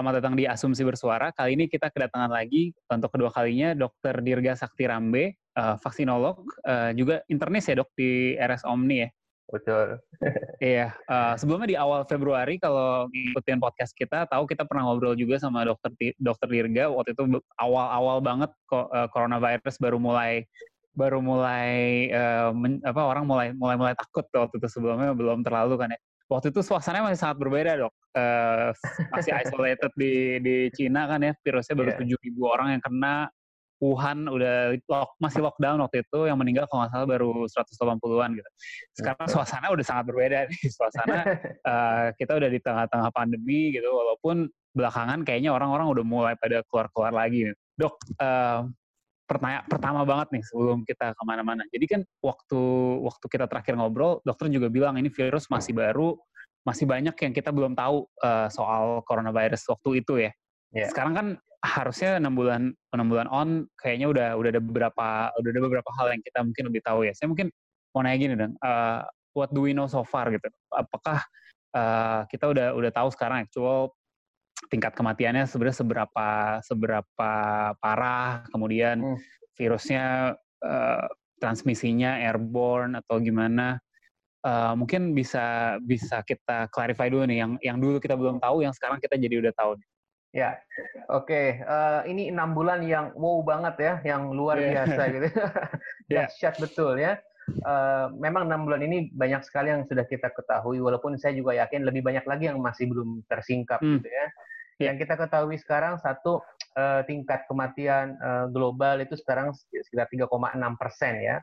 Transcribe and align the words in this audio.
Selamat 0.00 0.16
datang 0.16 0.32
di 0.32 0.48
Asumsi 0.48 0.80
Bersuara. 0.80 1.28
Kali 1.28 1.60
ini 1.60 1.68
kita 1.68 1.92
kedatangan 1.92 2.32
lagi 2.32 2.72
untuk 2.88 3.12
kedua 3.12 3.28
kalinya 3.28 3.76
Dr. 3.76 4.24
Dirga 4.24 4.56
Sakti 4.56 4.88
Rambe, 4.88 5.36
uh, 5.60 5.76
vaksinolog, 5.76 6.40
uh, 6.64 6.88
juga 6.96 7.20
internis 7.28 7.68
ya 7.68 7.76
dok 7.84 7.92
di 7.92 8.32
RS 8.32 8.64
Omni 8.64 9.04
ya. 9.04 9.08
Betul. 9.52 10.00
Iya. 10.72 10.96
uh, 11.04 11.36
sebelumnya 11.36 11.68
di 11.68 11.76
awal 11.76 12.08
Februari 12.08 12.56
kalau 12.56 13.12
ngikutin 13.12 13.60
podcast 13.60 13.92
kita, 13.92 14.24
tahu 14.24 14.48
kita 14.48 14.64
pernah 14.64 14.88
ngobrol 14.88 15.12
juga 15.20 15.36
sama 15.36 15.68
Dokter 15.68 15.92
Dokter 16.16 16.48
Dirga 16.48 16.88
waktu 16.88 17.12
itu 17.12 17.36
awal-awal 17.60 18.24
banget 18.24 18.48
kok 18.72 18.88
uh, 18.88 19.04
coronavirus 19.12 19.76
baru 19.84 20.00
mulai 20.00 20.48
baru 20.96 21.20
mulai 21.20 22.08
uh, 22.08 22.56
men, 22.56 22.80
apa 22.88 23.04
orang 23.04 23.28
mulai 23.28 23.52
mulai 23.52 23.76
mulai 23.76 23.92
takut 24.00 24.24
waktu 24.32 24.64
itu 24.64 24.68
sebelumnya 24.80 25.12
belum 25.12 25.44
terlalu 25.44 25.76
kan 25.76 25.92
ya 25.92 26.00
waktu 26.30 26.54
itu 26.54 26.60
suasananya 26.62 27.10
masih 27.10 27.20
sangat 27.20 27.36
berbeda 27.42 27.72
dok. 27.76 27.94
Uh, 28.14 28.70
masih 29.10 29.32
isolated 29.42 29.90
di 29.98 30.38
di 30.38 30.56
Cina 30.70 31.10
kan 31.10 31.20
ya 31.20 31.34
virusnya 31.42 31.74
baru 31.74 31.90
iya. 31.92 31.98
tujuh 31.98 32.18
yeah. 32.18 32.26
ribu 32.30 32.42
orang 32.46 32.68
yang 32.78 32.82
kena. 32.82 33.16
Wuhan 33.80 34.28
udah 34.28 34.76
lock, 34.92 35.16
masih 35.24 35.40
lockdown 35.40 35.80
waktu 35.80 36.04
itu, 36.04 36.28
yang 36.28 36.36
meninggal 36.36 36.68
kalau 36.68 36.84
nggak 36.84 36.92
salah 36.92 37.08
baru 37.08 37.48
180-an 37.48 38.36
gitu. 38.36 38.50
Sekarang 38.92 39.24
suasana 39.24 39.72
udah 39.72 39.80
sangat 39.88 40.04
berbeda 40.04 40.52
nih, 40.52 40.60
suasana 40.76 41.24
uh, 41.64 42.06
kita 42.12 42.36
udah 42.36 42.48
di 42.52 42.60
tengah-tengah 42.60 43.08
pandemi 43.08 43.72
gitu, 43.72 43.88
walaupun 43.88 44.52
belakangan 44.76 45.24
kayaknya 45.24 45.56
orang-orang 45.56 45.88
udah 45.96 46.04
mulai 46.04 46.34
pada 46.36 46.60
keluar-keluar 46.68 47.24
lagi. 47.24 47.48
Dok, 47.80 48.20
uh, 48.20 48.68
pertanyaan 49.30 49.62
pertama 49.70 50.02
banget 50.02 50.34
nih 50.34 50.42
sebelum 50.42 50.82
kita 50.82 51.14
ke 51.14 51.22
mana-mana. 51.22 51.62
Jadi 51.70 51.86
kan 51.86 52.00
waktu 52.18 52.62
waktu 53.06 53.26
kita 53.30 53.46
terakhir 53.46 53.78
ngobrol, 53.78 54.18
dokter 54.26 54.50
juga 54.50 54.66
bilang 54.66 54.98
ini 54.98 55.06
virus 55.06 55.46
masih 55.46 55.70
baru, 55.70 56.18
masih 56.66 56.90
banyak 56.90 57.14
yang 57.14 57.30
kita 57.30 57.54
belum 57.54 57.78
tahu 57.78 58.10
uh, 58.26 58.50
soal 58.50 59.06
coronavirus 59.06 59.70
waktu 59.70 60.02
itu 60.02 60.26
ya. 60.26 60.30
Yeah. 60.74 60.90
Sekarang 60.90 61.14
kan 61.14 61.26
harusnya 61.62 62.18
enam 62.18 62.34
bulan 62.34 62.74
enam 62.90 63.06
bulan 63.06 63.30
on, 63.30 63.70
kayaknya 63.78 64.10
udah 64.10 64.28
udah 64.34 64.50
ada 64.50 64.62
beberapa 64.62 65.06
udah 65.38 65.50
ada 65.54 65.60
beberapa 65.62 65.90
hal 66.02 66.06
yang 66.18 66.22
kita 66.26 66.38
mungkin 66.42 66.64
lebih 66.66 66.82
tahu 66.82 67.06
ya. 67.06 67.14
Saya 67.14 67.30
mungkin 67.30 67.54
mau 67.94 68.02
nanya 68.02 68.18
gini 68.18 68.34
dong, 68.34 68.54
uh, 68.66 69.06
what 69.38 69.54
do 69.54 69.62
we 69.62 69.70
know 69.70 69.86
so 69.86 70.02
far 70.02 70.26
gitu? 70.34 70.50
Apakah 70.74 71.22
uh, 71.78 72.26
kita 72.26 72.50
udah 72.50 72.74
udah 72.74 72.90
tahu 72.90 73.08
sekarang 73.14 73.46
actual 73.46 73.94
tingkat 74.68 74.92
kematiannya 74.92 75.48
sebenarnya 75.48 75.78
seberapa 75.80 76.28
seberapa 76.66 77.32
parah, 77.80 78.44
kemudian 78.52 79.00
hmm. 79.00 79.18
virusnya 79.56 80.36
uh, 80.60 81.06
transmisinya 81.40 82.20
airborne 82.20 83.00
atau 83.00 83.16
gimana? 83.22 83.80
Uh, 84.40 84.72
mungkin 84.72 85.12
bisa 85.12 85.76
bisa 85.84 86.24
kita 86.24 86.64
clarify 86.72 87.12
dulu 87.12 87.28
nih 87.28 87.44
yang 87.44 87.52
yang 87.60 87.76
dulu 87.80 87.96
kita 88.00 88.16
belum 88.16 88.40
tahu, 88.40 88.64
yang 88.64 88.72
sekarang 88.76 89.00
kita 89.00 89.16
jadi 89.16 89.40
udah 89.40 89.52
tahu. 89.56 89.72
Ya, 90.30 90.62
oke. 91.10 91.26
Okay. 91.26 91.58
Uh, 91.66 92.06
eh, 92.06 92.14
ini 92.14 92.30
enam 92.30 92.54
bulan 92.54 92.86
yang 92.86 93.10
wow 93.18 93.42
banget 93.42 93.74
ya, 93.82 93.94
yang 94.14 94.30
luar 94.30 94.62
yeah. 94.62 94.86
biasa 94.86 95.02
gitu. 95.10 95.28
Ya. 96.10 96.26
Dahsyat 96.26 96.54
yeah. 96.58 96.62
betul 96.62 96.94
ya. 96.98 97.12
Uh, 97.66 98.14
memang 98.14 98.46
enam 98.46 98.62
bulan 98.62 98.82
ini 98.86 99.10
banyak 99.10 99.42
sekali 99.42 99.74
yang 99.74 99.82
sudah 99.90 100.06
kita 100.06 100.30
ketahui, 100.30 100.78
walaupun 100.78 101.18
saya 101.18 101.34
juga 101.34 101.58
yakin 101.58 101.82
lebih 101.82 102.06
banyak 102.06 102.22
lagi 102.22 102.46
yang 102.46 102.62
masih 102.62 102.86
belum 102.86 103.26
tersingkap 103.26 103.82
hmm. 103.82 103.98
gitu 103.98 104.06
ya. 104.06 104.26
Yang 104.80 104.96
kita 105.06 105.14
ketahui 105.20 105.56
sekarang 105.60 106.00
satu 106.00 106.40
uh, 106.76 107.00
tingkat 107.04 107.44
kematian 107.46 108.16
uh, 108.20 108.46
global 108.48 109.00
itu 109.04 109.14
sekarang 109.18 109.52
sekitar 109.52 110.08
3,6 110.08 110.26
persen 110.80 111.14
ya. 111.20 111.36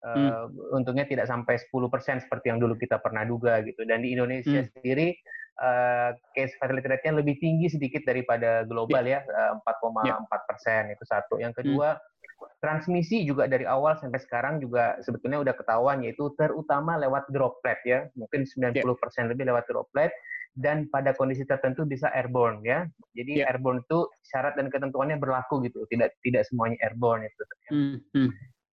Uh, 0.00 0.48
hmm. 0.48 0.80
Untungnya 0.80 1.04
tidak 1.04 1.28
sampai 1.28 1.60
10 1.60 1.92
persen 1.92 2.16
seperti 2.18 2.48
yang 2.50 2.58
dulu 2.58 2.74
kita 2.74 2.98
pernah 2.98 3.22
duga 3.22 3.60
gitu. 3.62 3.84
Dan 3.84 4.02
di 4.02 4.16
Indonesia 4.16 4.64
hmm. 4.64 4.70
sendiri 4.74 5.12
uh, 5.60 6.10
case 6.32 6.56
fatality 6.56 6.88
rate-nya 6.88 7.20
lebih 7.20 7.36
tinggi 7.38 7.68
sedikit 7.68 8.02
daripada 8.08 8.64
global 8.64 9.04
yeah. 9.04 9.20
ya, 9.28 9.52
uh, 9.54 10.24
4,4 10.26 10.48
persen 10.48 10.82
itu 10.90 11.04
satu. 11.04 11.36
Yang 11.36 11.62
kedua 11.62 12.00
hmm. 12.00 12.58
transmisi 12.64 13.28
juga 13.28 13.44
dari 13.44 13.68
awal 13.68 14.00
sampai 14.00 14.18
sekarang 14.24 14.58
juga 14.58 14.96
sebetulnya 15.04 15.44
udah 15.44 15.54
ketahuan 15.54 16.00
yaitu 16.00 16.32
terutama 16.34 16.96
lewat 16.96 17.28
droplet 17.28 17.78
ya. 17.84 18.08
Mungkin 18.16 18.48
90 18.48 18.80
persen 18.96 19.28
yeah. 19.28 19.30
lebih 19.36 19.44
lewat 19.52 19.68
droplet 19.68 20.10
dan 20.58 20.90
pada 20.90 21.14
kondisi 21.14 21.46
tertentu 21.46 21.86
bisa 21.86 22.10
airborne 22.10 22.62
ya. 22.66 22.86
Jadi 23.14 23.42
yeah. 23.42 23.50
airborne 23.50 23.82
itu 23.86 24.06
syarat 24.26 24.58
dan 24.58 24.68
ketentuannya 24.68 25.18
berlaku 25.18 25.62
gitu, 25.66 25.86
tidak 25.90 26.14
tidak 26.26 26.42
semuanya 26.46 26.78
airborne 26.82 27.26
itu. 27.26 27.42
Mm 27.70 27.98
-hmm. 28.02 28.28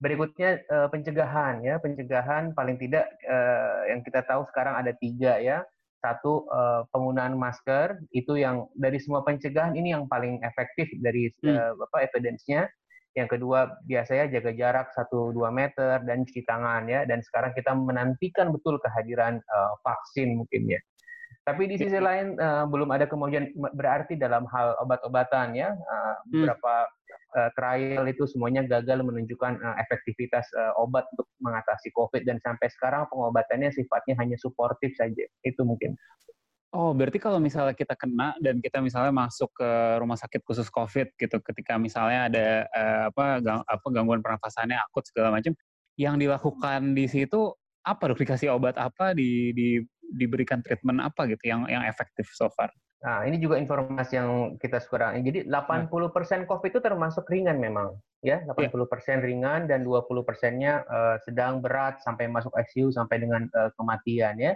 Berikutnya 0.01 0.65
uh, 0.73 0.89
pencegahan 0.89 1.61
ya, 1.61 1.77
pencegahan 1.79 2.57
paling 2.57 2.81
tidak 2.81 3.05
uh, 3.29 3.85
yang 3.87 4.01
kita 4.01 4.25
tahu 4.25 4.49
sekarang 4.51 4.81
ada 4.81 4.97
tiga 4.97 5.39
ya. 5.39 5.61
Satu 6.01 6.49
uh, 6.49 6.89
penggunaan 6.97 7.37
masker 7.37 8.01
itu 8.17 8.41
yang 8.41 8.65
dari 8.73 8.97
semua 8.97 9.21
pencegahan 9.21 9.77
ini 9.77 9.93
yang 9.93 10.09
paling 10.09 10.41
efektif 10.41 10.89
dari 11.05 11.29
uh, 11.45 11.77
apa 11.77 12.09
evidence-nya. 12.09 12.65
Yang 13.13 13.37
kedua 13.37 13.69
biasanya 13.85 14.31
jaga 14.39 14.55
jarak 14.55 14.87
1-2 14.97 15.37
meter 15.53 16.01
dan 16.09 16.25
cuci 16.25 16.49
tangan 16.49 16.89
ya. 16.89 17.05
Dan 17.05 17.21
sekarang 17.21 17.53
kita 17.53 17.77
menantikan 17.77 18.49
betul 18.49 18.81
kehadiran 18.81 19.37
uh, 19.53 19.75
vaksin 19.85 20.41
mungkin 20.41 20.73
ya. 20.73 20.81
Tapi 21.41 21.63
di 21.67 21.77
sisi 21.81 21.97
lain 21.97 22.37
uh, 22.37 22.69
belum 22.69 22.93
ada 22.93 23.09
kemajuan 23.09 23.51
berarti 23.75 24.15
dalam 24.15 24.45
hal 24.53 24.77
obat-obatan 24.85 25.57
ya. 25.57 25.73
Uh, 25.73 26.15
beberapa 26.29 26.85
uh, 27.37 27.51
trial 27.57 28.05
itu 28.07 28.29
semuanya 28.29 28.61
gagal 28.63 29.01
menunjukkan 29.01 29.59
uh, 29.59 29.77
efektivitas 29.81 30.47
uh, 30.55 30.77
obat 30.77 31.09
untuk 31.17 31.27
mengatasi 31.41 31.91
COVID 31.97 32.29
dan 32.29 32.37
sampai 32.45 32.69
sekarang 32.69 33.09
pengobatannya 33.09 33.73
sifatnya 33.73 34.21
hanya 34.21 34.37
suportif 34.37 34.93
saja. 34.95 35.25
Itu 35.41 35.65
mungkin. 35.65 35.97
Oh, 36.71 36.95
berarti 36.95 37.19
kalau 37.19 37.43
misalnya 37.43 37.75
kita 37.75 37.99
kena 37.99 38.39
dan 38.39 38.63
kita 38.63 38.79
misalnya 38.79 39.11
masuk 39.11 39.51
ke 39.59 39.71
rumah 39.99 40.15
sakit 40.15 40.39
khusus 40.47 40.71
COVID 40.71 41.19
gitu, 41.19 41.43
ketika 41.43 41.75
misalnya 41.75 42.31
ada 42.31 42.47
uh, 42.71 43.03
apa, 43.11 43.25
gang, 43.43 43.61
apa 43.67 43.87
gangguan 43.91 44.23
pernafasannya 44.23 44.79
akut 44.79 45.03
segala 45.03 45.35
macam, 45.35 45.51
yang 45.99 46.15
dilakukan 46.15 46.95
di 46.95 47.11
situ 47.11 47.51
apa 47.83 48.13
dok 48.13 48.23
dikasih 48.23 48.55
obat 48.55 48.77
apa 48.77 49.17
di, 49.17 49.51
di 49.57 49.69
diberikan 50.15 50.61
treatment 50.61 51.01
apa 51.03 51.27
gitu 51.31 51.51
yang 51.51 51.67
yang 51.71 51.87
efektif 51.87 52.31
so 52.35 52.51
far? 52.55 52.71
Nah, 53.01 53.25
ini 53.25 53.41
juga 53.41 53.57
informasi 53.57 54.21
yang 54.21 54.61
kita 54.61 54.77
sekarang. 54.77 55.25
Jadi 55.25 55.49
80% 55.49 56.45
COVID 56.45 56.69
itu 56.69 56.81
termasuk 56.85 57.25
ringan 57.33 57.57
memang, 57.57 57.97
ya. 58.21 58.45
80% 58.45 58.77
yeah. 58.77 59.17
ringan 59.25 59.61
dan 59.65 59.89
20 59.89 60.05
persennya 60.21 60.85
uh, 60.85 61.17
sedang 61.25 61.65
berat 61.65 62.05
sampai 62.05 62.29
masuk 62.29 62.53
ICU 62.53 62.93
sampai 62.93 63.25
dengan 63.25 63.49
uh, 63.57 63.73
kematian 63.81 64.37
ya. 64.37 64.53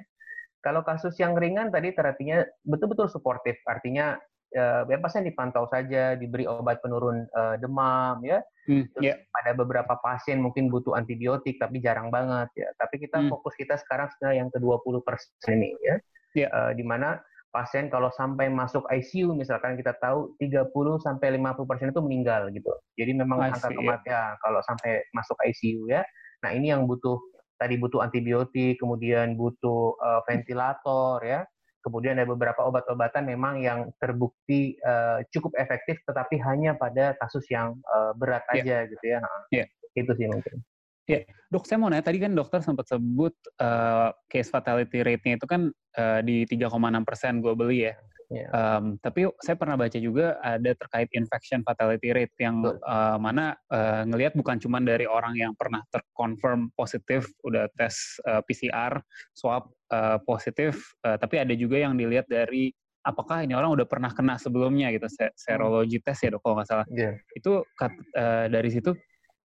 Kalau 0.60 0.84
kasus 0.84 1.16
yang 1.16 1.32
ringan 1.36 1.72
tadi 1.72 1.92
artinya 1.96 2.44
betul-betul 2.68 3.08
suportif, 3.08 3.56
artinya 3.64 4.20
uh, 4.54 4.82
ya 4.86 4.98
pasien 5.02 5.26
dipantau 5.26 5.66
saja, 5.68 6.14
diberi 6.14 6.46
obat 6.46 6.80
penurun 6.80 7.26
uh, 7.34 7.54
demam 7.58 8.22
ya. 8.22 8.40
Hmm, 8.64 8.88
Terus 8.96 9.12
yeah. 9.12 9.16
pada 9.28 9.52
beberapa 9.52 9.94
pasien 10.00 10.40
mungkin 10.40 10.72
butuh 10.72 10.96
antibiotik 10.96 11.60
tapi 11.60 11.82
jarang 11.84 12.08
banget 12.08 12.48
ya. 12.56 12.68
Tapi 12.80 13.02
kita 13.02 13.20
hmm. 13.20 13.30
fokus 13.30 13.54
kita 13.58 13.76
sekarang 13.76 14.08
sudah 14.16 14.32
yang 14.32 14.48
ke 14.48 14.58
20% 14.62 15.04
ini 15.52 15.74
ya. 15.82 15.86
Yeah. 15.86 15.98
Ya. 16.34 16.48
Uh, 16.50 16.72
di 16.74 16.82
mana 16.82 17.22
pasien 17.54 17.86
kalau 17.86 18.10
sampai 18.10 18.50
masuk 18.50 18.82
ICU 18.90 19.30
misalkan 19.38 19.78
kita 19.78 19.94
tahu 20.02 20.34
30 20.42 20.74
sampai 20.98 21.38
50% 21.38 21.94
itu 21.94 22.02
meninggal 22.02 22.50
gitu. 22.50 22.74
Jadi 22.98 23.14
memang 23.14 23.38
angka 23.46 23.70
kematian 23.70 24.34
kalau 24.42 24.58
sampai 24.66 25.06
masuk 25.14 25.38
ICU 25.38 25.86
ya. 25.86 26.02
Nah, 26.42 26.50
ini 26.50 26.74
yang 26.74 26.90
butuh 26.90 27.16
tadi 27.54 27.78
butuh 27.78 28.02
antibiotik, 28.02 28.82
kemudian 28.82 29.38
butuh 29.38 29.94
uh, 30.02 30.20
ventilator 30.26 31.22
ya 31.22 31.46
Kemudian 31.84 32.16
ada 32.16 32.24
beberapa 32.24 32.64
obat-obatan 32.64 33.28
memang 33.28 33.60
yang 33.60 33.92
terbukti 34.00 34.80
uh, 34.80 35.20
cukup 35.28 35.52
efektif, 35.60 36.00
tetapi 36.08 36.40
hanya 36.40 36.72
pada 36.72 37.12
kasus 37.20 37.44
yang 37.52 37.76
uh, 37.92 38.16
berat 38.16 38.40
yeah. 38.56 38.64
aja 38.64 38.76
gitu 38.88 39.04
ya. 39.04 39.18
Nah, 39.20 39.40
yeah. 39.52 39.66
Itu 39.92 40.16
sih 40.16 40.24
mungkin. 40.24 40.64
Ya, 41.04 41.20
dok 41.52 41.68
saya 41.68 41.76
mau 41.76 41.92
nanya 41.92 42.08
tadi 42.08 42.16
kan 42.16 42.32
dokter 42.32 42.64
sempat 42.64 42.88
sebut 42.88 43.36
uh, 43.60 44.08
case 44.32 44.48
fatality 44.48 45.04
rate-nya 45.04 45.36
itu 45.36 45.44
kan 45.44 45.68
uh, 46.00 46.20
di 46.24 46.48
3,6 46.48 46.72
persen 47.04 47.44
globally 47.44 47.92
ya. 47.92 47.94
Yeah. 48.32 48.48
Um, 48.52 48.96
tapi 49.04 49.28
saya 49.44 49.56
pernah 49.56 49.76
baca 49.76 49.98
juga 50.00 50.40
ada 50.40 50.72
terkait 50.72 51.12
infection 51.12 51.60
fatality 51.60 52.12
rate 52.12 52.34
yang 52.40 52.64
uh, 52.64 53.16
mana 53.20 53.56
uh, 53.68 54.04
ngelihat 54.08 54.32
bukan 54.36 54.56
cuma 54.56 54.80
dari 54.80 55.04
orang 55.04 55.36
yang 55.36 55.52
pernah 55.52 55.84
terkonfirm 55.92 56.72
positif 56.72 57.28
udah 57.44 57.68
tes 57.76 58.18
uh, 58.24 58.40
PCR 58.48 58.96
swab 59.36 59.68
uh, 59.92 60.16
positif, 60.24 60.80
uh, 61.04 61.20
tapi 61.20 61.40
ada 61.40 61.52
juga 61.52 61.80
yang 61.80 61.94
dilihat 62.00 62.24
dari 62.26 62.72
apakah 63.04 63.44
ini 63.44 63.52
orang 63.52 63.76
udah 63.76 63.84
pernah 63.84 64.08
kena 64.08 64.40
sebelumnya 64.40 64.88
gitu 64.96 65.04
serologi 65.36 66.00
tes 66.00 66.16
ya 66.24 66.32
dok 66.32 66.40
kalau 66.40 66.56
nggak 66.56 66.68
salah 66.72 66.86
yeah. 66.88 67.12
itu 67.36 67.60
uh, 67.60 68.46
dari 68.48 68.72
situ 68.72 68.96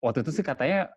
waktu 0.00 0.24
itu 0.24 0.32
sih 0.32 0.40
katanya 0.40 0.88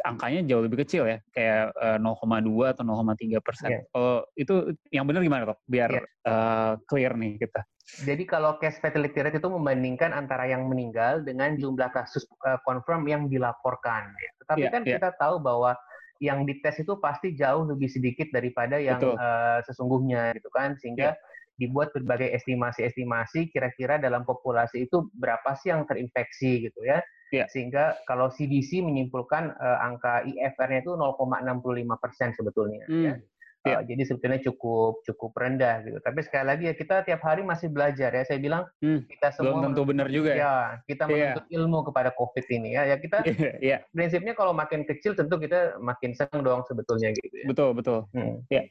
angkanya 0.00 0.40
jauh 0.48 0.64
lebih 0.64 0.82
kecil 0.82 1.04
ya, 1.04 1.18
kayak 1.36 1.76
uh, 1.76 1.98
0,2 2.00 2.72
atau 2.72 2.82
0,3 2.82 3.44
persen. 3.44 3.68
Yeah. 3.76 3.82
Kalau 3.92 4.16
itu 4.34 4.54
yang 4.88 5.04
benar 5.04 5.20
gimana 5.20 5.42
dok? 5.52 5.60
Biar 5.68 5.90
yeah. 5.92 6.04
Iya. 6.04 6.32
uh, 6.32 6.72
clear 6.88 7.12
nih 7.14 7.36
kita. 7.36 7.60
Jadi 8.08 8.24
kalau 8.24 8.56
case 8.56 8.78
fatality 8.80 9.20
rate 9.20 9.36
itu 9.42 9.50
membandingkan 9.50 10.14
antara 10.14 10.48
yang 10.48 10.64
meninggal 10.70 11.20
dengan 11.26 11.58
jumlah 11.58 11.92
kasus 11.92 12.24
uh, 12.46 12.56
confirm 12.64 13.04
yang 13.04 13.28
dilaporkan. 13.28 14.08
Ya. 14.16 14.30
Tetapi 14.46 14.64
yeah, 14.64 14.72
kan 14.72 14.82
yeah. 14.86 14.96
kita 14.96 15.10
tahu 15.20 15.42
bahwa 15.42 15.76
yang 16.22 16.46
dites 16.46 16.78
itu 16.78 16.94
pasti 17.02 17.34
jauh 17.34 17.66
lebih 17.66 17.90
sedikit 17.90 18.30
daripada 18.30 18.78
yang 18.78 19.02
uh, 19.02 19.58
sesungguhnya 19.66 20.30
gitu 20.38 20.48
kan, 20.54 20.78
sehingga 20.78 21.18
yeah 21.18 21.30
dibuat 21.60 21.92
berbagai 21.92 22.32
estimasi-estimasi 22.42 23.52
kira-kira 23.52 24.00
dalam 24.00 24.24
populasi 24.24 24.88
itu 24.88 25.06
berapa 25.14 25.54
sih 25.60 25.70
yang 25.70 25.84
terinfeksi 25.86 26.66
gitu 26.66 26.80
ya. 26.82 26.98
Yeah. 27.32 27.48
Sehingga 27.48 27.96
kalau 28.04 28.28
CDC 28.28 28.84
menyimpulkan 28.84 29.56
uh, 29.56 29.78
angka 29.80 30.22
IFR-nya 30.28 30.84
itu 30.84 30.92
0,65 30.94 31.96
persen 31.96 32.28
sebetulnya. 32.36 32.84
Mm. 32.86 33.02
Ya. 33.02 33.14
Yeah. 33.62 33.78
Uh, 33.78 33.86
jadi 33.86 34.02
sebetulnya 34.10 34.42
cukup 34.42 35.06
cukup 35.06 35.38
rendah 35.38 35.86
gitu. 35.86 35.98
Tapi 36.02 36.18
sekali 36.26 36.44
lagi 36.50 36.64
ya 36.66 36.74
kita 36.74 37.06
tiap 37.06 37.22
hari 37.22 37.46
masih 37.46 37.70
belajar 37.70 38.10
ya. 38.10 38.22
Saya 38.26 38.42
bilang 38.42 38.66
mm. 38.82 39.06
kita 39.06 39.32
semua 39.32 39.54
belum 39.54 39.70
tentu 39.70 39.82
benar 39.86 40.08
juga 40.10 40.30
ya. 40.34 40.36
ya 40.36 40.54
kita 40.84 41.02
iya. 41.06 41.10
menuntut 41.14 41.46
yeah. 41.46 41.56
ilmu 41.62 41.78
kepada 41.88 42.10
COVID 42.12 42.44
ini 42.52 42.68
ya. 42.74 42.82
Ya 42.90 42.96
kita 42.98 43.18
yeah. 43.62 43.80
Prinsipnya 43.94 44.34
kalau 44.34 44.52
makin 44.52 44.84
kecil 44.84 45.16
tentu 45.16 45.40
kita 45.40 45.80
makin 45.80 46.12
senang 46.12 46.42
dong 46.42 46.60
sebetulnya 46.68 47.14
gitu 47.16 47.32
ya. 47.32 47.46
Betul 47.48 47.70
betul. 47.72 48.04
Hmm. 48.12 48.42
Ya. 48.50 48.66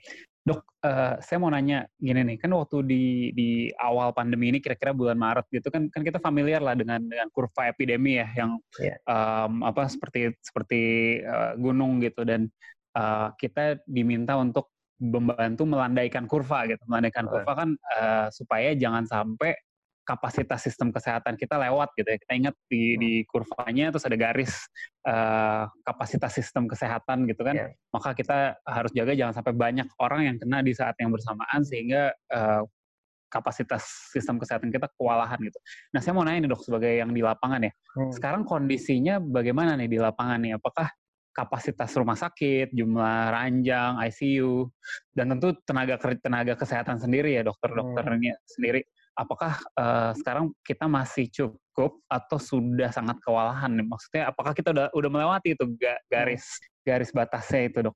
Uh, 0.81 1.15
saya 1.21 1.37
mau 1.37 1.49
nanya 1.53 1.85
gini 1.97 2.21
nih, 2.25 2.37
kan 2.41 2.51
waktu 2.53 2.77
di 2.85 3.03
di 3.33 3.49
awal 3.77 4.11
pandemi 4.11 4.49
ini 4.51 4.59
kira-kira 4.59 4.91
bulan 4.91 5.17
Maret 5.17 5.47
gitu 5.53 5.69
kan 5.69 5.87
kan 5.89 6.01
kita 6.01 6.17
familiar 6.17 6.61
lah 6.61 6.73
dengan 6.73 7.01
dengan 7.05 7.29
kurva 7.29 7.69
epidemi 7.69 8.17
ya 8.17 8.27
yang 8.35 8.57
yeah. 8.81 8.97
Iya. 9.07 9.45
um, 9.47 9.53
apa 9.65 9.87
seperti 9.87 10.33
seperti 10.41 10.81
uh, 11.23 11.53
gunung 11.57 12.01
gitu 12.01 12.25
dan 12.25 12.49
uh, 12.97 13.33
kita 13.37 13.79
diminta 13.85 14.35
untuk 14.37 14.73
membantu 15.01 15.65
melandaikan 15.65 16.29
kurva 16.29 16.69
gitu. 16.69 16.81
Melandaikan 16.85 17.25
kurva 17.25 17.53
kan 17.57 17.69
uh, 17.97 18.27
supaya 18.29 18.77
jangan 18.77 19.05
sampai 19.09 19.57
kapasitas 20.11 20.59
sistem 20.67 20.91
kesehatan 20.91 21.39
kita 21.39 21.55
lewat 21.55 21.95
gitu 21.95 22.11
ya. 22.11 22.17
Kita 22.19 22.33
ingat 22.35 22.55
di 22.67 22.95
hmm. 22.95 22.99
di 22.99 23.11
kurvanya 23.23 23.95
terus 23.95 24.03
ada 24.03 24.19
garis 24.19 24.51
uh, 25.07 25.71
kapasitas 25.87 26.35
sistem 26.35 26.67
kesehatan 26.67 27.23
gitu 27.31 27.47
kan. 27.47 27.55
Yeah. 27.55 27.71
Maka 27.95 28.11
kita 28.11 28.59
harus 28.67 28.91
jaga 28.91 29.15
jangan 29.15 29.39
sampai 29.39 29.55
banyak 29.55 29.87
orang 30.03 30.21
yang 30.27 30.35
kena 30.35 30.59
di 30.59 30.75
saat 30.75 30.99
yang 30.99 31.15
bersamaan 31.15 31.63
sehingga 31.63 32.11
uh, 32.35 32.67
kapasitas 33.31 34.11
sistem 34.11 34.35
kesehatan 34.35 34.67
kita 34.75 34.91
kewalahan 34.99 35.39
gitu. 35.39 35.55
Nah, 35.95 36.03
saya 36.03 36.11
mau 36.11 36.27
nanya 36.27 36.43
nih 36.43 36.51
dok 36.51 36.67
sebagai 36.67 36.91
yang 36.91 37.15
di 37.15 37.23
lapangan 37.23 37.63
ya. 37.63 37.71
Hmm. 37.95 38.11
Sekarang 38.11 38.43
kondisinya 38.43 39.23
bagaimana 39.23 39.79
nih 39.79 39.87
di 39.87 39.99
lapangan 40.03 40.43
nih? 40.43 40.59
Apakah 40.59 40.91
kapasitas 41.31 41.95
rumah 41.95 42.19
sakit, 42.19 42.75
jumlah 42.75 43.31
ranjang, 43.31 44.03
ICU, 44.03 44.67
dan 45.15 45.31
tentu 45.31 45.55
tenaga 45.63 45.95
tenaga 46.19 46.59
kesehatan 46.59 46.99
sendiri 46.99 47.39
ya 47.39 47.47
dokter-dokternya 47.47 48.35
hmm. 48.35 48.43
sendiri 48.51 48.83
apakah 49.15 49.59
uh, 49.75 50.11
sekarang 50.15 50.51
kita 50.63 50.87
masih 50.87 51.27
cukup 51.29 51.99
atau 52.07 52.37
sudah 52.39 52.89
sangat 52.91 53.19
kewalahan? 53.23 53.71
Maksudnya 53.83 54.31
apakah 54.31 54.55
kita 54.55 54.71
udah 54.71 54.87
udah 54.91 55.09
melewati 55.09 55.53
itu 55.55 55.65
garis 56.07 56.59
garis 56.81 57.11
batasnya 57.13 57.67
itu, 57.67 57.79
Dok? 57.89 57.95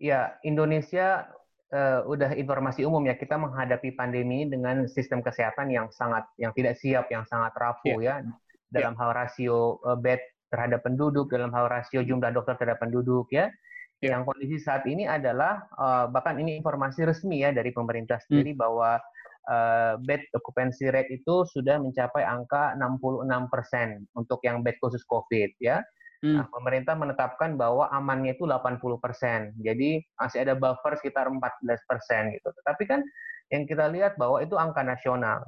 Ya, 0.00 0.40
Indonesia 0.42 1.28
uh, 1.74 2.00
udah 2.06 2.34
informasi 2.34 2.84
umum 2.84 3.02
ya 3.06 3.14
kita 3.16 3.38
menghadapi 3.38 3.94
pandemi 3.94 4.46
dengan 4.46 4.86
sistem 4.90 5.22
kesehatan 5.22 5.70
yang 5.70 5.88
sangat 5.94 6.26
yang 6.36 6.52
tidak 6.54 6.78
siap, 6.78 7.06
yang 7.08 7.24
sangat 7.26 7.54
rapuh 7.56 7.98
yeah. 8.02 8.22
ya 8.22 8.26
dalam 8.70 8.94
yeah. 8.94 9.00
hal 9.02 9.10
rasio 9.14 9.78
uh, 9.86 9.98
bed 9.98 10.20
terhadap 10.50 10.82
penduduk, 10.82 11.30
dalam 11.30 11.54
hal 11.54 11.70
rasio 11.70 12.02
jumlah 12.02 12.34
dokter 12.34 12.58
terhadap 12.58 12.82
penduduk 12.82 13.30
ya. 13.30 13.50
Yeah. 14.00 14.16
Yang 14.16 14.32
kondisi 14.32 14.56
saat 14.64 14.88
ini 14.88 15.04
adalah 15.04 15.68
uh, 15.76 16.08
bahkan 16.08 16.40
ini 16.40 16.56
informasi 16.56 17.04
resmi 17.04 17.44
ya 17.44 17.52
dari 17.52 17.70
pemerintah 17.70 18.18
hmm. 18.18 18.26
sendiri 18.26 18.52
hmm. 18.56 18.60
bahwa 18.60 18.96
uh, 19.48 19.96
bed 20.04 20.20
occupancy 20.36 20.90
rate 20.92 21.08
itu 21.08 21.46
sudah 21.48 21.80
mencapai 21.80 22.26
angka 22.26 22.76
66% 22.76 24.10
untuk 24.18 24.40
yang 24.44 24.60
bed 24.60 24.76
khusus 24.82 25.00
COVID 25.08 25.56
ya. 25.62 25.80
Hmm. 26.20 26.36
Nah, 26.36 26.46
pemerintah 26.52 26.92
menetapkan 27.00 27.56
bahwa 27.56 27.88
amannya 27.88 28.36
itu 28.36 28.44
80%. 28.44 29.56
Jadi 29.64 30.04
masih 30.20 30.44
ada 30.44 30.52
buffer 30.52 31.00
sekitar 31.00 31.32
14% 31.32 32.36
gitu. 32.36 32.48
Tetapi 32.60 32.84
kan 32.84 33.00
yang 33.48 33.64
kita 33.64 33.88
lihat 33.88 34.20
bahwa 34.20 34.44
itu 34.44 34.54
angka 34.60 34.84
nasional. 34.84 35.40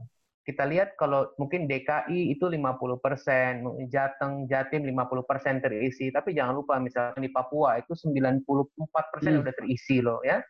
Kita 0.42 0.66
lihat 0.66 0.98
kalau 0.98 1.30
mungkin 1.38 1.70
DKI 1.70 2.34
itu 2.34 2.50
50%, 2.50 3.62
Jateng, 3.86 4.50
Jatim 4.50 4.82
50% 4.90 5.62
terisi, 5.62 6.10
tapi 6.10 6.34
jangan 6.34 6.58
lupa 6.58 6.82
misalnya 6.82 7.14
di 7.22 7.30
Papua 7.30 7.78
itu 7.78 7.94
94% 7.94 8.42
hmm. 8.42 9.42
udah 9.44 9.54
terisi 9.54 10.02
loh 10.02 10.18
ya. 10.26 10.42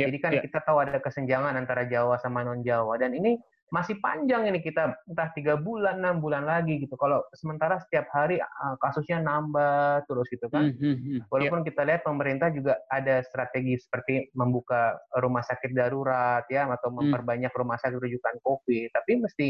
Yeah, 0.00 0.08
Jadi 0.08 0.18
kan 0.18 0.32
yeah. 0.32 0.44
kita 0.48 0.58
tahu 0.64 0.80
ada 0.80 0.96
kesenjangan 0.98 1.54
antara 1.54 1.84
Jawa 1.84 2.16
sama 2.16 2.40
non 2.40 2.64
Jawa 2.64 2.96
dan 2.96 3.12
ini 3.12 3.36
masih 3.70 4.02
panjang 4.02 4.50
ini 4.50 4.58
kita 4.58 4.98
entah 5.06 5.30
tiga 5.30 5.54
bulan 5.54 6.02
enam 6.02 6.18
bulan 6.18 6.42
lagi 6.42 6.82
gitu. 6.82 6.98
Kalau 6.98 7.22
sementara 7.38 7.78
setiap 7.78 8.10
hari 8.10 8.42
uh, 8.42 8.74
kasusnya 8.82 9.22
nambah 9.22 10.10
terus 10.10 10.26
gitu 10.26 10.50
kan. 10.50 10.74
Mm 10.74 10.96
-hmm. 10.98 11.18
Walaupun 11.30 11.62
yeah. 11.62 11.68
kita 11.70 11.82
lihat 11.86 12.02
pemerintah 12.02 12.50
juga 12.50 12.82
ada 12.90 13.22
strategi 13.22 13.78
seperti 13.78 14.34
membuka 14.34 14.98
rumah 15.22 15.46
sakit 15.46 15.70
darurat 15.70 16.42
ya 16.50 16.66
atau 16.66 16.90
mm. 16.90 16.96
memperbanyak 16.98 17.52
rumah 17.54 17.78
sakit 17.78 18.02
rujukan 18.02 18.42
COVID, 18.42 18.90
tapi 18.90 19.22
mesti 19.22 19.46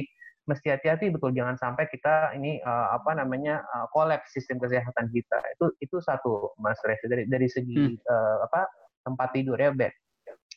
mesti 0.48 0.68
hati-hati 0.72 1.12
betul 1.12 1.32
jangan 1.32 1.56
sampai 1.56 1.88
kita 1.88 2.36
ini 2.36 2.60
uh, 2.60 2.96
apa 2.96 3.16
namanya 3.16 3.64
uh, 3.72 3.88
kolaps 3.88 4.36
sistem 4.36 4.60
kesehatan 4.60 5.08
kita. 5.16 5.40
Itu 5.56 5.72
itu 5.80 5.96
satu 6.04 6.52
Mas 6.60 6.76
Reza 6.84 7.08
dari 7.08 7.24
dari 7.24 7.48
segi 7.48 7.96
mm. 7.96 8.04
uh, 8.04 8.36
apa 8.52 8.68
tempat 9.00 9.32
tidur 9.32 9.56
ya 9.56 9.72
bed. 9.72 9.92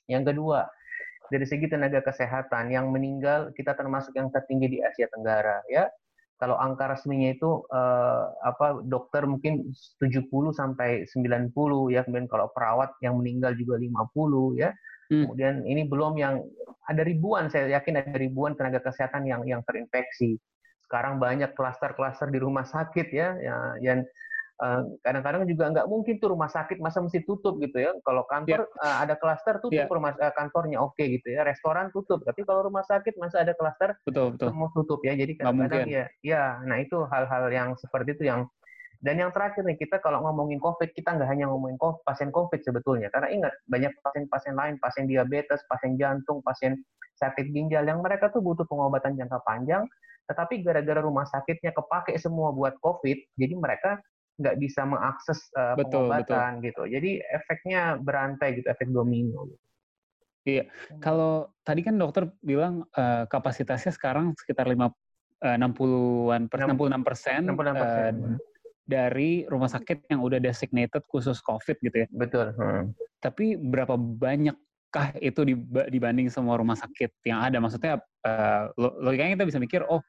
Yang 0.08 0.34
kedua, 0.34 0.68
dari 1.32 1.46
segi 1.48 1.66
tenaga 1.72 2.04
kesehatan 2.04 2.70
yang 2.70 2.92
meninggal 2.92 3.56
kita 3.56 3.74
termasuk 3.74 4.14
yang 4.14 4.30
tertinggi 4.30 4.78
di 4.78 4.80
Asia 4.84 5.08
Tenggara 5.10 5.64
ya. 5.72 5.88
Kalau 6.38 6.60
angka 6.60 6.92
resminya 6.92 7.32
itu 7.32 7.64
eh, 7.72 8.24
apa 8.44 8.84
dokter 8.84 9.24
mungkin 9.24 9.72
70 10.04 10.28
sampai 10.52 11.08
90 11.08 11.56
ya, 11.96 12.04
kemudian 12.04 12.28
kalau 12.28 12.52
perawat 12.52 12.92
yang 13.00 13.16
meninggal 13.16 13.56
juga 13.56 13.80
50 13.80 14.60
ya. 14.60 14.76
Hmm. 15.08 15.30
Kemudian 15.30 15.64
ini 15.64 15.88
belum 15.88 16.20
yang 16.20 16.44
ada 16.84 17.02
ribuan 17.08 17.48
saya 17.48 17.80
yakin 17.80 18.04
ada 18.04 18.18
ribuan 18.20 18.60
tenaga 18.60 18.84
kesehatan 18.84 19.24
yang 19.24 19.48
yang 19.48 19.64
terinfeksi. 19.64 20.36
Sekarang 20.84 21.16
banyak 21.18 21.56
klaster-klaster 21.56 22.28
di 22.28 22.44
rumah 22.44 22.68
sakit 22.68 23.08
ya, 23.10 23.40
ya 23.40 23.56
yang 23.80 24.04
kadang-kadang 25.02 25.44
juga 25.50 25.74
nggak 25.74 25.88
mungkin 25.90 26.22
tuh 26.22 26.32
rumah 26.32 26.48
sakit 26.48 26.78
masa 26.80 27.02
mesti 27.02 27.26
tutup 27.26 27.58
gitu 27.60 27.78
ya. 27.82 27.92
Kalau 28.06 28.24
kantor 28.30 28.70
yeah. 28.70 28.86
uh, 28.86 28.98
ada 29.04 29.18
klaster 29.18 29.60
tutup 29.60 29.76
yeah. 29.76 29.90
rumah 29.90 30.14
uh, 30.16 30.34
kantornya 30.34 30.80
oke 30.80 30.96
okay, 30.96 31.20
gitu 31.20 31.34
ya. 31.34 31.44
Restoran 31.44 31.90
tutup. 31.92 32.22
Tapi 32.24 32.46
kalau 32.46 32.70
rumah 32.70 32.86
sakit 32.86 33.18
masa 33.18 33.42
ada 33.42 33.58
klaster 33.58 33.98
betul 34.06 34.38
betul 34.38 34.54
semua 34.54 34.70
tutup 34.72 35.00
ya. 35.02 35.14
Jadi 35.18 35.36
kadang-kadang 35.40 35.90
ya 35.90 36.06
ya 36.22 36.62
nah 36.64 36.78
itu 36.80 37.04
hal-hal 37.10 37.50
yang 37.50 37.70
seperti 37.76 38.16
itu 38.16 38.30
yang 38.30 38.48
dan 39.04 39.20
yang 39.20 39.36
terakhir 39.36 39.68
nih 39.68 39.76
kita 39.76 40.00
kalau 40.00 40.24
ngomongin 40.24 40.64
COVID 40.64 40.96
kita 40.96 41.20
nggak 41.20 41.28
hanya 41.28 41.52
ngomongin 41.52 41.76
COVID, 41.76 42.08
pasien 42.08 42.32
COVID 42.32 42.64
sebetulnya 42.64 43.12
karena 43.12 43.36
ingat 43.36 43.52
banyak 43.68 43.92
pasien-pasien 44.00 44.56
lain, 44.56 44.80
pasien 44.80 45.12
diabetes, 45.12 45.60
pasien 45.68 46.00
jantung, 46.00 46.40
pasien 46.40 46.80
sakit 47.20 47.52
ginjal 47.52 47.84
yang 47.84 48.00
mereka 48.00 48.32
tuh 48.32 48.40
butuh 48.40 48.64
pengobatan 48.64 49.20
jangka 49.20 49.44
panjang, 49.44 49.84
tetapi 50.32 50.64
gara-gara 50.64 51.04
rumah 51.04 51.28
sakitnya 51.28 51.76
kepake 51.76 52.16
semua 52.16 52.56
buat 52.56 52.80
COVID, 52.80 53.36
jadi 53.36 53.54
mereka 53.60 54.00
nggak 54.38 54.56
bisa 54.58 54.82
mengakses 54.84 55.50
uh, 55.54 55.78
betul, 55.78 56.10
pengobatan 56.10 56.60
betul. 56.60 56.66
gitu. 56.66 56.84
Jadi 57.00 57.12
efeknya 57.22 57.82
berantai 58.02 58.50
gitu, 58.58 58.68
efek 58.70 58.90
domino. 58.90 59.46
Gitu. 59.50 59.64
Iya, 60.44 60.64
hmm. 60.68 61.00
kalau 61.00 61.48
tadi 61.64 61.82
kan 61.88 61.96
dokter 61.96 62.28
bilang 62.44 62.84
uh, 63.00 63.24
kapasitasnya 63.32 63.96
sekarang 63.96 64.36
sekitar 64.36 64.68
lima 64.68 64.92
60-an, 65.44 66.48
66 66.48 67.04
persen 67.04 67.52
uh, 67.52 68.40
dari 68.88 69.44
rumah 69.48 69.68
sakit 69.68 70.08
yang 70.08 70.24
udah 70.24 70.40
designated 70.40 71.04
khusus 71.12 71.44
COVID 71.44 71.84
gitu 71.84 71.98
ya. 72.04 72.08
Betul. 72.12 72.56
Hmm. 72.56 72.96
Tapi 73.20 73.60
berapa 73.60 73.96
banyakkah 73.96 75.20
itu 75.20 75.44
dibanding 75.68 76.32
semua 76.32 76.60
rumah 76.60 76.80
sakit 76.80 77.28
yang 77.28 77.44
ada? 77.44 77.60
Maksudnya 77.60 78.00
uh, 78.24 78.72
logikanya 78.80 79.40
kita 79.40 79.48
bisa 79.48 79.60
mikir, 79.60 79.82
oh 79.88 80.00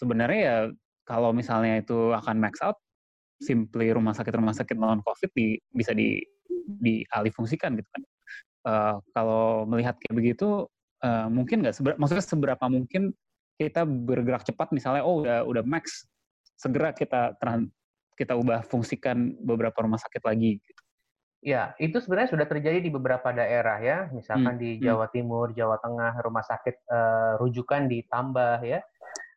sebenarnya 0.00 0.40
ya 0.40 0.56
kalau 1.04 1.36
misalnya 1.36 1.80
itu 1.80 2.12
akan 2.16 2.36
max 2.40 2.60
out, 2.64 2.80
simply 3.44 3.92
rumah 3.92 4.16
sakit 4.16 4.32
rumah 4.32 4.56
sakit 4.56 4.76
non 4.80 5.04
covid 5.04 5.28
di, 5.36 5.60
bisa 5.76 5.92
di 5.92 6.24
dialih 6.64 7.32
fungsikan 7.36 7.76
gitu 7.76 7.88
kan. 7.92 8.02
Uh, 8.64 8.96
kalau 9.12 9.68
melihat 9.68 10.00
kayak 10.00 10.16
begitu 10.16 10.64
uh, 11.04 11.28
mungkin 11.28 11.60
nggak 11.60 11.76
seber, 11.76 11.92
maksudnya 12.00 12.24
seberapa 12.24 12.64
mungkin 12.72 13.12
kita 13.60 13.84
bergerak 13.84 14.42
cepat 14.48 14.72
misalnya 14.72 15.04
oh 15.04 15.22
udah 15.22 15.44
udah 15.44 15.62
max 15.62 16.08
segera 16.56 16.96
kita 16.96 17.36
trans, 17.36 17.68
kita 18.16 18.32
ubah 18.32 18.64
fungsikan 18.64 19.36
beberapa 19.44 19.84
rumah 19.84 20.00
sakit 20.00 20.22
lagi 20.24 20.58
gitu. 20.64 20.82
Ya, 21.44 21.76
itu 21.76 22.00
sebenarnya 22.00 22.32
sudah 22.32 22.46
terjadi 22.48 22.80
di 22.80 22.88
beberapa 22.88 23.28
daerah 23.28 23.76
ya, 23.76 24.08
misalkan 24.16 24.56
hmm. 24.56 24.62
di 24.64 24.70
hmm. 24.80 24.80
Jawa 24.80 25.06
Timur, 25.12 25.52
Jawa 25.52 25.76
Tengah, 25.76 26.16
rumah 26.24 26.40
sakit 26.40 26.88
uh, 26.88 27.32
rujukan 27.36 27.84
ditambah 27.84 28.64
ya. 28.64 28.80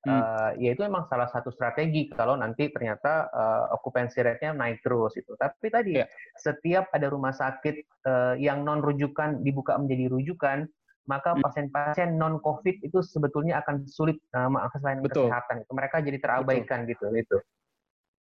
Hmm. 0.06 0.14
Uh, 0.14 0.52
ya 0.62 0.78
itu 0.78 0.86
memang 0.86 1.10
salah 1.10 1.26
satu 1.34 1.50
strategi 1.50 2.08
kalau 2.14 2.38
nanti 2.38 2.70
ternyata 2.70 3.28
uh, 3.34 3.74
okupansi 3.80 4.22
rate-nya 4.22 4.54
naik 4.54 4.86
terus 4.86 5.18
itu. 5.18 5.34
Tapi 5.34 5.68
tadi 5.74 5.94
ya. 5.98 6.06
setiap 6.38 6.94
ada 6.94 7.10
rumah 7.10 7.34
sakit 7.34 8.06
uh, 8.06 8.34
yang 8.38 8.62
non 8.62 8.86
rujukan 8.86 9.42
dibuka 9.42 9.74
menjadi 9.76 10.14
rujukan, 10.14 10.70
maka 11.10 11.34
hmm. 11.34 11.42
pasien-pasien 11.42 12.10
non 12.16 12.38
COVID 12.38 12.86
itu 12.86 13.02
sebetulnya 13.02 13.64
akan 13.66 13.90
sulit 13.90 14.22
uh, 14.38 14.52
mengakses 14.52 14.86
layanan 14.86 15.08
kesehatan 15.08 15.56
itu. 15.66 15.72
Mereka 15.74 15.96
jadi 16.06 16.18
terabaikan 16.22 16.80
Betul. 16.86 16.92
gitu 16.94 17.06
itu. 17.18 17.38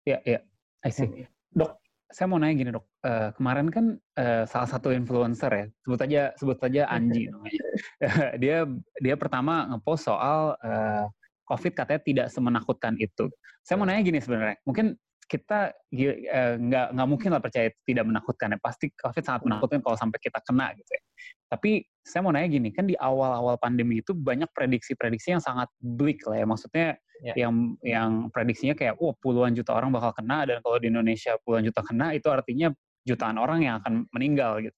Ya, 0.04 0.20
ya. 0.28 0.40
I 0.84 0.92
see. 0.92 1.26
Dok, 1.56 1.80
saya 2.14 2.30
mau 2.30 2.38
nanya 2.38 2.54
gini 2.54 2.70
dok, 2.70 2.86
uh, 3.02 3.34
kemarin 3.34 3.74
kan 3.74 3.86
uh, 4.22 4.44
salah 4.46 4.70
satu 4.70 4.94
influencer 4.94 5.50
ya, 5.50 5.66
sebut 5.82 6.00
aja 6.06 6.22
sebut 6.38 6.58
saja 6.62 6.86
Anji 6.86 7.26
namanya. 7.34 7.66
dia 8.42 8.58
dia 9.02 9.16
pertama 9.18 9.66
ngepost 9.74 10.06
soal 10.06 10.54
uh, 10.62 11.10
COVID 11.48 11.72
katanya 11.76 12.02
tidak 12.02 12.28
semenakutkan 12.32 12.96
itu. 13.00 13.28
Saya 13.64 13.76
mau 13.80 13.88
nanya 13.88 14.04
gini 14.04 14.20
sebenarnya, 14.20 14.58
mungkin 14.64 14.96
kita 15.24 15.72
nggak 15.90 16.88
uh, 16.92 16.94
nggak 16.94 17.08
mungkin 17.08 17.30
lah 17.32 17.42
percaya 17.42 17.72
tidak 17.88 18.06
menakutkan 18.06 18.54
ya. 18.54 18.60
Pasti 18.60 18.92
COVID 18.92 19.24
sangat 19.24 19.42
menakutkan 19.48 19.80
kalau 19.82 19.98
sampai 19.98 20.20
kita 20.20 20.40
kena 20.44 20.76
gitu 20.76 20.92
ya. 20.92 21.02
Tapi 21.50 21.86
saya 22.04 22.22
mau 22.26 22.36
nanya 22.36 22.50
gini, 22.52 22.70
kan 22.76 22.84
di 22.84 22.96
awal-awal 23.00 23.56
pandemi 23.56 24.04
itu 24.04 24.12
banyak 24.12 24.52
prediksi-prediksi 24.52 25.34
yang 25.34 25.44
sangat 25.44 25.72
bleak 25.80 26.20
lah 26.28 26.44
ya. 26.44 26.46
Maksudnya 26.46 26.88
yeah. 27.24 27.36
yang 27.48 27.80
yang 27.82 28.10
prediksinya 28.30 28.76
kayak 28.76 29.00
oh 29.00 29.16
puluhan 29.16 29.56
juta 29.56 29.72
orang 29.72 29.96
bakal 29.96 30.12
kena 30.12 30.44
dan 30.44 30.60
kalau 30.60 30.78
di 30.78 30.92
Indonesia 30.92 31.40
puluhan 31.48 31.64
juta 31.64 31.82
kena 31.82 32.12
itu 32.12 32.28
artinya 32.28 32.70
jutaan 33.08 33.40
orang 33.40 33.64
yang 33.64 33.80
akan 33.80 34.08
meninggal 34.12 34.60
gitu. 34.64 34.78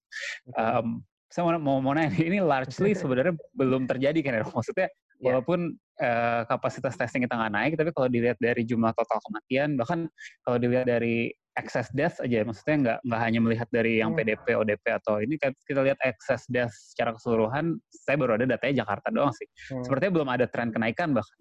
Um, 0.54 1.02
saya 1.30 1.42
mau, 1.42 1.58
mau 1.58 1.78
mau 1.82 1.92
nanya 1.92 2.14
ini 2.16 2.38
largely 2.38 2.94
sebenarnya 2.94 3.34
belum 3.52 3.90
terjadi 3.90 4.18
kan 4.22 4.32
ya 4.40 4.44
maksudnya 4.46 4.88
yeah. 5.20 5.32
walaupun 5.32 5.74
uh, 6.00 6.42
kapasitas 6.48 6.94
testing 6.96 7.24
kita 7.24 7.34
nggak 7.36 7.52
naik 7.52 7.72
tapi 7.76 7.90
kalau 7.92 8.08
dilihat 8.08 8.38
dari 8.40 8.62
jumlah 8.64 8.92
total 8.92 9.18
kematian 9.24 9.76
bahkan 9.76 10.10
kalau 10.44 10.56
dilihat 10.60 10.86
dari 10.88 11.32
excess 11.56 11.88
death 11.96 12.20
aja 12.20 12.44
maksudnya 12.44 12.76
nggak 12.76 12.98
nggak 13.08 13.20
hanya 13.20 13.40
melihat 13.40 13.68
dari 13.72 14.04
yang 14.04 14.12
PDP 14.12 14.52
hmm. 14.52 14.60
ODP 14.62 14.84
atau 14.92 15.14
ini 15.24 15.40
kan 15.40 15.56
kita 15.64 15.80
lihat 15.80 15.98
excess 16.04 16.44
death 16.52 16.72
secara 16.72 17.16
keseluruhan 17.16 17.80
saya 17.88 18.16
baru 18.20 18.36
ada 18.36 18.44
datanya 18.44 18.84
Jakarta 18.84 19.08
doang 19.08 19.32
sih 19.32 19.48
hmm. 19.72 19.82
sepertinya 19.88 20.12
belum 20.20 20.28
ada 20.28 20.44
tren 20.46 20.68
kenaikan 20.68 21.16
bahkan 21.16 21.38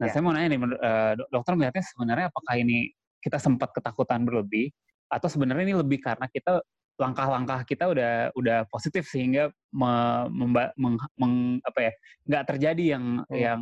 nah 0.00 0.08
yeah. 0.08 0.12
saya 0.12 0.22
mau 0.24 0.32
nanya 0.32 0.48
nih 0.56 0.60
uh, 0.64 1.14
dokter 1.28 1.52
melihatnya 1.54 1.84
sebenarnya 1.84 2.26
apakah 2.32 2.54
ini 2.56 2.90
kita 3.22 3.38
sempat 3.38 3.70
ketakutan 3.76 4.26
berlebih 4.26 4.72
atau 5.12 5.28
sebenarnya 5.28 5.64
ini 5.68 5.76
lebih 5.76 6.00
karena 6.00 6.26
kita 6.32 6.64
langkah-langkah 7.02 7.66
kita 7.66 7.90
udah 7.90 8.30
udah 8.38 8.70
positif 8.70 9.10
sehingga 9.10 9.50
me, 9.74 9.92
memba, 10.30 10.70
meng, 10.78 10.94
meng, 11.18 11.58
apa 11.66 11.90
ya 11.90 11.92
nggak 12.30 12.44
terjadi 12.54 12.84
yang 12.94 13.04
hmm. 13.26 13.34
yang 13.34 13.60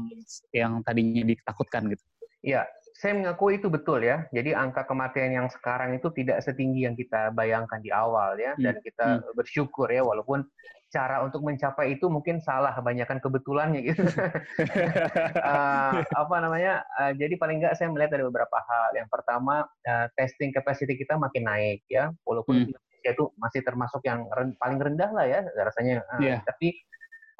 yang 0.52 0.72
tadinya 0.84 1.24
ditakutkan 1.24 1.88
gitu. 1.88 2.04
Iya, 2.40 2.64
saya 2.96 3.16
mengaku 3.16 3.56
itu 3.56 3.72
betul 3.72 4.04
ya. 4.04 4.28
Jadi 4.32 4.52
angka 4.52 4.84
kematian 4.84 5.32
yang 5.32 5.48
sekarang 5.48 5.96
itu 5.96 6.12
tidak 6.12 6.44
setinggi 6.44 6.84
yang 6.84 6.96
kita 6.96 7.32
bayangkan 7.32 7.80
di 7.80 7.88
awal 7.88 8.36
ya. 8.36 8.52
Hmm. 8.56 8.64
Dan 8.64 8.74
kita 8.84 9.06
hmm. 9.24 9.32
bersyukur 9.36 9.88
ya 9.88 10.04
walaupun 10.04 10.44
cara 10.90 11.22
untuk 11.22 11.46
mencapai 11.46 11.94
itu 11.94 12.10
mungkin 12.10 12.42
salah 12.42 12.74
kebanyakan 12.74 13.22
kebetulannya 13.22 13.80
gitu. 13.88 14.02
uh, 14.04 15.92
apa 16.22 16.36
namanya? 16.42 16.84
Uh, 16.98 17.12
jadi 17.16 17.40
paling 17.40 17.64
nggak 17.64 17.78
saya 17.78 17.88
melihat 17.88 18.20
ada 18.20 18.28
beberapa 18.28 18.58
hal. 18.58 18.88
Yang 18.98 19.08
pertama 19.08 19.64
uh, 19.64 20.06
testing 20.16 20.52
capacity 20.52 20.98
kita 20.98 21.16
makin 21.16 21.48
naik 21.48 21.80
ya. 21.88 22.12
Walaupun 22.28 22.68
hmm. 22.68 22.89
Indonesia 23.00 23.16
itu 23.16 23.24
masih 23.40 23.60
termasuk 23.64 24.00
yang 24.04 24.28
ren 24.28 24.52
paling 24.60 24.78
rendah 24.78 25.10
lah 25.10 25.26
ya 25.26 25.40
rasanya. 25.56 26.04
Uh, 26.12 26.20
yeah. 26.20 26.38
Tapi 26.44 26.76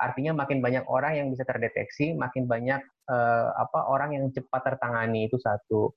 artinya 0.00 0.32
makin 0.32 0.64
banyak 0.64 0.88
orang 0.88 1.20
yang 1.20 1.28
bisa 1.28 1.44
terdeteksi, 1.44 2.16
makin 2.16 2.48
banyak 2.48 2.80
uh, 3.12 3.52
apa 3.60 3.92
orang 3.92 4.16
yang 4.16 4.24
cepat 4.32 4.64
tertangani 4.64 5.28
itu 5.28 5.36
satu. 5.36 5.92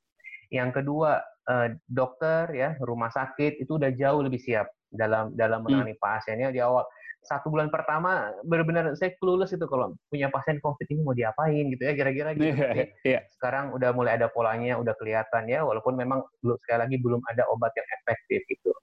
Yang 0.52 0.84
kedua, 0.84 1.24
uh, 1.48 1.68
dokter 1.88 2.52
ya 2.52 2.76
rumah 2.84 3.10
sakit 3.10 3.64
itu 3.64 3.80
udah 3.80 3.96
jauh 3.96 4.22
lebih 4.22 4.44
siap 4.44 4.68
dalam 4.92 5.32
dalam 5.34 5.64
hmm. 5.64 5.72
menangani 5.72 5.96
hmm. 5.96 6.04
pasiennya 6.04 6.50
di 6.54 6.60
awal 6.62 6.86
satu 7.24 7.48
bulan 7.48 7.72
pertama 7.72 8.36
benar-benar 8.44 9.00
saya 9.00 9.16
clueless 9.16 9.56
itu 9.56 9.64
kalau 9.72 9.96
punya 10.12 10.28
pasien 10.28 10.60
COVID 10.60 10.88
ini 10.92 11.02
mau 11.08 11.16
diapain 11.16 11.72
gitu 11.72 11.80
ya 11.80 11.96
kira-kira 11.96 12.36
gitu. 12.36 12.52
Yeah, 12.52 12.92
yeah. 13.08 13.22
Sekarang 13.32 13.72
udah 13.72 13.96
mulai 13.96 14.20
ada 14.20 14.28
polanya, 14.28 14.76
udah 14.76 14.92
kelihatan 15.00 15.48
ya 15.48 15.64
walaupun 15.64 15.96
memang 15.96 16.20
belum 16.44 16.60
sekali 16.68 16.80
lagi 16.84 16.96
belum 17.00 17.24
ada 17.32 17.48
obat 17.48 17.72
yang 17.80 17.88
efektif 18.04 18.44
gitu. 18.52 18.76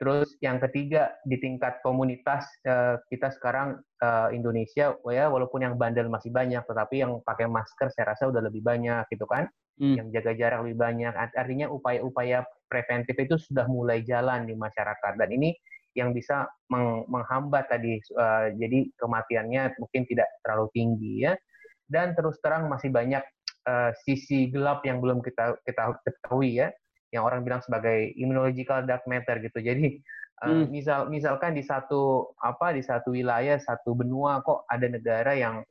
Terus 0.00 0.32
yang 0.40 0.56
ketiga 0.64 1.12
di 1.28 1.36
tingkat 1.36 1.84
komunitas 1.84 2.48
uh, 2.64 2.96
kita 3.12 3.28
sekarang 3.36 3.84
uh, 4.00 4.32
Indonesia 4.32 4.96
ya 4.96 5.24
walaupun 5.28 5.60
yang 5.60 5.76
bandel 5.76 6.08
masih 6.08 6.32
banyak 6.32 6.64
tetapi 6.64 7.04
yang 7.04 7.20
pakai 7.20 7.44
masker 7.44 7.92
saya 7.92 8.16
rasa 8.16 8.32
udah 8.32 8.40
lebih 8.40 8.64
banyak 8.64 9.04
gitu 9.12 9.28
kan. 9.28 9.52
Hmm. 9.76 10.00
Yang 10.00 10.08
jaga 10.16 10.32
jarak 10.40 10.58
lebih 10.64 10.80
banyak. 10.80 11.12
Artinya 11.36 11.68
upaya-upaya 11.68 12.48
preventif 12.72 13.12
itu 13.12 13.36
sudah 13.36 13.68
mulai 13.68 14.00
jalan 14.00 14.48
di 14.48 14.56
masyarakat 14.56 15.20
dan 15.20 15.28
ini 15.36 15.52
yang 15.92 16.16
bisa 16.16 16.48
meng 16.72 17.04
menghambat 17.04 17.68
tadi 17.68 18.00
uh, 18.16 18.56
jadi 18.56 18.88
kematiannya 18.96 19.76
mungkin 19.76 20.08
tidak 20.08 20.32
terlalu 20.40 20.72
tinggi 20.72 21.28
ya. 21.28 21.36
Dan 21.84 22.16
terus 22.16 22.40
terang 22.40 22.72
masih 22.72 22.88
banyak 22.88 23.20
uh, 23.68 23.92
sisi 24.08 24.48
gelap 24.48 24.80
yang 24.88 25.04
belum 25.04 25.20
kita 25.20 25.60
kita 25.68 25.92
ketahui 26.08 26.56
ya 26.56 26.72
yang 27.10 27.26
orang 27.26 27.42
bilang 27.42 27.62
sebagai 27.62 28.14
immunological 28.14 28.86
dark 28.86 29.02
matter 29.10 29.42
gitu. 29.42 29.58
Jadi 29.58 29.98
eh, 30.42 30.46
hmm. 30.46 30.70
misal 30.70 31.10
misalkan 31.10 31.54
di 31.54 31.62
satu 31.62 32.32
apa 32.38 32.72
di 32.74 32.82
satu 32.82 33.12
wilayah 33.12 33.58
satu 33.58 33.98
benua 33.98 34.40
kok 34.46 34.64
ada 34.70 34.86
negara 34.86 35.34
yang 35.34 35.62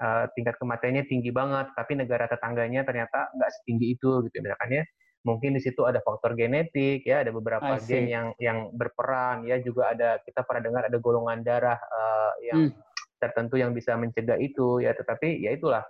uh, 0.00 0.24
tingkat 0.36 0.56
kematiannya 0.60 1.04
tinggi 1.08 1.32
banget, 1.32 1.72
tapi 1.76 1.96
negara 1.96 2.28
tetangganya 2.28 2.84
ternyata 2.84 3.32
nggak 3.36 3.50
setinggi 3.60 3.96
itu 3.96 4.24
gitu 4.28 4.36
misalkan 4.44 4.82
ya. 4.82 4.84
Mungkin 5.26 5.58
di 5.58 5.60
situ 5.60 5.82
ada 5.82 5.98
faktor 6.06 6.38
genetik 6.38 7.02
ya, 7.02 7.26
ada 7.26 7.34
beberapa 7.34 7.82
gen 7.82 8.06
yang 8.06 8.26
yang 8.38 8.70
berperan 8.70 9.42
ya, 9.42 9.58
juga 9.58 9.90
ada 9.90 10.22
kita 10.22 10.46
pernah 10.46 10.62
dengar 10.70 10.82
ada 10.86 10.98
golongan 11.02 11.42
darah 11.42 11.74
uh, 11.74 12.32
yang 12.46 12.70
hmm. 12.70 12.72
tertentu 13.18 13.58
yang 13.58 13.74
bisa 13.74 13.98
mencegah 13.98 14.38
itu 14.38 14.78
ya, 14.78 14.94
tetapi 14.94 15.42
ya 15.42 15.50
itulah 15.50 15.82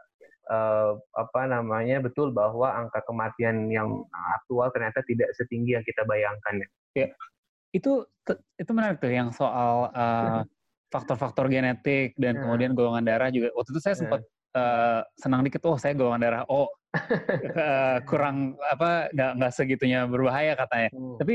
uh, 0.51 0.99
apa 1.15 1.41
namanya 1.51 2.03
betul 2.03 2.31
bahwa 2.31 2.71
angka 2.71 3.03
kematian 3.07 3.67
yang 3.71 4.07
aktual 4.39 4.71
ternyata 4.71 5.03
tidak 5.07 5.31
setinggi 5.35 5.79
yang 5.79 5.85
kita 5.87 6.03
bayangkan. 6.07 6.63
Ya, 6.97 7.13
itu 7.75 8.07
itu 8.57 8.71
menarik 8.73 9.03
tuh 9.03 9.13
yang 9.13 9.31
soal 9.35 9.91
uh, 9.93 10.43
faktor-faktor 10.89 11.51
genetik 11.51 12.15
dan 12.17 12.39
ya. 12.39 12.41
kemudian 12.47 12.73
golongan 12.73 13.05
darah 13.05 13.29
juga. 13.29 13.53
Waktu 13.53 13.71
itu 13.75 13.81
saya 13.83 13.95
ya. 13.95 14.01
sempat 14.07 14.21
uh, 14.57 15.01
senang 15.19 15.43
dikit, 15.45 15.61
oh 15.67 15.77
saya 15.77 15.93
golongan 15.93 16.23
darah 16.23 16.43
O, 16.49 16.65
uh, 16.65 16.69
kurang 18.11 18.57
apa 18.65 19.11
nggak 19.13 19.33
nggak 19.43 19.53
segitunya 19.53 20.07
berbahaya 20.07 20.57
katanya. 20.57 20.89
Hmm. 20.95 21.19
Tapi 21.21 21.35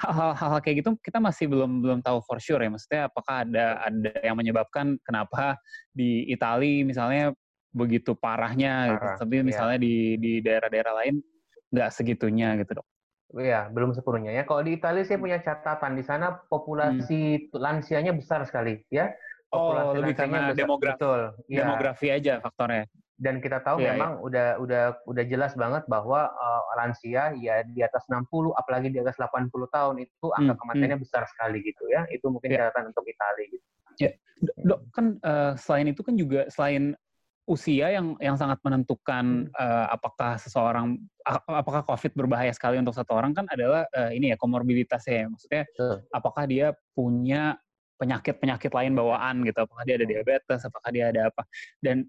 hal-hal 0.00 0.58
kayak 0.64 0.76
gitu 0.82 0.90
kita 1.04 1.20
masih 1.20 1.46
belum 1.46 1.84
belum 1.84 1.98
tahu 2.00 2.18
for 2.24 2.40
sure 2.40 2.64
ya. 2.64 2.72
Maksudnya 2.72 3.02
apakah 3.12 3.44
ada 3.46 3.66
ada 3.86 4.12
yang 4.24 4.36
menyebabkan 4.40 4.96
kenapa 5.04 5.60
di 5.92 6.26
Italia 6.26 6.82
misalnya 6.82 7.36
begitu 7.72 8.16
parahnya, 8.16 8.92
gitu. 8.92 8.98
Parah, 8.98 9.14
gitu. 9.14 9.20
tapi 9.24 9.34
iya. 9.36 9.44
misalnya 9.44 9.78
di 9.78 9.94
di 10.16 10.32
daerah-daerah 10.40 10.92
lain 11.04 11.14
nggak 11.68 11.90
segitunya 11.92 12.56
gitu 12.60 12.80
dok. 12.80 12.86
Iya, 13.36 13.68
belum 13.68 13.92
sepenuhnya 13.92 14.32
ya. 14.32 14.42
Kalau 14.48 14.64
di 14.64 14.80
Italia 14.80 15.04
saya 15.04 15.20
punya 15.20 15.36
catatan 15.44 16.00
di 16.00 16.04
sana 16.04 16.40
populasi 16.48 17.52
hmm. 17.52 17.60
lansianya 17.60 18.16
besar 18.16 18.40
sekali 18.48 18.80
ya. 18.88 19.12
Oh, 19.52 19.72
populasi 19.72 19.88
oh, 19.88 20.00
lebih 20.00 20.14
karena 20.16 20.40
besar. 20.48 20.56
demografi. 20.56 20.96
Betul. 20.96 21.20
Ya. 21.52 21.58
Demografi 21.60 22.06
aja 22.08 22.32
faktornya. 22.40 22.84
Dan 23.18 23.42
kita 23.42 23.58
tahu 23.66 23.82
ya, 23.82 23.98
memang 23.98 24.22
ya. 24.22 24.24
udah 24.24 24.48
udah 24.62 24.84
udah 25.10 25.24
jelas 25.26 25.52
banget 25.58 25.82
bahwa 25.90 26.30
uh, 26.30 26.62
lansia 26.78 27.34
ya 27.36 27.66
di 27.66 27.82
atas 27.82 28.06
60 28.06 28.30
apalagi 28.54 28.94
di 28.94 29.02
atas 29.02 29.18
80 29.18 29.50
tahun 29.50 29.96
itu 30.06 30.26
angka 30.32 30.54
hmm. 30.54 30.60
kematiannya 30.64 30.96
hmm. 30.96 31.04
besar 31.04 31.22
sekali 31.28 31.60
gitu 31.60 31.84
ya. 31.92 32.08
Itu 32.08 32.32
mungkin 32.32 32.48
ya. 32.48 32.72
catatan 32.72 32.96
untuk 32.96 33.04
Italia 33.04 33.44
gitu. 33.52 33.66
Ya. 34.00 34.10
Dok, 34.64 34.80
kan 34.94 35.06
uh, 35.20 35.52
selain 35.58 35.92
itu 35.92 36.00
kan 36.00 36.14
juga 36.16 36.48
selain 36.48 36.96
usia 37.48 37.88
yang 37.96 38.14
yang 38.20 38.36
sangat 38.36 38.60
menentukan 38.60 39.48
uh, 39.56 39.88
apakah 39.88 40.36
seseorang 40.36 41.00
apakah 41.48 41.80
COVID 41.88 42.12
berbahaya 42.12 42.52
sekali 42.52 42.76
untuk 42.76 42.92
satu 42.92 43.16
orang 43.16 43.32
kan 43.32 43.48
adalah 43.48 43.88
uh, 43.96 44.12
ini 44.12 44.30
ya 44.32 44.36
komorbiditasnya 44.36 45.24
ya. 45.24 45.26
Maksudnya 45.32 45.62
uh. 45.80 45.98
apakah 46.12 46.44
dia 46.44 46.76
punya 46.92 47.56
penyakit-penyakit 47.98 48.70
lain 48.70 48.94
bawaan 48.94 49.42
gitu, 49.42 49.58
apakah 49.58 49.82
dia 49.82 49.98
ada 49.98 50.06
diabetes, 50.06 50.60
apakah 50.62 50.90
dia 50.94 51.10
ada 51.10 51.32
apa. 51.32 51.42
Dan 51.82 52.06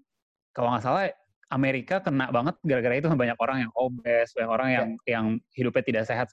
kalau 0.54 0.76
nggak 0.76 0.84
salah 0.84 1.10
Amerika 1.50 1.98
kena 1.98 2.30
banget 2.30 2.54
gara-gara 2.62 2.94
itu 3.00 3.08
banyak 3.10 3.38
orang 3.40 3.58
yang 3.66 3.72
obes, 3.74 4.30
banyak 4.36 4.50
orang 4.52 4.68
yang 4.70 4.88
yeah. 5.02 5.18
yang 5.18 5.26
hidupnya 5.56 5.82
tidak 5.82 6.04
sehat. 6.06 6.30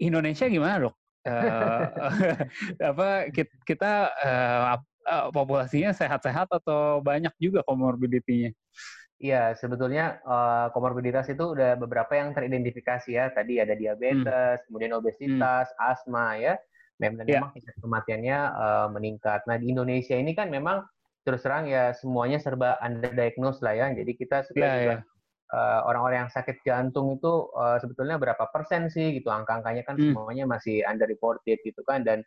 Indonesia 0.00 0.48
gimana 0.48 0.90
dok? 0.90 0.96
uh, 1.28 1.84
apa 2.90 3.28
kita 3.68 3.92
uh, 4.24 4.64
uh, 5.10 5.28
populasinya 5.34 5.90
sehat-sehat 5.90 6.46
atau 6.54 7.02
banyak 7.02 7.34
juga 7.42 7.66
komorbiditinya? 7.66 8.54
Iya, 9.20 9.52
sebetulnya 9.52 10.16
uh, 10.24 10.72
komorbiditas 10.72 11.28
itu 11.28 11.52
udah 11.52 11.76
beberapa 11.76 12.16
yang 12.16 12.32
teridentifikasi 12.32 13.10
ya. 13.12 13.28
Tadi 13.28 13.60
ada 13.60 13.76
diabetes, 13.76 14.64
hmm. 14.64 14.66
kemudian 14.70 14.96
obesitas, 14.96 15.68
hmm. 15.76 15.90
asma 15.92 16.40
ya. 16.40 16.56
Memang, 16.96 17.28
yeah. 17.28 17.44
memang 17.44 17.52
tingkat 17.52 17.76
kematiannya 17.84 18.38
uh, 18.56 18.88
meningkat. 18.88 19.44
Nah 19.44 19.60
di 19.60 19.72
Indonesia 19.72 20.16
ini 20.16 20.32
kan 20.32 20.48
memang 20.48 20.80
terus 21.20 21.44
terang 21.44 21.68
ya 21.68 21.92
semuanya 21.92 22.40
serba 22.40 22.80
underdiagnosed 22.80 23.60
lah 23.60 23.76
ya. 23.76 23.92
Jadi 23.92 24.12
kita 24.16 24.40
sudah 24.48 24.64
yeah, 24.64 24.76
juga 24.80 24.94
yeah. 24.96 25.02
Uh, 25.50 25.82
orang-orang 25.90 26.18
yang 26.24 26.30
sakit 26.30 26.62
jantung 26.62 27.18
itu 27.18 27.50
uh, 27.58 27.74
sebetulnya 27.82 28.22
berapa 28.22 28.46
persen 28.54 28.86
sih 28.86 29.18
gitu 29.18 29.34
angka-angkanya 29.34 29.82
kan 29.82 29.98
hmm. 29.98 30.14
semuanya 30.14 30.46
masih 30.46 30.86
underreported 30.86 31.58
gitu 31.66 31.82
kan 31.82 32.06
dan 32.06 32.22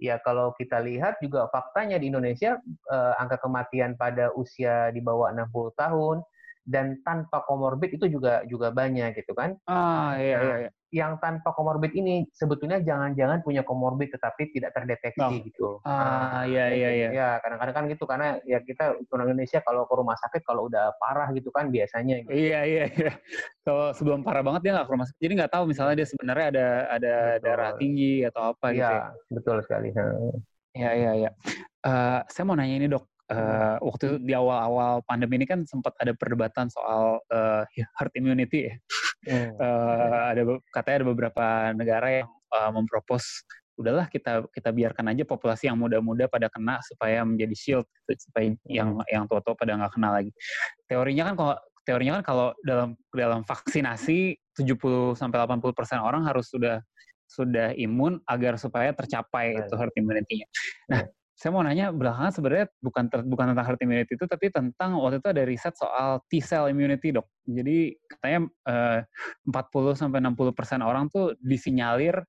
ya 0.00 0.16
kalau 0.24 0.56
kita 0.56 0.80
lihat 0.80 1.20
juga 1.20 1.46
faktanya 1.52 2.00
di 2.00 2.08
Indonesia 2.08 2.56
uh, 2.88 3.14
angka 3.20 3.36
kematian 3.44 3.94
pada 4.00 4.32
usia 4.32 4.88
di 4.90 5.04
bawah 5.04 5.28
60 5.30 5.76
tahun 5.76 6.16
dan 6.64 6.98
tanpa 7.04 7.44
komorbid 7.44 8.00
itu 8.00 8.08
juga 8.08 8.40
juga 8.48 8.72
banyak 8.72 9.12
gitu 9.20 9.36
kan. 9.36 9.60
Ah 9.68 10.16
iya 10.16 10.36
nah, 10.40 10.56
iya. 10.64 10.70
Yang 10.90 11.22
tanpa 11.22 11.54
komorbid 11.54 11.94
ini 11.94 12.26
sebetulnya 12.34 12.82
jangan-jangan 12.82 13.46
punya 13.46 13.62
komorbid 13.62 14.10
tetapi 14.10 14.50
tidak 14.50 14.74
terdeteksi 14.74 15.22
oh. 15.22 15.30
gitu. 15.30 15.68
Ah, 15.86 16.42
iya 16.42 16.66
iya 16.74 16.90
iya. 16.90 17.08
Ya, 17.14 17.28
kadang-kadang 17.38 17.74
kan 17.74 17.84
gitu 17.86 18.04
karena 18.10 18.42
ya 18.42 18.58
kita 18.58 18.98
orang 19.14 19.34
Indonesia 19.34 19.62
kalau 19.62 19.86
ke 19.86 19.94
rumah 19.94 20.18
sakit 20.18 20.42
kalau 20.42 20.66
udah 20.66 20.90
parah 20.98 21.30
gitu 21.30 21.54
kan 21.54 21.70
biasanya 21.70 22.26
gitu. 22.26 22.34
Iya 22.34 22.60
iya 22.66 22.84
iya. 22.90 23.12
Kalau 23.62 23.94
sebelum 23.94 24.26
parah 24.26 24.42
banget 24.42 24.66
dia 24.66 24.72
nggak 24.74 24.86
ke 24.90 24.94
rumah 24.98 25.06
sakit. 25.06 25.20
Jadi 25.22 25.32
nggak 25.38 25.52
tahu 25.54 25.64
misalnya 25.70 25.94
dia 25.94 26.08
sebenarnya 26.10 26.46
ada 26.50 26.66
ada 26.90 27.14
betul. 27.14 27.44
darah 27.46 27.70
tinggi 27.78 28.14
atau 28.26 28.42
apa 28.50 28.66
gitu. 28.74 28.82
Iya, 28.82 28.90
ya. 28.90 29.06
betul 29.30 29.56
sekali. 29.62 29.88
Iya 30.74 30.90
iya 30.94 31.12
iya. 31.26 31.30
Uh, 31.80 32.20
saya 32.28 32.44
mau 32.44 32.54
nanya 32.54 32.76
ini 32.76 32.86
dok, 32.92 33.08
uh, 33.30 33.76
waktu 33.80 34.18
di 34.20 34.34
awal-awal 34.34 35.00
pandemi 35.06 35.40
ini 35.40 35.46
kan 35.46 35.62
sempat 35.64 35.94
ada 36.02 36.12
perdebatan 36.12 36.68
soal 36.68 37.22
uh, 37.30 37.62
herd 37.70 38.12
immunity 38.18 38.68
ya. 38.68 38.74
Hmm. 39.30 39.50
Uh, 39.60 40.22
ada 40.34 40.42
katanya 40.72 40.96
ada 41.04 41.08
beberapa 41.08 41.46
negara 41.76 42.24
yang 42.24 42.28
uh, 42.52 42.70
mempropos 42.72 43.44
udahlah 43.80 44.12
kita 44.12 44.44
kita 44.52 44.76
biarkan 44.76 45.08
aja 45.16 45.24
populasi 45.24 45.72
yang 45.72 45.80
muda-muda 45.80 46.28
pada 46.28 46.52
kena 46.52 46.84
supaya 46.84 47.24
menjadi 47.24 47.54
shield 47.56 47.86
gitu, 48.04 48.28
supaya 48.28 48.52
hmm. 48.52 48.60
yang 48.68 48.88
yang 49.08 49.24
tua-tua 49.24 49.56
pada 49.56 49.78
nggak 49.78 49.92
kena 49.96 50.08
lagi. 50.12 50.30
Teorinya 50.84 51.32
kan 51.32 51.34
kalau 51.38 51.54
teorinya 51.88 52.12
kan 52.20 52.24
kalau 52.24 52.48
dalam 52.60 52.92
dalam 53.16 53.40
vaksinasi 53.48 54.36
70 54.60 55.16
sampai 55.16 55.38
80 55.40 55.72
persen 55.72 55.98
orang 56.04 56.28
harus 56.28 56.52
sudah 56.52 56.84
sudah 57.30 57.72
imun 57.78 58.18
agar 58.26 58.58
supaya 58.58 58.90
tercapai 58.90 59.54
itu 59.54 59.74
herd 59.78 59.94
immunity-nya. 59.94 60.50
Nah, 60.90 61.06
saya 61.40 61.56
mau 61.56 61.64
nanya 61.64 61.88
belakangan 61.88 62.36
sebenarnya 62.36 62.66
bukan 62.84 63.04
ter, 63.08 63.24
bukan 63.24 63.56
tentang 63.56 63.64
herd 63.64 63.80
immunity 63.80 64.12
itu 64.12 64.28
tapi 64.28 64.52
tentang 64.52 65.00
waktu 65.00 65.24
itu 65.24 65.28
ada 65.32 65.42
riset 65.48 65.72
soal 65.72 66.20
T 66.28 66.36
cell 66.44 66.68
immunity 66.68 67.16
dok. 67.16 67.24
Jadi 67.48 67.96
katanya 68.04 68.40
eh, 68.68 68.98
40 69.48 69.96
sampai 69.96 70.20
60 70.20 70.52
persen 70.52 70.84
orang 70.84 71.08
tuh 71.08 71.32
disinyalir 71.40 72.20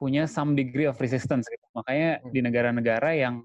punya 0.00 0.24
some 0.24 0.56
degree 0.56 0.88
of 0.88 0.96
resistance 0.96 1.44
gitu. 1.44 1.66
Makanya 1.76 2.24
hmm. 2.24 2.32
di 2.32 2.40
negara-negara 2.40 3.10
yang 3.12 3.44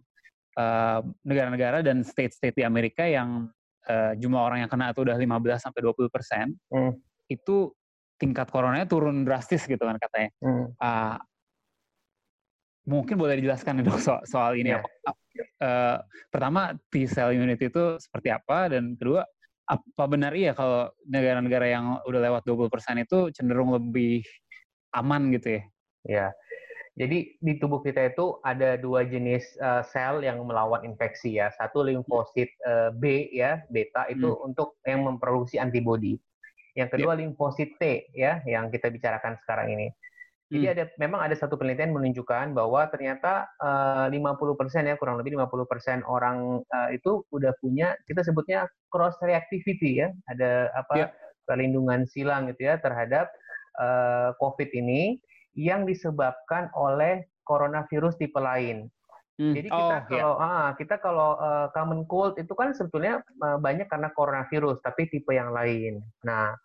eh, 0.55 0.99
negara-negara 1.27 1.83
dan 1.83 2.07
state-state 2.07 2.55
di 2.55 2.63
Amerika 2.63 3.03
yang 3.03 3.51
uh, 3.89 4.13
jumlah 4.15 4.41
orang 4.41 4.59
yang 4.65 4.71
kena 4.71 4.93
itu 4.93 5.01
udah 5.01 5.17
15 5.17 5.65
sampai 5.65 5.79
20 5.81 6.11
persen, 6.13 6.45
hmm. 6.69 6.93
itu 7.27 7.73
tingkat 8.19 8.51
coronanya 8.51 8.85
turun 8.85 9.25
drastis 9.25 9.65
gitu 9.65 9.81
kan 9.81 9.97
katanya. 9.97 10.29
Hmm. 10.43 10.65
Uh, 10.77 11.15
mungkin 12.89 13.21
boleh 13.21 13.37
dijelaskan 13.37 13.85
dok 13.85 14.01
soal, 14.01 14.21
soal 14.25 14.51
ini 14.57 14.73
yeah. 14.73 14.81
apa? 14.81 15.11
Uh, 15.59 15.97
pertama 16.33 16.75
T 16.89 17.05
cell 17.05 17.31
immunity 17.31 17.69
itu 17.69 17.95
seperti 18.01 18.33
apa 18.33 18.73
dan 18.73 18.97
kedua 18.97 19.23
apa 19.69 20.03
benar 20.09 20.33
iya 20.33 20.57
kalau 20.57 20.89
negara-negara 21.05 21.69
yang 21.69 22.01
udah 22.03 22.19
lewat 22.25 22.41
20% 22.43 23.05
itu 23.05 23.29
cenderung 23.29 23.77
lebih 23.77 24.25
aman 24.97 25.29
gitu 25.29 25.61
ya? 25.61 25.63
Ya. 26.09 26.27
Jadi 26.99 27.39
di 27.39 27.53
tubuh 27.61 27.79
kita 27.79 28.11
itu 28.11 28.43
ada 28.43 28.75
dua 28.75 29.07
jenis 29.07 29.55
uh, 29.63 29.85
sel 29.87 30.19
yang 30.19 30.41
melawan 30.43 30.83
infeksi 30.83 31.39
ya. 31.39 31.47
Satu 31.55 31.85
limfosit 31.85 32.51
uh, 32.67 32.91
B 32.91 33.31
ya, 33.31 33.63
beta 33.71 34.09
itu 34.11 34.27
hmm. 34.27 34.47
untuk 34.51 34.81
yang 34.83 35.07
memproduksi 35.07 35.61
antibodi. 35.61 36.19
Yang 36.75 36.99
kedua 36.99 37.15
yeah. 37.15 37.21
limfosit 37.23 37.69
T 37.79 38.09
ya, 38.11 38.43
yang 38.43 38.67
kita 38.67 38.91
bicarakan 38.91 39.39
sekarang 39.45 39.79
ini. 39.79 39.87
Jadi 40.49 40.65
hmm. 40.65 40.73
ada 40.73 40.83
memang 40.97 41.21
ada 41.21 41.35
satu 41.37 41.61
penelitian 41.61 41.93
menunjukkan 41.93 42.57
bahwa 42.57 42.89
ternyata 42.89 43.45
eh, 43.61 44.09
uh, 44.09 44.33
50% 44.33 44.89
ya 44.89 44.97
kurang 44.97 45.21
lebih 45.21 45.37
50% 45.37 46.01
orang 46.09 46.65
uh, 46.65 46.89
itu 46.89 47.21
udah 47.29 47.53
punya 47.61 47.93
kita 48.09 48.25
sebutnya 48.25 48.65
cross 48.89 49.13
reactivity 49.21 50.01
ya. 50.01 50.09
Ada 50.25 50.73
apa 50.73 50.93
yeah. 50.97 51.09
perlindungan 51.45 52.09
silang 52.09 52.49
gitu 52.49 52.65
ya 52.65 52.81
terhadap 52.81 53.29
uh, 53.77 54.33
COVID 54.41 54.73
ini 54.73 55.21
yang 55.53 55.85
disebabkan 55.85 56.73
oleh 56.73 57.29
coronavirus 57.45 58.17
tipe 58.17 58.41
lain. 58.41 58.89
Hmm. 59.37 59.53
Jadi 59.55 59.71
kita 59.71 59.95
oh, 59.95 60.01
kalau 60.09 60.33
yeah. 60.35 60.49
ah, 60.49 60.69
kita 60.75 60.95
kalau 60.97 61.37
uh, 61.37 61.69
common 61.77 62.03
cold 62.09 62.41
itu 62.41 62.51
kan 62.57 62.73
sebetulnya 62.73 63.23
uh, 63.39 63.61
banyak 63.61 63.85
karena 63.85 64.09
coronavirus 64.17 64.81
tapi 64.81 65.07
tipe 65.13 65.29
yang 65.29 65.53
lain. 65.53 66.01
Nah, 66.25 66.57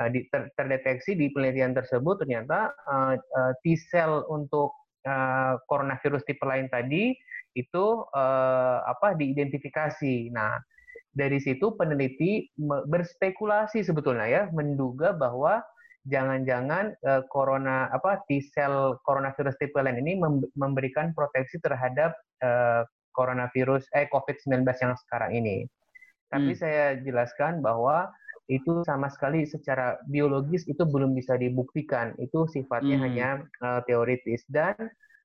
uh, 0.00 0.08
di, 0.10 0.26
ter, 0.30 0.50
terdeteksi 0.58 1.14
di 1.14 1.30
penelitian 1.30 1.74
tersebut 1.74 2.22
ternyata 2.22 2.72
uh, 2.86 3.14
uh, 3.14 3.52
T 3.62 3.74
cell 3.78 4.26
untuk 4.30 4.74
uh, 5.06 5.60
coronavirus 5.70 6.24
tipe 6.26 6.42
lain 6.44 6.66
tadi 6.68 7.14
itu 7.54 7.86
uh, 8.10 8.78
apa 8.82 9.14
diidentifikasi. 9.14 10.34
Nah, 10.34 10.58
dari 11.14 11.38
situ 11.38 11.78
peneliti 11.78 12.50
berspekulasi 12.90 13.86
sebetulnya 13.86 14.26
ya 14.26 14.42
menduga 14.50 15.14
bahwa 15.14 15.62
jangan-jangan 16.10 16.98
uh, 17.06 17.22
corona 17.30 17.88
apa 17.94 18.20
T 18.26 18.42
cell 18.52 18.98
coronavirus 19.06 19.54
tipe 19.62 19.78
lain 19.78 20.02
ini 20.02 20.18
memberikan 20.58 21.14
proteksi 21.14 21.62
terhadap 21.62 22.12
uh, 22.42 22.82
coronavirus 23.14 23.86
eh 23.94 24.10
COVID-19 24.10 24.66
yang 24.66 24.94
sekarang 25.06 25.32
ini. 25.38 25.70
Tapi 26.28 26.50
hmm. 26.52 26.58
saya 26.58 26.98
jelaskan 26.98 27.62
bahwa 27.62 28.10
itu 28.48 28.84
sama 28.84 29.08
sekali 29.08 29.48
secara 29.48 29.96
biologis 30.04 30.68
itu 30.68 30.84
belum 30.84 31.16
bisa 31.16 31.36
dibuktikan. 31.40 32.12
Itu 32.20 32.44
sifatnya 32.44 33.00
hmm. 33.00 33.04
hanya 33.04 33.28
uh, 33.64 33.80
teoritis 33.88 34.44
dan 34.52 34.76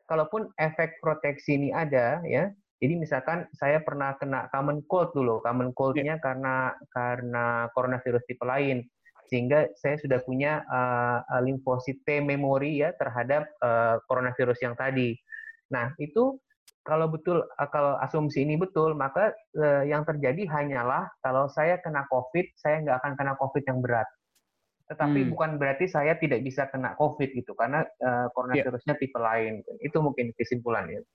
kalaupun 0.08 0.50
efek 0.58 0.98
proteksi 1.04 1.60
ini 1.60 1.70
ada 1.76 2.24
ya. 2.24 2.52
Jadi 2.80 2.96
misalkan 2.96 3.44
saya 3.52 3.84
pernah 3.84 4.16
kena 4.16 4.48
common 4.56 4.80
cold 4.88 5.12
dulu, 5.12 5.44
common 5.44 5.76
cold-nya 5.76 6.16
yeah. 6.16 6.24
karena 6.24 6.56
karena 6.96 7.68
coronavirus 7.76 8.24
tipe 8.24 8.48
lain 8.48 8.88
sehingga 9.30 9.70
saya 9.78 10.00
sudah 10.02 10.24
punya 10.26 10.66
uh, 10.66 11.22
limfosit 11.46 12.02
T 12.02 12.18
memori 12.24 12.82
ya 12.82 12.96
terhadap 12.98 13.46
uh, 13.62 14.02
coronavirus 14.10 14.58
yang 14.66 14.76
tadi. 14.80 15.14
Nah, 15.70 15.94
itu 16.02 16.42
kalau 16.90 17.08
betul 17.08 17.46
eh, 17.46 17.70
kalau 17.70 17.96
asumsi 18.02 18.42
ini 18.42 18.58
betul, 18.58 18.98
maka 18.98 19.32
eh, 19.54 19.86
yang 19.86 20.02
terjadi 20.04 20.50
hanyalah 20.50 21.08
kalau 21.22 21.46
saya 21.48 21.78
kena 21.80 22.10
COVID, 22.10 22.58
saya 22.58 22.82
nggak 22.82 22.98
akan 23.06 23.14
kena 23.14 23.34
COVID 23.38 23.64
yang 23.70 23.80
berat. 23.80 24.10
Tetapi 24.90 25.22
hmm. 25.22 25.30
bukan 25.38 25.52
berarti 25.62 25.86
saya 25.86 26.18
tidak 26.18 26.42
bisa 26.42 26.66
kena 26.74 26.98
COVID 26.98 27.30
gitu, 27.38 27.54
karena 27.54 27.86
eh, 27.86 28.28
coronavirusnya 28.34 28.98
yeah. 28.98 29.02
tipe 29.06 29.20
lain. 29.22 29.62
Itu 29.80 30.02
mungkin 30.02 30.34
kesimpulannya. 30.34 31.06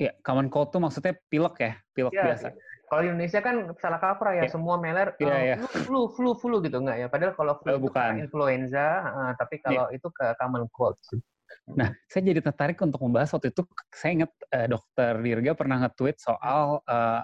Iya, 0.00 0.14
yeah, 0.14 0.14
common 0.22 0.48
cold 0.48 0.70
itu 0.70 0.78
maksudnya 0.78 1.12
pilek 1.28 1.56
ya, 1.58 1.72
pilek 1.92 2.14
yeah, 2.14 2.26
biasa. 2.30 2.46
Kalau 2.90 3.06
di 3.06 3.08
Indonesia 3.14 3.38
kan 3.38 3.56
salah 3.78 4.00
kaprah 4.02 4.34
ya, 4.34 4.46
yeah. 4.46 4.50
semua 4.50 4.74
meler 4.78 5.14
yeah, 5.20 5.30
uh, 5.30 5.42
yeah. 5.54 5.58
flu, 5.86 6.10
flu, 6.10 6.34
flu, 6.38 6.58
gitu 6.62 6.80
nggak 6.80 7.02
ya? 7.02 7.06
Padahal 7.10 7.34
kalau 7.36 7.54
flu 7.60 7.70
oh, 7.70 7.78
itu 7.78 7.86
bukan. 7.86 8.12
influenza, 8.18 8.86
uh, 9.06 9.32
tapi 9.38 9.62
kalau 9.62 9.90
yeah. 9.90 9.98
itu 9.98 10.08
ke 10.10 10.26
common 10.38 10.66
cold. 10.70 10.96
Sih. 11.02 11.20
Nah, 11.74 11.94
saya 12.10 12.22
jadi 12.34 12.40
tertarik 12.42 12.78
untuk 12.82 13.00
membahas 13.02 13.30
waktu 13.34 13.54
itu, 13.54 13.62
saya 13.94 14.10
ingat 14.22 14.32
uh, 14.54 14.66
dokter 14.66 15.12
Dirga 15.22 15.52
pernah 15.54 15.76
nge-tweet 15.86 16.16
soal 16.18 16.82
uh, 16.86 17.22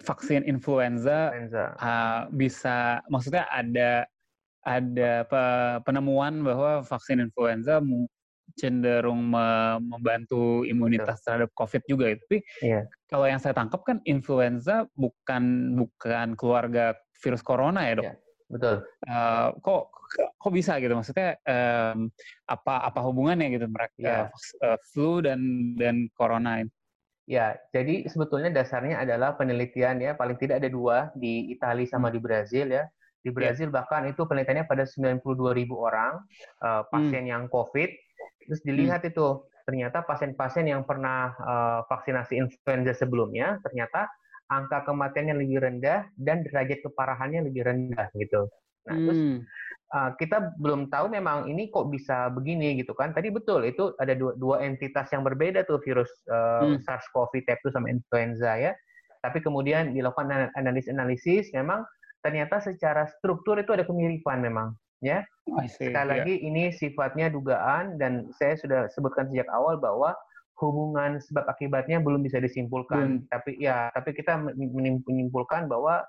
vaksin 0.00 0.44
influenza, 0.48 1.32
influenza. 1.36 1.64
Uh, 1.76 2.20
bisa, 2.32 3.04
maksudnya 3.12 3.44
ada 3.52 4.08
ada 4.62 5.26
penemuan 5.82 6.46
bahwa 6.46 6.86
vaksin 6.86 7.18
influenza 7.18 7.82
cenderung 8.54 9.32
membantu 9.82 10.62
imunitas 10.62 11.24
terhadap 11.24 11.50
COVID 11.56 11.82
juga. 11.88 12.14
Tapi 12.14 12.44
yeah. 12.62 12.84
kalau 13.08 13.26
yang 13.26 13.40
saya 13.40 13.56
tangkap 13.56 13.82
kan 13.82 13.98
influenza 14.06 14.86
bukan 14.94 15.74
bukan 15.76 16.38
keluarga 16.38 16.94
virus 17.22 17.42
corona 17.42 17.86
ya 17.86 17.94
dok. 17.98 18.06
Yeah. 18.06 18.16
Betul. 18.52 18.84
Uh, 19.08 19.56
kok 19.64 19.88
kok 20.12 20.52
bisa 20.52 20.76
gitu 20.76 20.92
maksudnya 20.92 21.40
um, 21.48 22.12
apa 22.44 22.84
apa 22.84 23.00
hubungannya 23.00 23.48
gitu 23.56 23.64
mereka 23.64 24.28
ya. 24.28 24.28
uh, 24.60 24.78
flu 24.92 25.24
dan 25.24 25.40
dan 25.80 26.12
corona 26.12 26.60
ini 26.60 26.72
ya 27.24 27.56
jadi 27.72 28.04
sebetulnya 28.10 28.52
dasarnya 28.52 29.00
adalah 29.00 29.38
penelitian 29.38 30.02
ya 30.02 30.12
paling 30.18 30.36
tidak 30.36 30.60
ada 30.60 30.68
dua 30.68 31.08
di 31.16 31.48
Italia 31.48 31.88
sama 31.88 32.10
hmm. 32.10 32.14
di 32.14 32.20
Brazil 32.20 32.66
ya 32.68 32.84
di 33.22 33.30
ya. 33.30 33.34
Brazil 33.34 33.68
ya. 33.70 33.74
bahkan 33.80 34.04
itu 34.10 34.20
penelitiannya 34.26 34.66
pada 34.68 34.84
92 34.84 35.22
ribu 35.56 35.80
orang 35.80 36.20
uh, 36.60 36.82
pasien 36.90 37.24
hmm. 37.24 37.32
yang 37.32 37.42
COVID 37.48 37.90
terus 38.50 38.60
dilihat 38.66 39.06
hmm. 39.06 39.10
itu 39.14 39.26
ternyata 39.62 40.02
pasien-pasien 40.02 40.66
yang 40.66 40.82
pernah 40.82 41.30
uh, 41.38 41.80
vaksinasi 41.86 42.34
influenza 42.34 42.92
sebelumnya 42.98 43.62
ternyata 43.62 44.10
angka 44.52 44.84
kematiannya 44.84 45.40
lebih 45.40 45.64
rendah 45.64 46.04
dan 46.20 46.44
derajat 46.44 46.84
keparahannya 46.84 47.48
lebih 47.48 47.64
rendah 47.64 48.08
gitu. 48.16 48.48
Nah, 48.88 48.96
hmm. 48.98 49.06
terus 49.06 49.22
uh, 49.94 50.10
kita 50.18 50.58
belum 50.58 50.90
tahu 50.90 51.06
memang 51.12 51.46
ini 51.46 51.70
kok 51.70 51.88
bisa 51.88 52.28
begini 52.34 52.76
gitu 52.80 52.92
kan. 52.92 53.14
Tadi 53.14 53.30
betul 53.30 53.64
itu 53.64 53.94
ada 54.02 54.12
dua, 54.12 54.34
dua 54.36 54.56
entitas 54.64 55.08
yang 55.14 55.22
berbeda 55.22 55.64
tuh 55.64 55.78
virus 55.80 56.10
uh, 56.28 56.66
hmm. 56.66 56.82
SARS-CoV 56.84 57.32
type 57.46 57.62
2 57.64 57.74
sama 57.74 57.88
influenza 57.88 58.58
ya. 58.58 58.72
Tapi 59.22 59.38
kemudian 59.38 59.94
dilakukan 59.94 60.50
analisis-analisis 60.58 61.54
memang 61.54 61.86
ternyata 62.26 62.58
secara 62.58 63.06
struktur 63.06 63.58
itu 63.58 63.70
ada 63.70 63.86
kemiripan 63.86 64.42
memang 64.42 64.74
ya. 64.98 65.22
Sekali 65.70 65.94
yeah. 65.94 66.06
lagi 66.06 66.34
ini 66.42 66.74
sifatnya 66.74 67.30
dugaan 67.30 67.98
dan 68.02 68.30
saya 68.38 68.58
sudah 68.58 68.80
sebutkan 68.90 69.30
sejak 69.30 69.46
awal 69.50 69.78
bahwa 69.78 70.14
hubungan 70.62 71.18
sebab 71.18 71.50
akibatnya 71.50 71.98
belum 71.98 72.22
bisa 72.22 72.38
disimpulkan. 72.38 73.26
Hmm. 73.26 73.26
Tapi 73.26 73.58
ya, 73.58 73.90
tapi 73.90 74.14
kita 74.14 74.38
menyimpulkan 74.54 75.66
bahwa 75.66 76.06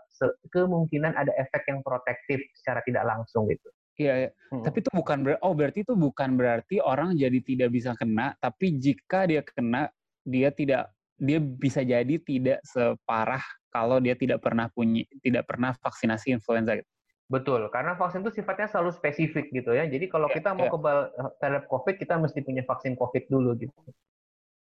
kemungkinan 0.54 1.18
ada 1.18 1.34
efek 1.42 1.66
yang 1.66 1.82
protektif 1.82 2.40
secara 2.62 2.86
tidak 2.86 3.04
langsung 3.10 3.50
gitu. 3.50 3.68
Iya, 3.94 4.14
ya. 4.26 4.30
hmm. 4.50 4.66
tapi 4.66 4.82
itu 4.82 4.90
bukan 4.90 5.18
ber 5.22 5.38
oh 5.46 5.54
berarti 5.54 5.86
itu 5.86 5.94
bukan 5.94 6.34
berarti 6.34 6.82
orang 6.82 7.14
jadi 7.14 7.38
tidak 7.46 7.70
bisa 7.70 7.94
kena, 7.94 8.34
tapi 8.42 8.74
jika 8.82 9.30
dia 9.30 9.46
kena 9.46 9.86
dia 10.26 10.50
tidak 10.50 10.90
dia 11.22 11.38
bisa 11.38 11.86
jadi 11.86 12.18
tidak 12.18 12.58
separah 12.66 13.46
kalau 13.70 14.02
dia 14.02 14.18
tidak 14.18 14.42
pernah 14.42 14.66
punya 14.74 15.06
tidak 15.22 15.46
pernah 15.46 15.78
vaksinasi 15.78 16.34
influenza 16.34 16.74
gitu. 16.82 16.90
Betul, 17.32 17.66
karena 17.74 17.98
vaksin 17.98 18.22
itu 18.22 18.42
sifatnya 18.42 18.70
selalu 18.70 18.94
spesifik 18.94 19.50
gitu 19.50 19.74
ya. 19.74 19.90
Jadi 19.90 20.06
kalau 20.12 20.30
ya, 20.30 20.36
kita 20.38 20.54
mau 20.54 20.68
ya. 20.68 20.72
kebal 20.74 20.98
terhadap 21.42 21.64
COVID, 21.72 21.96
kita 21.98 22.14
mesti 22.20 22.40
punya 22.46 22.62
vaksin 22.68 22.94
COVID 22.94 23.24
dulu 23.32 23.58
gitu. 23.58 23.74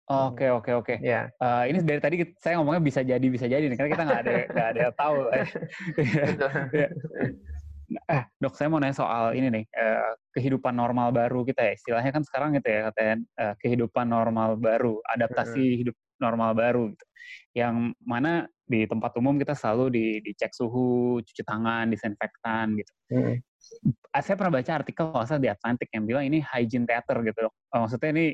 Oke 0.09 0.49
oke 0.49 0.71
oke. 0.73 0.95
Ya. 1.05 1.29
Uh, 1.37 1.69
ini 1.69 1.85
dari 1.85 2.01
tadi 2.01 2.15
saya 2.41 2.57
ngomongnya 2.57 2.81
bisa 2.81 3.05
jadi 3.05 3.21
bisa 3.29 3.45
jadi 3.45 3.69
nih 3.69 3.77
karena 3.77 3.91
kita 3.93 4.03
nggak 4.09 4.21
ada 4.25 4.33
nggak 4.49 4.67
ada 4.73 4.79
yang 4.81 4.95
tahu. 4.97 5.17
ya. 6.81 6.89
Eh 8.05 8.21
dok 8.37 8.53
saya 8.53 8.69
mau 8.69 8.77
nanya 8.77 8.93
soal 8.93 9.33
ini 9.33 9.49
nih 9.49 9.65
uh, 9.73 10.13
kehidupan 10.37 10.77
normal 10.77 11.09
baru 11.09 11.41
kita 11.41 11.57
ya 11.65 11.73
istilahnya 11.73 12.13
kan 12.13 12.21
sekarang 12.21 12.53
gitu 12.53 12.69
ya 12.69 12.93
katanya 12.93 13.15
uh, 13.41 13.53
kehidupan 13.57 14.05
normal 14.05 14.61
baru 14.61 15.01
adaptasi 15.09 15.57
hmm. 15.57 15.77
hidup 15.81 15.95
normal 16.21 16.53
baru 16.53 16.93
gitu. 16.93 17.05
Yang 17.57 17.97
mana 18.05 18.45
di 18.69 18.85
tempat 18.85 19.17
umum 19.17 19.41
kita 19.41 19.57
selalu 19.57 19.89
di, 19.89 20.05
dicek 20.21 20.53
suhu, 20.53 21.17
cuci 21.25 21.41
tangan, 21.41 21.89
disinfektan 21.89 22.77
gitu. 22.77 22.93
Hmm. 23.09 23.41
Saya 24.13 24.37
pernah 24.37 24.61
baca 24.61 24.71
artikel 24.77 25.05
masa 25.09 25.41
di 25.41 25.49
Atlantic 25.49 25.89
yang 25.89 26.05
bilang 26.05 26.29
ini 26.29 26.45
hygiene 26.45 26.85
theater 26.85 27.25
gitu 27.25 27.49
dok. 27.49 27.53
Maksudnya 27.73 28.09
ini 28.13 28.25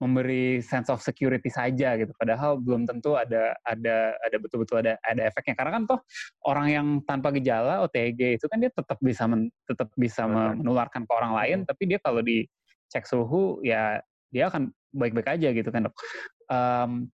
memberi 0.00 0.64
sense 0.64 0.88
of 0.88 1.04
security 1.04 1.52
saja 1.52 1.94
gitu. 2.00 2.10
Padahal 2.16 2.56
belum 2.56 2.88
tentu 2.88 3.14
ada 3.14 3.52
ada 3.68 4.16
ada 4.16 4.36
betul-betul 4.40 4.80
ada 4.80 4.96
ada 5.04 5.28
efeknya. 5.28 5.54
Karena 5.54 5.72
kan 5.76 5.82
toh 5.84 6.00
orang 6.48 6.66
yang 6.72 6.86
tanpa 7.04 7.28
gejala 7.36 7.84
OTG 7.84 8.40
itu 8.40 8.46
kan 8.48 8.64
dia 8.64 8.72
tetap 8.72 8.96
bisa 9.04 9.28
men, 9.28 9.52
tetap 9.68 9.92
bisa 10.00 10.24
menularkan 10.24 11.04
ke 11.04 11.12
orang 11.12 11.32
lain 11.36 11.58
tapi 11.68 11.84
dia 11.84 12.00
kalau 12.00 12.24
dicek 12.24 13.04
suhu 13.04 13.60
ya 13.60 14.00
dia 14.32 14.48
akan 14.48 14.72
baik-baik 14.96 15.36
aja 15.36 15.48
gitu 15.52 15.68
kan 15.68 15.86
dok. 15.86 15.94
Um, 16.50 17.12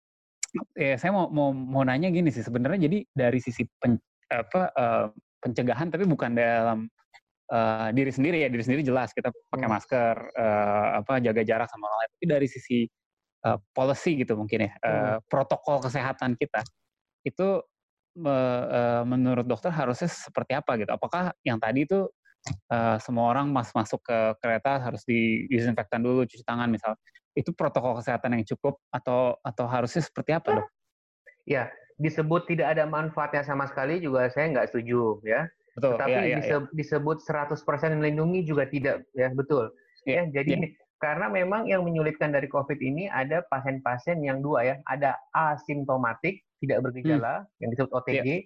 ya 0.78 1.00
saya 1.00 1.10
mau 1.16 1.32
mau 1.32 1.50
mau 1.56 1.82
nanya 1.82 2.14
gini 2.14 2.30
sih 2.30 2.46
sebenarnya 2.46 2.86
jadi 2.86 2.98
dari 3.16 3.40
sisi 3.42 3.66
pen, 3.82 3.98
apa 4.30 4.70
uh, 4.76 5.08
pencegahan 5.42 5.90
tapi 5.90 6.06
bukan 6.06 6.38
dalam 6.38 6.86
uh, 7.54 7.88
diri 7.94 8.10
sendiri 8.10 8.42
ya 8.42 8.50
diri 8.50 8.64
sendiri 8.66 8.82
jelas 8.82 9.14
kita 9.14 9.30
pakai 9.54 9.68
hmm. 9.70 9.74
masker 9.78 10.16
uh, 10.34 10.88
apa 11.06 11.22
jaga 11.22 11.46
jarak 11.46 11.70
sama 11.70 11.86
orang 11.88 12.00
lain 12.02 12.12
tapi 12.18 12.26
dari 12.26 12.48
sisi 12.50 12.80
uh, 13.46 13.58
policy 13.72 14.18
gitu 14.26 14.34
mungkin 14.34 14.66
ya 14.68 14.72
uh, 14.82 15.18
protokol 15.30 15.78
kesehatan 15.86 16.34
kita 16.36 16.66
itu 17.24 17.62
uh, 18.26 19.04
menurut 19.06 19.46
dokter 19.46 19.70
harusnya 19.70 20.10
seperti 20.10 20.58
apa 20.58 20.76
gitu 20.82 20.92
apakah 20.92 21.32
yang 21.46 21.62
tadi 21.62 21.86
itu 21.86 22.10
uh, 22.74 22.98
semua 23.00 23.32
orang 23.32 23.54
mas 23.54 23.72
masuk 23.72 24.02
ke 24.04 24.18
kereta 24.42 24.82
harus 24.82 25.06
di 25.06 25.46
disinfektan 25.48 26.02
dulu 26.02 26.26
cuci 26.26 26.44
tangan 26.44 26.68
misal 26.68 26.98
itu 27.34 27.50
protokol 27.54 27.98
kesehatan 27.98 28.38
yang 28.38 28.46
cukup 28.46 28.78
atau 28.94 29.38
atau 29.42 29.66
harusnya 29.66 30.06
seperti 30.06 30.38
apa 30.38 30.62
dok? 30.62 30.68
Ya 31.50 31.74
disebut 31.98 32.46
tidak 32.50 32.78
ada 32.78 32.86
manfaatnya 32.90 33.46
sama 33.46 33.70
sekali 33.70 34.02
juga 34.02 34.30
saya 34.30 34.50
nggak 34.50 34.70
setuju 34.74 35.22
ya 35.26 35.46
Betul. 35.74 35.98
Tetapi 35.98 36.12
ya, 36.12 36.22
ya, 36.22 36.38
dise 36.40 36.54
ya. 36.54 36.60
disebut 36.72 37.18
100% 37.26 38.00
melindungi 38.00 38.46
juga 38.46 38.70
tidak 38.70 39.06
ya 39.18 39.34
betul. 39.34 39.74
Ya, 40.06 40.22
ya 40.22 40.42
jadi 40.42 40.52
ya. 40.60 40.70
karena 41.02 41.28
memang 41.32 41.66
yang 41.66 41.82
menyulitkan 41.84 42.30
dari 42.30 42.46
COVID 42.48 42.78
ini 42.80 43.10
ada 43.10 43.42
pasien-pasien 43.50 44.22
yang 44.22 44.40
dua 44.46 44.64
ya, 44.64 44.76
ada 44.86 45.18
asimptomatik 45.34 46.46
tidak 46.62 46.80
bergejala 46.86 47.44
hmm. 47.44 47.50
yang 47.60 47.70
disebut 47.76 47.92
OTG 47.92 48.28
ya. 48.28 48.38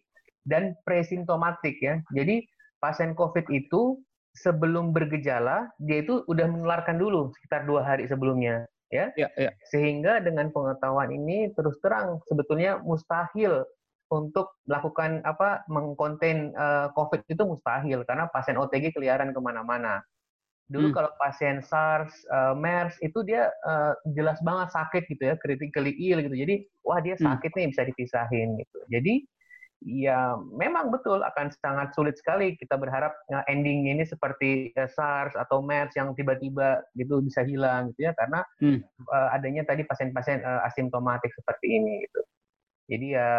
dan 0.48 0.64
presimptomatik 0.88 1.76
ya. 1.84 2.00
Jadi 2.16 2.48
pasien 2.80 3.12
COVID 3.14 3.52
itu 3.52 4.00
sebelum 4.38 4.94
bergejala 4.94 5.68
dia 5.82 6.06
itu 6.06 6.22
udah 6.30 6.46
menularkan 6.46 7.02
dulu 7.02 7.34
sekitar 7.34 7.66
dua 7.66 7.82
hari 7.82 8.06
sebelumnya 8.06 8.70
ya. 8.94 9.12
ya, 9.20 9.28
ya. 9.36 9.52
Sehingga 9.74 10.24
dengan 10.24 10.54
pengetahuan 10.54 11.12
ini 11.12 11.52
terus 11.58 11.76
terang 11.84 12.22
sebetulnya 12.30 12.80
mustahil 12.86 13.66
untuk 14.08 14.60
melakukan 14.68 15.20
apa 15.28 15.68
mengkonten 15.68 16.56
uh, 16.56 16.88
COVID 16.96 17.28
itu 17.28 17.44
mustahil 17.44 18.08
karena 18.08 18.32
pasien 18.32 18.56
OTG 18.56 18.96
keliaran 18.96 19.36
ke 19.36 19.40
mana-mana. 19.40 20.00
Dulu 20.68 20.92
hmm. 20.92 20.96
kalau 20.96 21.12
pasien 21.16 21.64
SARS, 21.64 22.12
uh, 22.28 22.52
MERS 22.52 23.00
itu 23.00 23.24
dia 23.24 23.48
uh, 23.64 23.96
jelas 24.12 24.36
banget 24.44 24.76
sakit 24.76 25.04
gitu 25.08 25.24
ya, 25.32 25.36
critically 25.40 25.96
ill 25.96 26.20
gitu. 26.20 26.36
Jadi 26.36 26.56
wah 26.84 27.00
dia 27.00 27.16
hmm. 27.16 27.24
sakit 27.24 27.52
hmm. 27.56 27.60
nih 27.60 27.68
bisa 27.72 27.84
dipisahin 27.88 28.50
gitu. 28.60 28.80
Jadi 28.92 29.24
ya 29.86 30.34
memang 30.58 30.90
betul 30.90 31.22
akan 31.22 31.54
sangat 31.62 31.94
sulit 31.94 32.18
sekali 32.18 32.58
kita 32.58 32.76
berharap 32.82 33.14
uh, 33.30 33.46
ending 33.46 33.86
ini 33.86 34.04
seperti 34.04 34.74
SARS 34.74 35.38
atau 35.38 35.62
MERS 35.62 35.94
yang 35.94 36.18
tiba-tiba 36.18 36.82
gitu 36.98 37.22
bisa 37.22 37.46
hilang 37.46 37.94
gitu 37.94 38.10
ya 38.10 38.12
karena 38.18 38.42
hmm. 38.60 38.82
uh, 39.08 39.30
adanya 39.38 39.64
tadi 39.70 39.86
pasien-pasien 39.86 40.42
uh, 40.42 40.66
asimptomatik 40.66 41.30
seperti 41.36 41.78
ini 41.78 42.04
gitu. 42.10 42.22
Jadi 42.88 43.20
ya 43.20 43.30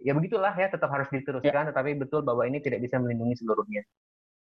ya 0.00 0.12
begitulah 0.16 0.52
ya 0.56 0.72
tetap 0.72 0.88
harus 0.88 1.08
diteruskan, 1.12 1.68
ya. 1.68 1.68
tetapi 1.68 1.92
betul 2.00 2.24
bahwa 2.24 2.48
ini 2.48 2.56
tidak 2.64 2.80
bisa 2.80 2.96
melindungi 2.96 3.36
seluruhnya. 3.44 3.84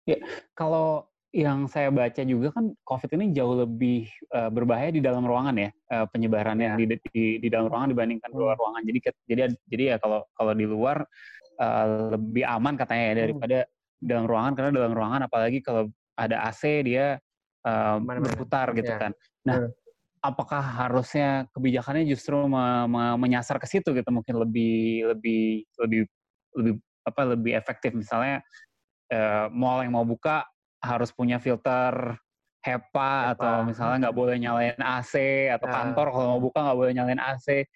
Ya, 0.07 0.19
kalau 0.55 1.11
yang 1.35 1.67
saya 1.67 1.89
baca 1.89 2.23
juga 2.23 2.53
kan 2.55 2.77
COVID 2.87 3.11
ini 3.19 3.35
jauh 3.35 3.67
lebih 3.67 4.07
uh, 4.31 4.53
berbahaya 4.53 4.93
di 4.93 5.01
dalam 5.01 5.25
ruangan 5.25 5.57
ya 5.57 5.71
uh, 5.91 6.07
penyebarannya 6.13 6.77
ya. 6.77 6.79
di, 6.79 6.85
di 6.87 7.25
di 7.41 7.49
dalam 7.49 7.73
ruangan 7.73 7.89
dibandingkan 7.91 8.29
di 8.31 8.39
luar 8.39 8.55
hmm. 8.55 8.63
ruangan. 8.63 8.83
Jadi 8.87 8.99
jadi 9.27 9.41
jadi 9.67 9.83
ya 9.83 9.97
kalau 9.99 10.21
kalau 10.39 10.53
di 10.55 10.67
luar 10.71 11.03
uh, 11.59 12.15
lebih 12.15 12.45
aman 12.47 12.79
katanya 12.79 13.03
ya 13.03 13.13
hmm. 13.13 13.23
daripada 13.27 13.59
hmm. 13.67 14.07
dalam 14.07 14.25
ruangan 14.31 14.53
karena 14.55 14.71
dalam 14.71 14.93
ruangan 14.95 15.21
apalagi 15.27 15.59
kalau 15.67 15.83
ada 16.15 16.37
AC 16.47 16.63
dia 16.87 17.19
uh, 17.67 17.97
berputar 17.99 18.71
gitu 18.79 18.93
ya. 18.95 18.99
kan. 19.03 19.13
Nah, 19.43 19.67
hmm 19.67 19.82
apakah 20.23 20.63
harusnya 20.63 21.51
kebijakannya 21.51 22.07
justru 22.07 22.39
me, 22.47 22.87
me, 22.87 23.05
menyasar 23.19 23.59
ke 23.59 23.67
situ 23.67 23.91
gitu 23.91 24.09
mungkin 24.15 24.39
lebih 24.39 25.11
lebih 25.11 25.67
lebih 25.83 26.01
lebih 26.55 26.75
apa 27.03 27.23
lebih 27.35 27.53
efektif 27.59 27.91
misalnya 27.93 28.39
eh, 29.11 29.51
mall 29.51 29.83
yang 29.83 29.99
mau 29.99 30.07
buka 30.07 30.47
harus 30.79 31.11
punya 31.11 31.43
filter 31.43 32.17
HEPA, 32.63 33.35
atau 33.35 33.67
misalnya 33.67 34.07
nggak 34.07 34.17
boleh 34.17 34.39
nyalain 34.39 34.79
AC 34.79 35.15
atau 35.51 35.67
nah. 35.67 35.75
kantor 35.83 36.07
kalau 36.15 36.27
mau 36.39 36.43
buka 36.47 36.63
nggak 36.63 36.79
boleh 36.79 36.93
nyalain 36.95 37.19
AC 37.19 37.67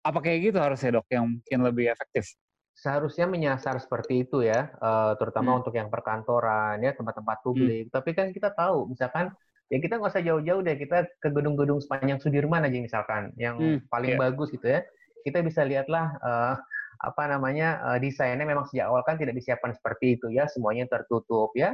apa 0.00 0.18
kayak 0.24 0.38
gitu 0.48 0.56
harusnya 0.56 0.96
dok 0.96 1.04
yang 1.12 1.28
mungkin 1.28 1.60
lebih 1.60 1.92
efektif 1.92 2.32
seharusnya 2.80 3.28
menyasar 3.28 3.76
seperti 3.76 4.24
itu 4.24 4.40
ya, 4.40 4.72
uh, 4.80 5.12
terutama 5.20 5.52
hmm. 5.52 5.58
untuk 5.60 5.74
yang 5.76 5.92
perkantoran 5.92 6.80
ya 6.80 6.96
tempat-tempat 6.96 7.38
publik. 7.44 7.92
Hmm. 7.92 7.92
Tapi 7.92 8.10
kan 8.16 8.26
kita 8.32 8.56
tahu, 8.56 8.88
misalkan 8.88 9.36
ya 9.70 9.78
kita 9.78 10.02
nggak 10.02 10.12
usah 10.12 10.26
jauh-jauh 10.26 10.60
deh 10.66 10.76
kita 10.76 11.06
ke 11.22 11.28
gedung-gedung 11.30 11.78
sepanjang 11.78 12.18
Sudirman 12.18 12.66
aja 12.66 12.74
misalkan 12.74 13.30
yang 13.38 13.56
hmm, 13.56 13.86
paling 13.86 14.18
yeah. 14.18 14.20
bagus 14.20 14.50
gitu 14.50 14.66
ya 14.66 14.82
kita 15.22 15.46
bisa 15.46 15.62
lihatlah 15.62 16.10
uh, 16.20 16.54
apa 17.00 17.22
namanya 17.30 17.80
uh, 17.86 17.98
desainnya 18.02 18.44
memang 18.44 18.66
sejak 18.68 18.90
awal 18.90 19.00
kan 19.06 19.16
tidak 19.16 19.38
disiapkan 19.38 19.72
seperti 19.72 20.18
itu 20.18 20.28
ya 20.34 20.50
semuanya 20.50 20.90
tertutup 20.90 21.54
ya 21.54 21.72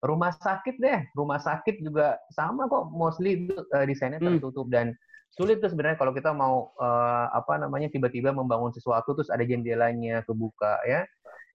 rumah 0.00 0.32
sakit 0.32 0.80
deh 0.80 1.00
rumah 1.12 1.38
sakit 1.38 1.84
juga 1.84 2.16
sama 2.32 2.66
kok 2.66 2.90
mostly 2.90 3.46
uh, 3.76 3.84
desainnya 3.84 4.18
hmm. 4.18 4.40
tertutup 4.40 4.66
hmm. 4.66 4.74
dan 4.74 4.86
sulit 5.34 5.60
tuh 5.60 5.68
sebenarnya 5.68 5.98
kalau 6.00 6.16
kita 6.16 6.30
mau 6.32 6.72
uh, 6.80 7.26
apa 7.34 7.60
namanya 7.60 7.92
tiba-tiba 7.92 8.30
membangun 8.32 8.72
sesuatu 8.72 9.12
terus 9.12 9.28
ada 9.28 9.42
jendelanya 9.44 10.24
kebuka 10.24 10.80
ya 10.88 11.04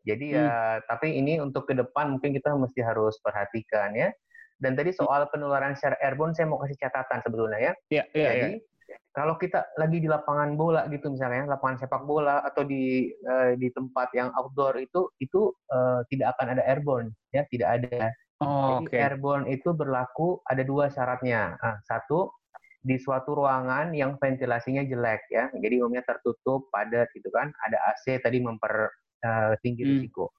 jadi 0.05 0.25
ya 0.31 0.47
hmm. 0.47 0.79
tapi 0.85 1.07
ini 1.17 1.41
untuk 1.41 1.65
ke 1.65 1.73
depan 1.73 2.13
mungkin 2.13 2.35
kita 2.35 2.53
mesti 2.53 2.85
harus 2.85 3.17
perhatikan 3.23 3.95
ya 3.97 4.13
dan 4.59 4.75
tadi 4.75 4.91
soal 4.91 5.25
penularan 5.31 5.73
secara 5.73 5.95
airborne 6.03 6.35
saya 6.35 6.51
mau 6.51 6.59
kasih 6.59 6.75
catatan 6.75 7.23
sebetulnya 7.23 7.59
ya. 7.59 7.73
Iya, 7.87 8.03
iya. 8.11 8.29
Jadi 8.35 8.55
ya. 8.91 8.97
kalau 9.15 9.35
kita 9.39 9.63
lagi 9.79 9.97
di 10.03 10.07
lapangan 10.11 10.59
bola 10.59 10.83
gitu 10.91 11.07
misalnya, 11.15 11.47
lapangan 11.47 11.79
sepak 11.79 12.03
bola 12.03 12.43
atau 12.43 12.67
di 12.67 13.07
uh, 13.23 13.55
di 13.55 13.71
tempat 13.71 14.11
yang 14.11 14.29
outdoor 14.35 14.75
itu 14.83 15.07
itu 15.23 15.55
uh, 15.71 16.03
tidak 16.11 16.35
akan 16.35 16.59
ada 16.59 16.63
airborne 16.67 17.09
ya, 17.31 17.47
tidak 17.47 17.79
ada. 17.79 18.11
Oh, 18.39 18.79
Jadi 18.83 18.95
okay. 18.95 18.99
airborne 19.03 19.51
itu 19.51 19.75
berlaku 19.75 20.39
ada 20.47 20.63
dua 20.63 20.87
syaratnya. 20.87 21.59
Nah, 21.59 21.75
satu 21.83 22.31
di 22.79 22.95
suatu 22.95 23.35
ruangan 23.35 23.91
yang 23.91 24.15
ventilasinya 24.15 24.83
jelek 24.87 25.27
ya. 25.27 25.51
Jadi 25.51 25.83
umumnya 25.83 26.03
tertutup, 26.07 26.71
padat 26.71 27.11
gitu 27.11 27.27
kan. 27.31 27.51
Ada 27.67 27.77
AC 27.91 28.23
tadi 28.23 28.39
mempertinggi 28.39 29.27
uh, 29.27 29.55
tinggi 29.59 29.83
hmm. 29.83 29.91
risiko. 29.91 30.31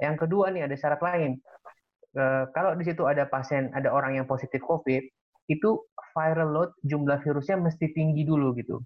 Yang 0.00 0.24
kedua 0.24 0.48
nih 0.48 0.64
ada 0.64 0.76
syarat 0.76 1.04
lain 1.04 1.36
kalau 2.52 2.76
di 2.76 2.84
situ 2.84 3.08
ada 3.08 3.24
pasien, 3.24 3.72
ada 3.72 3.88
orang 3.88 4.20
yang 4.20 4.26
positif 4.28 4.60
COVID, 4.64 5.00
itu 5.50 5.70
viral 6.12 6.50
load 6.52 6.70
jumlah 6.86 7.18
virusnya 7.24 7.58
mesti 7.58 7.90
tinggi 7.96 8.22
dulu 8.22 8.54
gitu. 8.54 8.78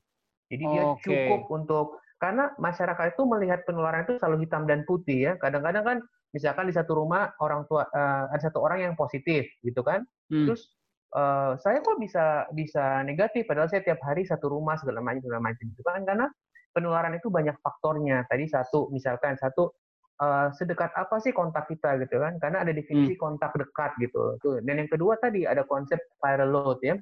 Jadi 0.49 0.63
dia 0.63 0.83
Oke. 0.87 1.03
cukup 1.03 1.41
untuk 1.51 1.87
karena 2.17 2.55
masyarakat 2.57 3.13
itu 3.13 3.23
melihat 3.29 3.61
penularan 3.69 4.09
itu 4.09 4.17
selalu 4.17 4.47
hitam 4.47 4.65
dan 4.65 4.87
putih 4.89 5.19
ya. 5.31 5.33
Kadang-kadang 5.37 5.85
kan 5.85 5.99
misalkan 6.33 6.71
di 6.71 6.75
satu 6.75 6.97
rumah 6.97 7.35
orang 7.43 7.69
tua 7.69 7.85
uh, 7.93 8.31
ada 8.33 8.41
satu 8.41 8.63
orang 8.63 8.89
yang 8.89 8.95
positif 8.97 9.45
gitu 9.61 9.83
kan. 9.85 10.07
Hmm. 10.33 10.49
Terus 10.49 10.73
uh, 11.13 11.59
saya 11.61 11.83
kok 11.85 11.99
bisa 12.01 12.49
bisa 12.55 13.05
negatif 13.05 13.45
padahal 13.45 13.69
saya 13.69 13.85
tiap 13.85 14.01
hari 14.01 14.25
satu 14.25 14.49
rumah 14.49 14.81
segala 14.81 15.05
macam 15.05 15.21
segala 15.21 15.43
macam 15.45 15.65
gitu 15.69 15.83
kan 15.85 16.03
karena 16.07 16.27
penularan 16.73 17.13
itu 17.19 17.29
banyak 17.29 17.57
faktornya. 17.61 18.25
Tadi 18.31 18.49
satu 18.49 18.89
misalkan 18.95 19.37
satu 19.37 19.77
uh, 20.21 20.49
sedekat 20.55 20.93
apa 20.97 21.17
sih 21.21 21.33
kontak 21.33 21.69
kita 21.69 22.01
gitu 22.03 22.21
kan? 22.21 22.37
Karena 22.41 22.65
ada 22.65 22.73
definisi 22.73 23.17
kontak 23.17 23.53
dekat 23.57 23.97
gitu. 24.01 24.37
Tuh. 24.41 24.61
Dan 24.65 24.85
yang 24.85 24.91
kedua 24.91 25.17
tadi 25.21 25.45
ada 25.45 25.65
konsep 25.65 25.99
viral 26.21 26.51
load 26.53 26.81
ya. 26.85 26.97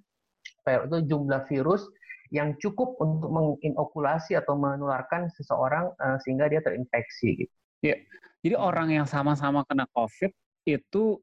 Viral 0.64 0.88
itu 0.90 0.98
jumlah 1.14 1.42
virus 1.50 1.84
yang 2.32 2.56
cukup 2.58 2.98
untuk 2.98 3.30
menginokulasi 3.30 4.34
atau 4.34 4.58
menularkan 4.58 5.30
seseorang 5.34 5.92
uh, 6.02 6.18
sehingga 6.24 6.50
dia 6.50 6.64
terinfeksi. 6.64 7.46
Gitu. 7.46 7.54
Ya, 7.84 8.00
jadi 8.40 8.56
orang 8.58 8.90
yang 8.90 9.06
sama-sama 9.06 9.62
kena 9.68 9.84
COVID 9.92 10.32
itu 10.64 11.20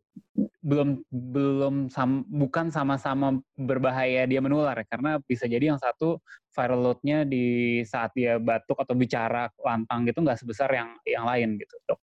belum 0.62 1.02
belum 1.10 1.90
sam, 1.90 2.22
bukan 2.30 2.70
sama-sama 2.70 3.42
berbahaya 3.58 4.30
dia 4.30 4.38
menular 4.38 4.78
ya, 4.78 4.86
karena 4.86 5.18
bisa 5.26 5.50
jadi 5.50 5.74
yang 5.74 5.82
satu 5.82 6.22
viral 6.54 6.82
load-nya 6.86 7.26
di 7.26 7.82
saat 7.82 8.14
dia 8.14 8.38
batuk 8.38 8.78
atau 8.78 8.94
bicara 8.94 9.50
lantang 9.58 10.06
gitu 10.06 10.22
nggak 10.22 10.38
sebesar 10.38 10.70
yang 10.70 10.94
yang 11.10 11.26
lain 11.26 11.58
gitu 11.58 11.76
dok. 11.90 12.00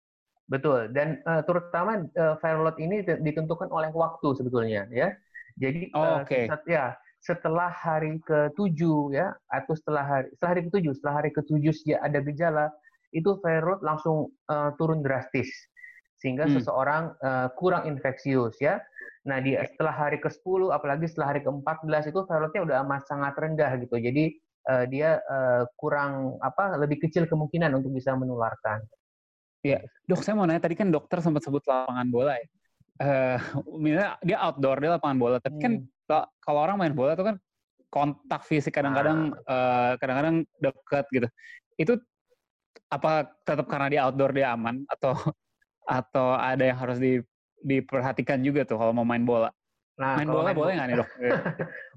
Betul 0.47 0.93
dan 0.95 1.19
uh, 1.27 1.43
terutama 1.43 2.07
uh, 2.15 2.39
viral 2.39 2.71
load 2.71 2.77
ini 2.79 3.03
ditentukan 3.03 3.67
oleh 3.67 3.91
waktu 3.91 4.27
sebetulnya 4.39 4.87
ya. 4.87 5.11
Jadi 5.59 5.91
oh, 5.95 6.23
oke. 6.23 6.27
Okay. 6.27 6.71
ya 6.71 6.95
setelah 7.25 7.73
hari 7.73 8.21
ke-7 8.21 8.79
ya 9.17 9.33
atau 9.49 9.73
setelah 9.73 10.03
hari 10.05 10.27
setelah 10.37 10.51
hari 10.53 10.61
ke-7 10.69 10.85
setelah 10.93 11.15
hari 11.19 11.29
ke-7 11.33 11.65
dia 11.83 11.97
ada 12.05 12.19
gejala 12.21 12.65
itu 13.11 13.33
viral 13.41 13.75
load 13.75 13.81
langsung 13.81 14.29
uh, 14.45 14.69
turun 14.77 15.01
drastis 15.01 15.49
sehingga 16.25 16.49
hmm. 16.49 16.57
seseorang 16.57 17.13
uh, 17.21 17.53
kurang 17.53 17.85
infeksius 17.85 18.57
ya. 18.57 18.81
Nah, 19.29 19.37
di 19.37 19.53
setelah 19.53 19.93
hari 19.93 20.17
ke-10 20.17 20.73
apalagi 20.73 21.05
setelah 21.05 21.37
hari 21.37 21.45
ke-14 21.45 22.09
itu 22.09 22.25
viral 22.25 22.49
udah 22.49 22.81
amat 22.81 23.05
sangat 23.05 23.37
rendah 23.37 23.77
gitu. 23.77 24.01
Jadi 24.01 24.33
uh, 24.65 24.89
dia 24.89 25.21
uh, 25.29 25.69
kurang 25.77 26.41
apa 26.41 26.81
lebih 26.81 27.05
kecil 27.05 27.29
kemungkinan 27.29 27.69
untuk 27.77 27.93
bisa 27.93 28.17
menularkan. 28.17 28.81
Iya, 29.61 29.85
dok 30.09 30.21
saya 30.25 30.37
mau 30.37 30.49
nanya 30.49 30.65
tadi 30.65 30.77
kan 30.77 30.89
dokter 30.89 31.21
sempat 31.21 31.45
sebut 31.45 31.61
lapangan 31.65 32.09
bola 32.09 32.33
ya. 32.37 32.47
Uh, 32.95 33.37
misalnya 33.81 34.17
dia 34.25 34.37
outdoor 34.41 34.77
dia 34.81 34.97
lapangan 34.97 35.17
bola, 35.21 35.37
tapi 35.37 35.57
kan 35.61 35.73
hmm. 35.77 36.05
kan 36.09 36.25
kalau 36.41 36.59
orang 36.65 36.77
main 36.81 36.93
bola 36.93 37.13
itu 37.13 37.25
kan 37.25 37.37
kontak 37.89 38.41
fisik 38.45 38.73
kadang-kadang 38.73 39.33
uh, 39.45 39.93
kadang-kadang 40.01 40.45
dekat 40.61 41.05
gitu. 41.13 41.27
Itu 41.77 41.93
apa 42.89 43.25
tetap 43.41 43.65
karena 43.65 43.87
dia 43.89 44.01
outdoor 44.05 44.31
dia 44.37 44.53
aman 44.53 44.85
atau 44.85 45.17
atau 45.85 46.37
ada 46.37 46.63
yang 46.65 46.77
harus 46.77 46.97
di, 46.97 47.21
diperhatikan 47.61 48.41
juga 48.41 48.65
tuh 48.65 48.77
kalau 48.77 48.93
mau 48.93 49.07
main 49.07 49.23
bola? 49.23 49.49
Nah, 49.95 50.19
main 50.19 50.27
bola 50.27 50.51
main 50.51 50.59
boleh 50.59 50.73
nggak 50.75 50.87
nih 50.91 50.97
dok? 51.01 51.09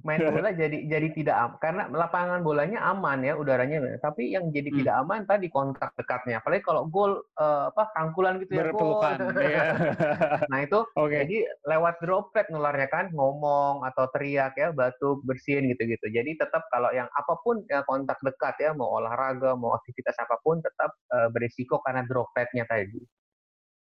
main 0.07 0.23
bola 0.23 0.55
jadi 0.55 0.87
jadi 0.87 1.09
tidak 1.19 1.35
aman 1.35 1.59
karena 1.59 1.83
lapangan 1.91 2.41
bolanya 2.47 2.79
aman 2.95 3.27
ya 3.27 3.35
udaranya, 3.35 3.99
tapi 3.99 4.31
yang 4.31 4.55
jadi 4.55 4.71
hmm. 4.71 4.79
tidak 4.79 4.95
aman 5.03 5.27
tadi 5.27 5.51
kontak 5.51 5.91
dekatnya. 5.99 6.39
Apalagi 6.39 6.63
kalau 6.63 6.87
gol 6.87 7.27
uh, 7.43 7.75
apa 7.75 7.91
rangkulan 7.99 8.39
gitu 8.39 8.55
ya 8.55 8.71
gol. 8.71 9.03
iya. 9.43 9.63
nah 10.55 10.59
itu 10.63 10.79
okay. 10.95 11.27
jadi 11.27 11.37
lewat 11.67 11.99
droplet 11.99 12.47
nularnya 12.55 12.87
kan 12.87 13.11
ngomong 13.11 13.83
atau 13.83 14.07
teriak 14.15 14.55
ya 14.55 14.71
batuk 14.71 15.19
bersin 15.27 15.67
gitu-gitu. 15.67 16.07
Jadi 16.15 16.39
tetap 16.39 16.71
kalau 16.71 16.95
yang 16.95 17.11
apa 17.19 17.35
pun 17.43 17.67
ya 17.67 17.83
kontak 17.83 18.23
dekat 18.23 18.55
ya 18.63 18.71
mau 18.79 19.03
olahraga 19.03 19.59
mau 19.59 19.75
aktivitas 19.75 20.15
apa 20.23 20.39
pun 20.47 20.63
tetap 20.63 20.95
uh, 21.11 21.27
berisiko 21.35 21.83
karena 21.83 22.07
dropletnya 22.07 22.63
tadi. 22.71 23.03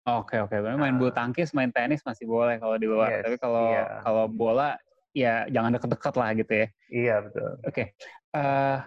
Oke 0.03 0.35
oke, 0.35 0.59
main 0.75 0.99
bulu 0.99 1.15
tangkis, 1.15 1.55
main 1.55 1.71
tenis 1.71 2.03
masih 2.03 2.27
boleh 2.27 2.59
kalau 2.59 2.75
di 2.75 2.87
luar. 2.91 3.07
Yes, 3.07 3.23
Tapi 3.23 3.37
kalau 3.39 3.71
iya. 3.71 4.03
kalau 4.03 4.25
bola 4.27 4.75
ya 5.15 5.47
jangan 5.47 5.79
deket-deket 5.79 6.13
lah 6.19 6.29
gitu 6.35 6.51
ya. 6.51 6.67
Iya 6.91 7.15
betul. 7.23 7.49
Oke, 7.63 7.71
okay. 7.71 7.87
uh, 8.35 8.83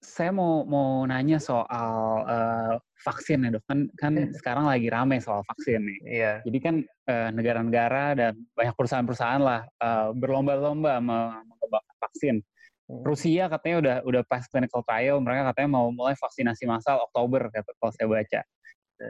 saya 0.00 0.32
mau 0.32 0.64
mau 0.64 1.04
nanya 1.04 1.36
soal 1.36 2.24
uh, 2.24 2.72
vaksin 3.04 3.44
ya 3.44 3.52
dok. 3.52 3.68
Kan 3.68 3.92
kan 4.00 4.12
sekarang 4.32 4.64
lagi 4.64 4.88
rame 4.88 5.20
soal 5.20 5.44
vaksin 5.44 5.84
nih. 5.84 5.98
Iya. 6.08 6.32
Jadi 6.48 6.58
kan 6.64 6.74
uh, 7.04 7.28
negara-negara 7.28 8.16
dan 8.16 8.32
banyak 8.56 8.72
perusahaan-perusahahaan 8.80 9.44
lah 9.44 9.60
uh, 9.84 10.08
berlomba-lomba 10.16 11.04
mengembangkan 11.04 11.96
vaksin. 12.00 12.40
Hmm. 12.88 13.00
Rusia 13.04 13.48
katanya 13.52 13.76
udah 13.80 13.96
udah 14.08 14.22
pas 14.24 14.44
clinical 14.48 14.80
trial, 14.88 15.20
mereka 15.20 15.52
katanya 15.52 15.80
mau 15.80 15.92
mulai 15.92 16.16
vaksinasi 16.16 16.68
massal 16.68 17.00
Oktober 17.04 17.52
kalau 17.52 17.92
saya 17.92 18.08
baca. 18.08 18.40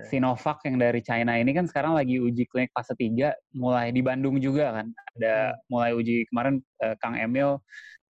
Sinovac 0.08 0.64
yang 0.66 0.76
dari 0.80 1.00
China 1.04 1.38
ini 1.38 1.54
kan 1.54 1.68
sekarang 1.68 1.94
lagi 1.94 2.18
uji 2.18 2.48
klinik 2.50 2.72
fase 2.74 2.96
3 2.96 3.30
mulai 3.54 3.94
di 3.94 4.00
Bandung 4.02 4.40
juga 4.42 4.80
kan. 4.80 4.86
Ada 5.16 5.34
hmm. 5.54 5.58
mulai 5.70 5.90
uji 5.94 6.16
kemarin 6.30 6.58
uh, 6.82 6.94
Kang 6.98 7.14
Emil 7.14 7.62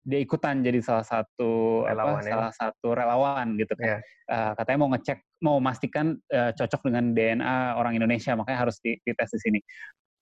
dia 0.00 0.16
ikutan 0.16 0.64
jadi 0.64 0.80
salah 0.80 1.04
satu 1.04 1.84
relawan, 1.84 2.24
apa 2.24 2.24
ya? 2.24 2.32
salah 2.32 2.52
satu 2.56 2.88
relawan 2.96 3.46
gitu 3.60 3.72
kan. 3.76 4.00
Yeah. 4.00 4.00
Uh, 4.30 4.52
katanya 4.56 4.78
mau 4.80 4.90
ngecek 4.96 5.18
mau 5.44 5.54
memastikan 5.60 6.06
uh, 6.32 6.50
cocok 6.56 6.80
dengan 6.88 7.04
DNA 7.12 7.56
orang 7.76 7.92
Indonesia 7.96 8.32
makanya 8.32 8.68
harus 8.68 8.80
dites 8.80 9.30
di 9.36 9.40
sini. 9.40 9.60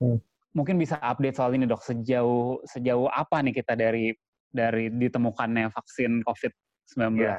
Hmm. 0.02 0.18
Mungkin 0.52 0.74
bisa 0.80 0.98
update 0.98 1.38
soal 1.38 1.54
ini 1.54 1.70
dok 1.70 1.86
sejauh 1.86 2.58
sejauh 2.66 3.06
apa 3.06 3.38
nih 3.46 3.62
kita 3.62 3.78
dari 3.78 4.10
dari 4.50 4.90
ditemukannya 4.90 5.70
vaksin 5.70 6.26
COVID-19? 6.26 7.14
Yeah. 7.22 7.38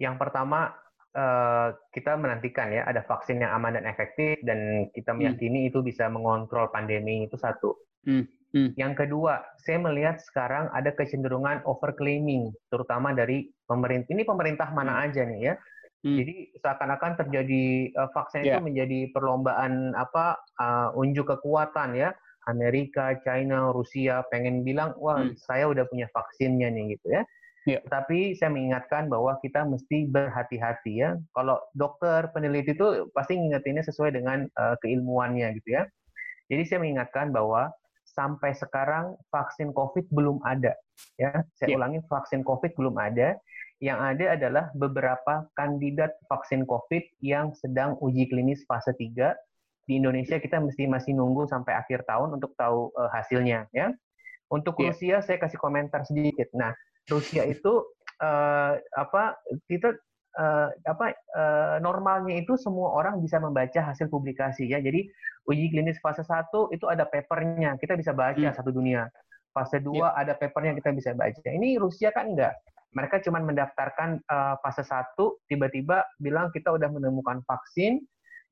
Yang 0.00 0.14
pertama 0.16 0.72
Uh, 1.16 1.72
kita 1.96 2.12
menantikan 2.12 2.68
ya 2.68 2.84
ada 2.84 3.00
vaksin 3.08 3.40
yang 3.40 3.56
aman 3.56 3.80
dan 3.80 3.88
efektif 3.88 4.36
dan 4.44 4.84
kita 4.92 5.16
hmm. 5.16 5.24
meyakini 5.24 5.64
hmm. 5.64 5.68
itu 5.72 5.80
bisa 5.80 6.12
mengontrol 6.12 6.68
pandemi 6.68 7.24
itu 7.24 7.40
satu. 7.40 7.72
Hmm. 8.04 8.28
Hmm. 8.52 8.72
Yang 8.76 9.04
kedua, 9.04 9.40
saya 9.64 9.80
melihat 9.80 10.16
sekarang 10.20 10.68
ada 10.76 10.92
kecenderungan 10.92 11.64
overclaiming, 11.64 12.52
terutama 12.68 13.16
dari 13.16 13.52
pemerintah. 13.64 14.12
Ini 14.12 14.24
pemerintah 14.28 14.68
mana 14.76 15.00
hmm. 15.00 15.04
aja 15.08 15.22
nih 15.24 15.40
ya. 15.40 15.54
Hmm. 16.06 16.16
Jadi 16.22 16.34
seakan-akan 16.62 17.12
terjadi 17.18 17.64
uh, 17.98 18.10
vaksin 18.14 18.46
yeah. 18.46 18.56
itu 18.56 18.60
ya. 18.62 18.66
menjadi 18.68 19.00
perlombaan 19.10 19.96
apa 19.98 20.38
uh, 20.60 21.00
unjuk 21.00 21.26
kekuatan 21.32 21.98
ya. 21.98 22.12
Amerika, 22.46 23.18
China, 23.26 23.74
Rusia 23.74 24.22
pengen 24.30 24.62
bilang, 24.62 24.94
wah 25.02 25.18
hmm. 25.18 25.34
saya 25.34 25.66
udah 25.66 25.82
punya 25.90 26.06
vaksinnya 26.14 26.70
nih 26.70 26.94
gitu 26.94 27.10
ya. 27.10 27.26
Yeah. 27.66 27.82
Tapi 27.90 28.38
saya 28.38 28.54
mengingatkan 28.54 29.10
bahwa 29.10 29.42
kita 29.42 29.66
mesti 29.66 30.06
berhati-hati 30.06 31.02
ya. 31.02 31.18
Kalau 31.34 31.58
dokter 31.74 32.30
peneliti 32.30 32.78
itu 32.78 33.10
pasti 33.10 33.34
ngingetinnya 33.34 33.82
sesuai 33.82 34.14
dengan 34.14 34.46
uh, 34.54 34.78
keilmuannya 34.78 35.50
gitu 35.58 35.74
ya. 35.74 35.82
Jadi 36.46 36.62
saya 36.62 36.78
mengingatkan 36.86 37.34
bahwa 37.34 37.74
sampai 38.06 38.54
sekarang 38.54 39.18
vaksin 39.34 39.74
COVID 39.74 40.06
belum 40.14 40.38
ada. 40.46 40.78
Ya, 41.18 41.42
saya 41.58 41.74
yeah. 41.74 41.78
ulangi 41.82 41.98
vaksin 42.06 42.46
COVID 42.46 42.78
belum 42.78 42.94
ada. 43.02 43.34
Yang 43.82 43.98
ada 44.14 44.24
adalah 44.38 44.64
beberapa 44.72 45.50
kandidat 45.58 46.14
vaksin 46.30 46.64
COVID 46.64 47.02
yang 47.20 47.50
sedang 47.58 47.98
uji 47.98 48.30
klinis 48.30 48.62
fase 48.70 48.94
3. 48.94 49.34
Di 49.90 49.98
Indonesia 49.98 50.38
kita 50.38 50.62
mesti 50.62 50.86
masih 50.86 51.18
nunggu 51.18 51.50
sampai 51.50 51.74
akhir 51.74 52.06
tahun 52.06 52.38
untuk 52.38 52.54
tahu 52.54 52.94
uh, 52.94 53.10
hasilnya 53.10 53.66
ya. 53.74 53.90
Untuk 54.46 54.78
yeah. 54.78 54.94
Rusia 54.94 55.16
saya 55.26 55.42
kasih 55.42 55.58
komentar 55.58 56.06
sedikit. 56.06 56.46
Nah, 56.54 56.70
Rusia 57.06 57.46
itu 57.46 57.86
uh, 58.22 58.72
apa 58.98 59.38
kita 59.70 59.94
uh, 60.36 60.68
apa 60.84 61.16
uh, 61.34 61.76
normalnya 61.80 62.42
itu 62.44 62.54
semua 62.60 62.92
orang 62.94 63.18
bisa 63.22 63.40
membaca 63.40 63.80
hasil 63.80 64.06
publikasi 64.12 64.68
ya. 64.68 64.78
Jadi 64.78 65.08
uji 65.48 65.72
klinis 65.72 65.98
fase 66.02 66.22
1 66.22 66.50
itu 66.74 66.84
ada 66.86 67.08
papernya, 67.08 67.78
kita 67.80 67.96
bisa 67.96 68.12
baca 68.12 68.36
hmm. 68.36 68.56
satu 68.56 68.70
dunia. 68.70 69.08
Fase 69.54 69.80
2 69.80 69.96
yeah. 69.96 70.12
ada 70.12 70.36
papernya 70.36 70.76
kita 70.76 70.92
bisa 70.92 71.16
baca. 71.16 71.48
Ini 71.48 71.80
Rusia 71.80 72.12
kan 72.12 72.36
enggak. 72.36 72.54
Mereka 72.92 73.20
cuma 73.28 73.40
mendaftarkan 73.44 74.24
uh, 74.24 74.56
fase 74.64 74.84
1, 74.84 75.16
tiba-tiba 75.52 76.04
bilang 76.16 76.48
kita 76.52 76.72
udah 76.72 76.88
menemukan 76.88 77.44
vaksin 77.44 78.00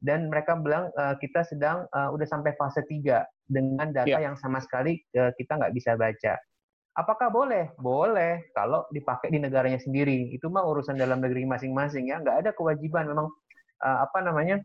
dan 0.05 0.29
mereka 0.29 0.53
bilang 0.61 0.93
uh, 1.01 1.17
kita 1.17 1.49
sedang 1.49 1.89
uh, 1.97 2.13
udah 2.13 2.29
sampai 2.29 2.53
fase 2.61 2.85
3 2.85 3.25
dengan 3.49 3.89
data 3.93 4.09
yeah. 4.09 4.29
yang 4.29 4.37
sama 4.37 4.61
sekali 4.61 5.01
uh, 5.17 5.33
kita 5.37 5.57
nggak 5.57 5.73
bisa 5.73 5.97
baca. 5.97 6.37
Apakah 6.95 7.27
boleh? 7.27 7.75
Boleh 7.75 8.55
kalau 8.55 8.87
dipakai 8.95 9.35
di 9.35 9.43
negaranya 9.43 9.83
sendiri. 9.83 10.31
Itu 10.31 10.47
mah 10.47 10.63
urusan 10.63 10.95
dalam 10.95 11.19
negeri 11.19 11.43
masing-masing 11.43 12.15
ya. 12.15 12.23
Nggak 12.23 12.47
ada 12.47 12.51
kewajiban 12.55 13.11
memang 13.11 13.27
uh, 13.83 13.99
apa 14.07 14.23
namanya 14.23 14.63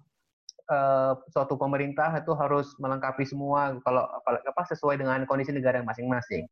uh, 0.69 1.17
suatu 1.33 1.57
pemerintah 1.57 2.13
itu 2.21 2.31
harus 2.37 2.77
melengkapi 2.77 3.25
semua 3.25 3.73
kalau 3.81 4.05
apa 4.29 4.61
sesuai 4.69 5.01
dengan 5.01 5.25
kondisi 5.25 5.49
negara 5.49 5.81
masing-masing. 5.81 6.45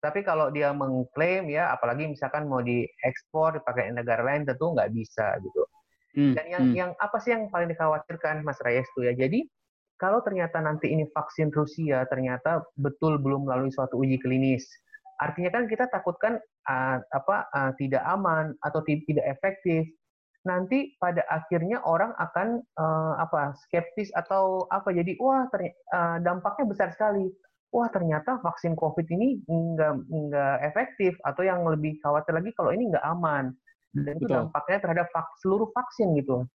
Tapi 0.00 0.24
kalau 0.24 0.48
dia 0.48 0.72
mengklaim 0.72 1.46
ya, 1.52 1.70
apalagi 1.76 2.08
misalkan 2.08 2.48
mau 2.48 2.64
diekspor 2.64 3.60
dipakai 3.60 3.92
di 3.92 4.00
negara 4.00 4.24
lain 4.24 4.48
tentu 4.48 4.72
nggak 4.72 4.90
bisa 4.96 5.36
gitu. 5.44 5.62
Hmm, 6.10 6.34
Dan 6.34 6.46
yang 6.50 6.64
hmm. 6.66 6.74
yang 6.74 6.90
apa 6.98 7.22
sih 7.22 7.30
yang 7.30 7.46
paling 7.54 7.70
dikhawatirkan 7.70 8.42
Mas 8.42 8.58
Reyes 8.64 8.88
itu 8.96 9.06
ya? 9.06 9.14
Jadi 9.14 9.46
kalau 10.00 10.24
ternyata 10.24 10.58
nanti 10.64 10.90
ini 10.90 11.04
vaksin 11.12 11.52
Rusia 11.52 12.08
ternyata 12.08 12.64
betul 12.80 13.20
belum 13.20 13.46
melalui 13.46 13.68
suatu 13.70 14.00
uji 14.00 14.16
klinis, 14.18 14.64
artinya 15.20 15.50
kan 15.52 15.68
kita 15.68 15.86
takutkan 15.92 16.40
uh, 16.66 16.98
apa 17.12 17.36
uh, 17.52 17.72
tidak 17.76 18.00
aman 18.08 18.56
atau 18.64 18.80
tidak 18.84 19.24
efektif. 19.28 19.84
Nanti 20.48 20.96
pada 20.96 21.20
akhirnya 21.28 21.84
orang 21.84 22.16
akan 22.16 22.64
uh, 22.80 23.14
apa 23.20 23.52
skeptis 23.68 24.08
atau 24.16 24.64
apa 24.72 24.88
jadi 24.88 25.12
wah 25.20 25.44
uh, 25.46 26.16
dampaknya 26.24 26.64
besar 26.64 26.88
sekali. 26.96 27.28
Wah 27.70 27.86
ternyata 27.92 28.40
vaksin 28.42 28.74
COVID 28.74 29.06
ini 29.14 29.44
nggak 29.46 29.94
nggak 30.10 30.56
efektif 30.66 31.14
atau 31.22 31.46
yang 31.46 31.62
lebih 31.62 32.00
khawatir 32.02 32.34
lagi 32.34 32.50
kalau 32.56 32.74
ini 32.74 32.90
nggak 32.90 33.06
aman 33.06 33.54
dan 33.94 34.14
itu 34.18 34.26
Betul. 34.26 34.36
dampaknya 34.46 34.78
terhadap 34.82 35.06
vak 35.10 35.28
seluruh 35.42 35.68
vaksin 35.74 36.14
gitu 36.18 36.46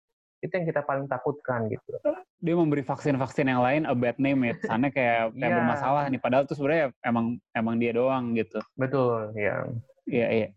itu 0.45 0.53
yang 0.55 0.67
kita 0.69 0.81
paling 0.85 1.09
takutkan 1.09 1.67
gitu. 1.67 1.97
Dia 2.39 2.55
memberi 2.55 2.85
vaksin-vaksin 2.85 3.49
yang 3.49 3.65
lain 3.65 3.89
a 3.89 3.95
bad 3.97 4.17
name 4.21 4.45
ya, 4.45 4.53
sana 4.69 4.93
kayak 4.93 5.33
kayak 5.33 5.49
yeah. 5.49 5.57
bermasalah 5.57 6.03
nih. 6.13 6.21
Padahal 6.21 6.45
itu 6.45 6.53
sebenarnya 6.53 6.93
emang 7.01 7.41
emang 7.57 7.75
dia 7.81 7.91
doang 7.91 8.37
gitu. 8.37 8.61
Betul, 8.77 9.33
ya. 9.33 9.65
Iya 10.05 10.27
iya. 10.29 10.47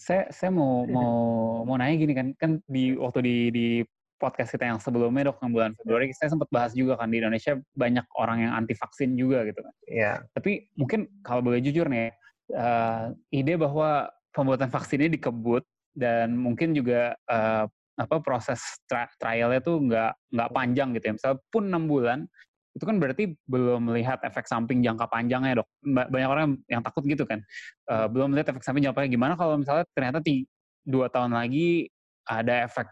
Saya 0.00 0.32
saya 0.32 0.50
mau 0.50 0.88
mau 0.88 1.14
mau 1.68 1.76
nanya 1.76 2.00
gini 2.00 2.12
kan 2.16 2.26
kan 2.40 2.50
di 2.64 2.96
waktu 2.96 3.20
di 3.20 3.36
di 3.52 3.66
podcast 4.16 4.56
kita 4.56 4.64
yang 4.64 4.80
sebelumnya 4.80 5.28
dok 5.28 5.42
yang 5.44 5.52
bulan 5.52 5.72
Februari 5.76 6.08
saya 6.16 6.32
sempat 6.32 6.48
bahas 6.48 6.72
juga 6.72 6.96
kan 6.96 7.12
di 7.12 7.20
Indonesia 7.20 7.60
banyak 7.76 8.06
orang 8.16 8.48
yang 8.48 8.52
anti 8.56 8.72
vaksin 8.72 9.20
juga 9.20 9.44
gitu 9.44 9.60
kan. 9.60 9.74
Iya. 9.84 10.12
Tapi 10.32 10.72
mungkin 10.80 11.12
kalau 11.20 11.44
boleh 11.44 11.60
jujur 11.60 11.84
nih 11.92 12.08
uh, 12.56 13.12
ide 13.28 13.60
bahwa 13.60 14.08
pembuatan 14.32 14.72
vaksinnya 14.72 15.12
dikebut 15.12 15.62
dan 15.94 16.34
mungkin 16.34 16.74
juga 16.74 17.14
uh, 17.30 17.70
apa 17.94 18.18
proses 18.18 18.60
tri 18.90 19.06
trialnya 19.16 19.62
tuh 19.62 19.78
nggak 19.78 20.12
nggak 20.34 20.50
panjang 20.50 20.88
gitu 20.98 21.04
ya. 21.10 21.12
Misalnya 21.14 21.38
pun 21.48 21.62
enam 21.70 21.84
bulan 21.86 22.18
itu 22.74 22.84
kan 22.90 22.98
berarti 22.98 23.24
belum 23.46 23.86
melihat 23.86 24.18
efek 24.26 24.50
samping 24.50 24.82
jangka 24.82 25.06
panjangnya 25.06 25.62
dok. 25.62 25.68
Banyak 25.86 26.28
orang 26.30 26.58
yang 26.66 26.82
takut 26.82 27.06
gitu 27.06 27.22
kan. 27.22 27.38
Uh, 27.86 28.10
belum 28.10 28.34
melihat 28.34 28.50
efek 28.50 28.66
samping 28.66 28.82
jangka 28.82 28.98
panjang. 28.98 29.14
Gimana 29.14 29.34
kalau 29.38 29.54
misalnya 29.58 29.86
ternyata 29.94 30.18
dua 30.84 31.06
tahun 31.06 31.38
lagi 31.38 31.86
ada 32.26 32.66
efek 32.66 32.90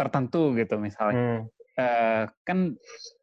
tertentu 0.00 0.56
gitu 0.56 0.80
misalnya. 0.80 1.20
Hmm. 1.20 1.42
Uh, 1.80 2.22
kan 2.44 2.58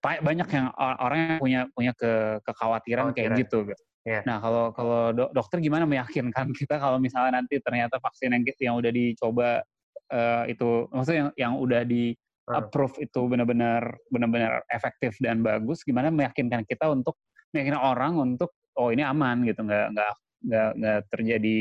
banyak 0.01 0.49
yang 0.49 0.73
orang 0.77 1.17
yang 1.17 1.39
punya 1.41 1.61
punya 1.73 1.91
ke 1.97 2.41
kekhawatiran 2.45 3.13
kayak 3.17 3.41
gitu. 3.41 3.65
gitu. 3.65 3.83
Yeah. 4.07 4.23
Nah 4.23 4.39
kalau 4.39 4.71
kalau 4.71 5.11
dokter 5.11 5.59
gimana 5.59 5.83
meyakinkan 5.83 6.53
kita 6.59 6.79
kalau 6.79 6.95
misalnya 7.01 7.43
nanti 7.43 7.59
ternyata 7.59 7.99
vaksin 7.99 8.31
yang 8.31 8.43
yang 8.61 8.75
udah 8.79 8.91
dicoba 8.93 9.65
uh, 10.11 10.43
itu 10.47 10.87
maksudnya 10.91 11.19
yang 11.19 11.31
yang 11.35 11.53
udah 11.59 11.81
di 11.83 12.13
hmm. 12.13 12.55
approve 12.55 12.95
itu 13.03 13.21
benar-benar 13.27 13.95
benar-benar 14.11 14.63
efektif 14.71 15.15
dan 15.19 15.43
bagus 15.43 15.83
gimana 15.83 16.11
meyakinkan 16.11 16.63
kita 16.67 16.87
untuk 16.91 17.19
meyakinkan 17.51 17.81
orang 17.81 18.13
untuk 18.17 18.51
oh 18.77 18.91
ini 18.93 19.03
aman 19.03 19.43
gitu 19.43 19.63
nggak 19.63 19.87
nggak 19.95 20.13
nggak 20.47 20.69
nggak 20.77 20.99
terjadi 21.11 21.57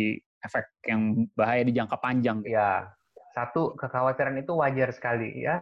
efek 0.46 0.66
yang 0.86 1.26
bahaya 1.34 1.62
di 1.66 1.72
jangka 1.74 1.96
panjang 1.98 2.44
gitu. 2.44 2.54
ya 2.54 2.86
satu 3.36 3.76
kekhawatiran 3.76 4.32
itu 4.40 4.56
wajar 4.56 4.96
sekali 4.96 5.44
ya. 5.44 5.60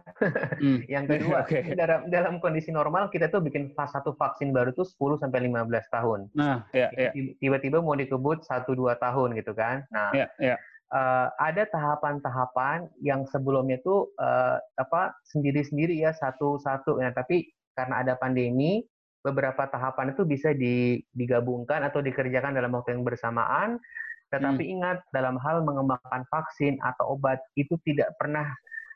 Hmm. 0.63 0.79
yang 0.95 1.11
kedua 1.11 1.43
okay. 1.43 1.75
dalam 1.75 2.07
dalam 2.07 2.39
kondisi 2.39 2.71
normal 2.71 3.11
kita 3.11 3.27
tuh 3.27 3.43
bikin 3.43 3.75
fase 3.75 3.99
satu 3.99 4.15
vaksin 4.15 4.55
baru 4.55 4.71
tuh 4.71 4.87
10 4.87 5.19
sampai 5.19 5.51
15 5.51 5.67
tahun. 5.91 6.19
Nah, 6.39 6.63
ya, 6.71 6.87
ya. 6.95 7.11
Tiba-tiba 7.35 7.83
mau 7.83 7.99
dikebut 7.99 8.47
1 8.47 8.63
2 8.63 8.95
tahun 8.95 9.35
gitu 9.35 9.51
kan. 9.51 9.83
Nah, 9.91 10.15
ya, 10.15 10.31
ya 10.39 10.55
uh, 10.91 11.27
ada 11.39 11.63
tahapan-tahapan 11.69 12.89
yang 13.01 13.25
sebelumnya 13.29 13.81
itu 13.81 14.09
uh, 14.19 14.59
apa 14.77 15.15
sendiri-sendiri 15.31 15.97
ya 15.97 16.11
satu-satu 16.13 17.01
ya 17.01 17.13
tapi 17.15 17.49
karena 17.73 18.03
ada 18.05 18.13
pandemi 18.19 18.83
beberapa 19.25 19.65
tahapan 19.65 20.13
itu 20.13 20.21
bisa 20.21 20.53
digabungkan 21.17 21.81
atau 21.81 22.03
dikerjakan 22.05 22.53
dalam 22.53 22.73
waktu 22.77 22.93
yang 22.93 23.01
bersamaan 23.01 23.81
tetapi 24.29 24.63
hmm. 24.65 24.73
ingat 24.77 24.97
dalam 25.13 25.37
hal 25.41 25.61
mengembangkan 25.65 26.25
vaksin 26.29 26.77
atau 26.81 27.17
obat 27.17 27.41
itu 27.57 27.77
tidak 27.85 28.13
pernah 28.17 28.45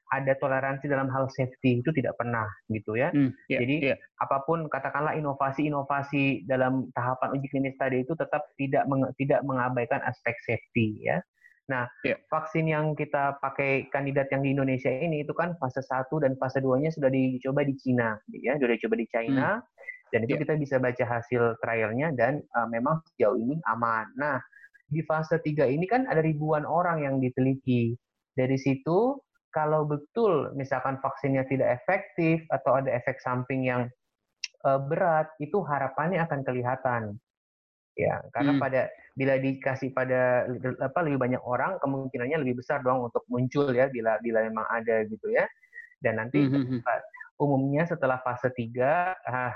ada 0.10 0.34
toleransi 0.42 0.90
dalam 0.90 1.06
hal 1.14 1.30
safety 1.30 1.86
itu 1.86 1.94
tidak 1.94 2.18
pernah 2.18 2.50
gitu 2.74 2.98
ya. 2.98 3.14
Hmm, 3.14 3.30
yeah, 3.46 3.62
Jadi 3.62 3.94
yeah. 3.94 3.98
apa 4.18 4.42
pun 4.42 4.66
katakanlah 4.66 5.14
inovasi-inovasi 5.14 6.50
dalam 6.50 6.90
tahapan 6.98 7.38
uji 7.38 7.48
klinis 7.54 7.78
tadi 7.78 8.02
itu 8.02 8.18
tetap 8.18 8.50
tidak 8.58 8.90
meng, 8.90 9.06
tidak 9.22 9.46
mengabaikan 9.46 10.02
aspek 10.10 10.34
safety 10.42 11.06
ya. 11.06 11.22
Nah, 11.70 11.86
yeah. 12.02 12.18
vaksin 12.34 12.66
yang 12.66 12.98
kita 12.98 13.38
pakai 13.38 13.88
kandidat 13.94 14.34
yang 14.34 14.42
di 14.42 14.58
Indonesia 14.58 14.90
ini 14.90 15.22
itu 15.22 15.32
kan 15.38 15.54
fase 15.62 15.86
1 15.86 16.10
dan 16.26 16.34
fase 16.42 16.60
2-nya 16.60 16.90
sudah 16.90 17.14
dicoba 17.14 17.62
di 17.62 17.78
Cina, 17.78 18.18
ya, 18.34 18.58
sudah 18.58 18.74
dicoba 18.74 18.98
di 18.98 19.08
China. 19.08 19.62
Hmm. 19.62 19.66
Dan 20.10 20.26
itu 20.26 20.34
yeah. 20.36 20.42
kita 20.42 20.54
bisa 20.58 20.76
baca 20.82 21.06
hasil 21.06 21.62
trialnya 21.62 22.10
dan 22.18 22.42
uh, 22.58 22.66
memang 22.66 23.06
sejauh 23.14 23.38
ini 23.38 23.62
aman. 23.70 24.10
Nah, 24.18 24.42
di 24.90 25.06
fase 25.06 25.38
3 25.38 25.70
ini 25.70 25.86
kan 25.86 26.10
ada 26.10 26.26
ribuan 26.26 26.66
orang 26.66 27.06
yang 27.06 27.22
diteliti. 27.22 27.94
Dari 28.34 28.58
situ 28.58 29.22
kalau 29.54 29.86
betul 29.86 30.50
misalkan 30.58 30.98
vaksinnya 30.98 31.46
tidak 31.46 31.78
efektif 31.82 32.42
atau 32.50 32.82
ada 32.82 32.90
efek 32.90 33.22
samping 33.22 33.70
yang 33.70 33.86
uh, 34.66 34.82
berat, 34.82 35.30
itu 35.38 35.62
harapannya 35.62 36.26
akan 36.26 36.42
kelihatan 36.42 37.22
ya 38.00 38.24
karena 38.32 38.56
hmm. 38.56 38.62
pada 38.64 38.82
bila 39.20 39.36
dikasih 39.36 39.92
pada 39.92 40.48
apa 40.80 41.00
lebih 41.04 41.20
banyak 41.20 41.42
orang 41.44 41.76
kemungkinannya 41.84 42.40
lebih 42.40 42.64
besar 42.64 42.80
dong 42.80 43.12
untuk 43.12 43.28
muncul 43.28 43.68
ya 43.76 43.92
bila 43.92 44.16
bila 44.24 44.48
memang 44.48 44.64
ada 44.72 45.04
gitu 45.04 45.28
ya 45.28 45.44
dan 46.00 46.24
nanti 46.24 46.40
hmm. 46.40 46.56
hmm, 46.56 46.80
hmm. 46.80 47.02
umumnya 47.44 47.84
setelah 47.84 48.24
fase 48.24 48.48
3 48.56 48.72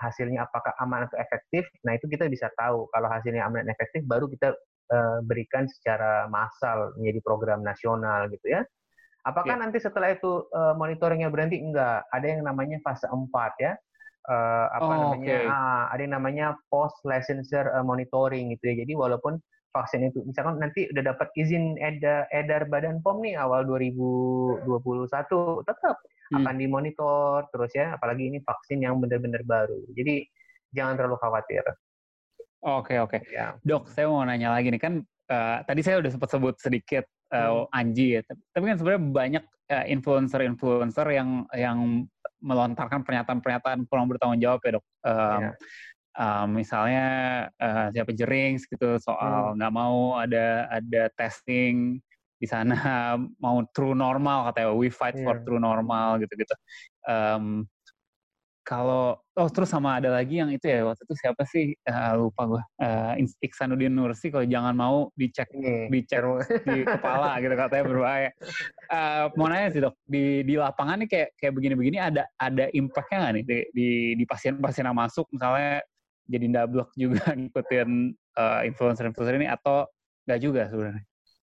hasilnya 0.04 0.44
apakah 0.44 0.76
aman 0.84 1.08
atau 1.08 1.16
efektif 1.16 1.64
nah 1.88 1.96
itu 1.96 2.12
kita 2.12 2.28
bisa 2.28 2.52
tahu 2.60 2.92
kalau 2.92 3.08
hasilnya 3.08 3.48
aman 3.48 3.64
dan 3.64 3.72
efektif 3.72 4.04
baru 4.04 4.28
kita 4.28 4.52
uh, 4.92 5.24
berikan 5.24 5.64
secara 5.72 6.28
massal 6.28 6.92
menjadi 7.00 7.20
program 7.24 7.64
nasional 7.64 8.28
gitu 8.28 8.60
ya 8.60 8.68
apakah 9.24 9.56
yeah. 9.56 9.64
nanti 9.64 9.80
setelah 9.80 10.12
itu 10.12 10.44
uh, 10.52 10.76
monitoringnya 10.76 11.32
berhenti 11.32 11.64
enggak 11.64 12.04
ada 12.12 12.28
yang 12.28 12.44
namanya 12.44 12.84
fase 12.84 13.08
4 13.08 13.32
ya 13.64 13.80
uh, 14.30 14.66
apa 14.72 14.86
oh, 14.86 15.00
namanya 15.00 15.38
okay. 15.40 15.44
ah, 15.50 15.84
ada 15.92 16.02
yang 16.04 16.16
namanya 16.16 16.46
post 16.72 16.96
licensure 17.04 17.68
uh, 17.74 17.84
monitoring 17.84 18.56
gitu 18.56 18.72
ya. 18.72 18.86
Jadi 18.86 18.94
walaupun 18.96 19.40
vaksin 19.74 20.06
itu 20.06 20.22
misalkan 20.24 20.62
nanti 20.62 20.86
udah 20.94 21.04
dapat 21.14 21.34
izin 21.34 21.82
edar, 21.82 22.30
edar 22.30 22.70
Badan 22.70 23.02
POM 23.02 23.26
nih 23.26 23.34
awal 23.42 23.66
2021 23.66 24.70
tetap 25.66 25.98
hmm. 25.98 26.38
akan 26.46 26.56
dimonitor 26.62 27.50
terus 27.50 27.74
ya 27.74 27.98
apalagi 27.98 28.30
ini 28.30 28.38
vaksin 28.46 28.86
yang 28.86 29.02
benar-benar 29.02 29.42
baru. 29.44 29.82
Jadi 29.98 30.30
jangan 30.72 30.94
terlalu 30.96 31.18
khawatir. 31.18 31.66
Oke 32.64 32.96
okay, 32.96 32.98
oke. 33.02 33.18
Okay. 33.18 33.34
Ya. 33.34 33.58
Dok, 33.66 33.90
saya 33.92 34.08
mau 34.08 34.22
nanya 34.24 34.54
lagi 34.54 34.70
nih 34.70 34.80
kan 34.80 35.02
uh, 35.04 35.58
tadi 35.66 35.82
saya 35.82 36.00
udah 36.00 36.12
sempat 36.14 36.30
sebut 36.32 36.56
sedikit 36.62 37.04
uh. 37.34 37.66
Anji 37.74 38.18
ya. 38.18 38.22
Tapi 38.26 38.64
kan 38.70 38.78
sebenarnya 38.78 39.04
banyak 39.10 39.44
influencer-influencer 39.74 41.08
yang 41.10 41.50
yang 41.56 42.06
melontarkan 42.44 43.08
pernyataan-pernyataan 43.08 43.88
kurang 43.88 44.12
bertanggung 44.12 44.44
jawab 44.44 44.60
ya 44.68 44.72
dok. 44.78 44.86
Um, 45.08 45.16
yeah. 45.16 45.54
um, 46.20 46.48
misalnya 46.52 47.08
uh, 47.58 47.88
siapa 47.96 48.12
Jerings 48.12 48.68
gitu 48.68 49.00
soal 49.00 49.56
hmm. 49.56 49.64
nggak 49.64 49.72
hmm. 49.72 49.80
mau 49.80 50.20
ada 50.20 50.68
ada 50.68 51.04
testing 51.16 52.04
di 52.38 52.48
sana 52.52 52.76
mau 53.44 53.64
true 53.72 53.96
normal 53.96 54.52
katanya 54.52 54.76
we 54.76 54.92
fight 54.92 55.16
yeah. 55.16 55.24
for 55.24 55.40
iya. 55.40 55.44
true 55.48 55.62
normal 55.64 56.20
gitu-gitu. 56.20 56.56
Um, 57.08 57.66
kalau 58.64 59.20
oh 59.20 59.50
terus 59.52 59.68
sama 59.68 60.00
ada 60.00 60.08
lagi 60.08 60.40
yang 60.40 60.48
itu 60.48 60.64
ya 60.64 60.88
waktu 60.88 61.04
itu 61.04 61.16
siapa 61.20 61.44
sih? 61.44 61.76
Uh, 61.84 62.28
lupa 62.28 62.48
gue 62.48 62.64
uh, 62.80 63.14
Iksanuddin 63.44 63.92
Nursi 63.92 64.32
kalau 64.32 64.48
jangan 64.48 64.72
mau 64.72 65.12
dicek 65.20 65.52
yeah. 65.52 65.92
dicek 65.92 66.24
di 66.64 66.88
kepala 66.88 67.44
gitu 67.44 67.54
katanya 67.60 67.84
berbahaya. 67.84 68.30
Uh, 68.88 69.26
mau 69.36 69.52
nanya 69.52 69.70
sih 69.76 69.84
dok 69.84 70.00
di 70.08 70.48
di 70.48 70.56
lapangan 70.56 71.04
nih 71.04 71.10
kayak 71.12 71.30
kayak 71.36 71.54
begini-begini 71.60 71.98
ada 72.00 72.24
ada 72.40 72.72
impactnya 72.72 73.18
nggak 73.20 73.34
nih 73.36 73.44
di, 73.44 73.58
di 73.76 73.90
di 74.16 74.24
pasien-pasien 74.24 74.88
yang 74.88 74.96
masuk? 74.96 75.28
Misalnya 75.36 75.84
jadi 76.32 76.46
ndablok 76.48 76.90
juga 76.96 77.24
ngikutin 77.40 77.90
uh, 78.40 78.62
influencer-influencer 78.64 79.36
ini 79.44 79.52
atau 79.52 79.84
nggak 80.24 80.40
juga 80.40 80.72
sebenarnya? 80.72 81.04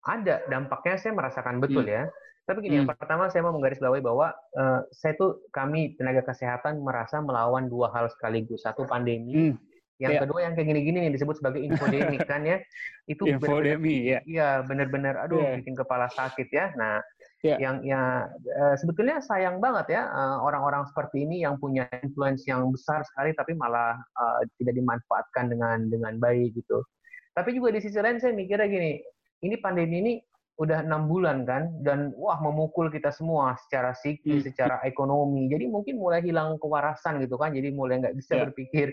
Ada 0.01 0.35
dampaknya 0.49 0.95
saya 0.97 1.13
merasakan 1.13 1.59
betul 1.59 1.85
hmm. 1.85 1.93
ya 1.93 2.03
tapi 2.51 2.67
gini, 2.67 2.75
hmm. 2.75 2.79
yang 2.83 2.89
pertama 2.91 3.31
saya 3.31 3.47
mau 3.47 3.55
menggarisbawahi 3.55 4.03
bahwa 4.03 4.35
uh, 4.59 4.83
saya 4.91 5.15
tuh 5.15 5.39
kami 5.55 5.95
tenaga 5.95 6.19
kesehatan 6.27 6.83
merasa 6.83 7.23
melawan 7.23 7.71
dua 7.71 7.87
hal 7.95 8.11
sekaligus. 8.11 8.67
Satu 8.67 8.83
pandemi, 8.83 9.55
hmm. 9.55 9.55
yang 10.03 10.19
yeah. 10.19 10.21
kedua 10.27 10.39
yang 10.43 10.53
kayak 10.59 10.67
gini-gini 10.67 11.07
yang 11.07 11.15
disebut 11.15 11.39
sebagai 11.39 11.63
infodemik 11.63 12.27
kan 12.31 12.43
ya. 12.43 12.59
Itu 13.07 13.23
infodemi 13.23 14.11
ya. 14.11 14.19
Iya, 14.27 14.67
benar-benar 14.67 15.23
aduh 15.23 15.39
yeah. 15.39 15.55
bikin 15.63 15.79
kepala 15.79 16.11
sakit 16.11 16.51
ya. 16.51 16.75
Nah, 16.75 16.99
yeah. 17.39 17.57
yang 17.57 17.79
ya 17.87 18.27
uh, 18.35 18.75
sebetulnya 18.75 19.23
sayang 19.23 19.63
banget 19.63 19.95
ya 19.95 20.11
orang 20.11 20.61
orang-orang 20.61 20.83
seperti 20.91 21.23
ini 21.23 21.47
yang 21.47 21.55
punya 21.55 21.87
influence 22.03 22.43
yang 22.45 22.67
besar 22.67 23.01
sekali 23.07 23.31
tapi 23.31 23.55
malah 23.55 23.95
uh, 23.95 24.41
tidak 24.59 24.75
dimanfaatkan 24.75 25.47
dengan 25.47 25.87
dengan 25.87 26.19
baik 26.19 26.51
gitu. 26.59 26.83
Tapi 27.31 27.55
juga 27.55 27.71
di 27.71 27.79
sisi 27.79 27.95
lain 27.95 28.19
saya 28.19 28.35
mikirnya 28.35 28.67
gini, 28.67 28.99
ini 29.47 29.55
pandemi 29.63 30.03
ini 30.03 30.13
udah 30.61 30.85
enam 30.85 31.09
bulan 31.09 31.41
kan 31.41 31.73
dan 31.81 32.13
wah 32.13 32.37
memukul 32.37 32.93
kita 32.93 33.09
semua 33.09 33.57
secara 33.65 33.97
psikis, 33.97 34.45
hmm. 34.45 34.47
secara 34.53 34.77
ekonomi. 34.85 35.49
Jadi 35.49 35.65
mungkin 35.65 35.97
mulai 35.97 36.21
hilang 36.21 36.61
kewarasan 36.61 37.17
gitu 37.17 37.33
kan. 37.41 37.49
Jadi 37.49 37.73
mulai 37.73 37.97
nggak 37.97 38.13
bisa 38.13 38.37
yeah. 38.37 38.41
berpikir. 38.45 38.87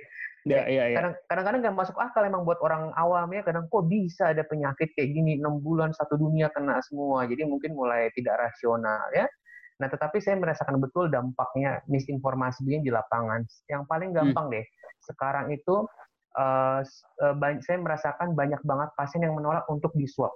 Yeah, 0.49 0.65
yeah, 0.65 0.87
yeah. 0.89 0.97
Kadang, 0.97 1.15
kadang-kadang 1.29 1.61
nggak 1.69 1.77
masuk 1.77 1.97
akal 2.01 2.25
emang 2.25 2.49
buat 2.49 2.57
orang 2.65 2.89
awam 2.97 3.29
ya. 3.37 3.45
Kadang 3.45 3.69
kok 3.69 3.85
bisa 3.85 4.33
ada 4.33 4.49
penyakit 4.49 4.97
kayak 4.97 5.13
gini 5.13 5.37
enam 5.37 5.61
bulan 5.61 5.93
satu 5.93 6.17
dunia 6.17 6.49
kena 6.57 6.81
semua. 6.89 7.29
Jadi 7.29 7.45
mungkin 7.45 7.77
mulai 7.77 8.09
tidak 8.17 8.49
rasional 8.49 9.05
ya. 9.13 9.29
Nah, 9.79 9.87
tetapi 9.93 10.25
saya 10.25 10.41
merasakan 10.41 10.81
betul 10.81 11.13
dampaknya 11.13 11.85
misinformasi 11.85 12.65
ini 12.65 12.81
di 12.81 12.91
lapangan. 12.91 13.45
Yang 13.69 13.83
paling 13.93 14.11
hmm. 14.11 14.17
gampang 14.17 14.47
hmm. 14.49 14.55
deh, 14.57 14.65
sekarang 15.05 15.47
itu 15.53 15.85
uh, 16.41 16.81
saya 17.61 17.79
merasakan 17.79 18.33
banyak 18.33 18.59
banget 18.65 18.89
pasien 18.97 19.21
yang 19.21 19.37
menolak 19.37 19.69
untuk 19.69 19.93
di 19.93 20.09
swab. 20.09 20.33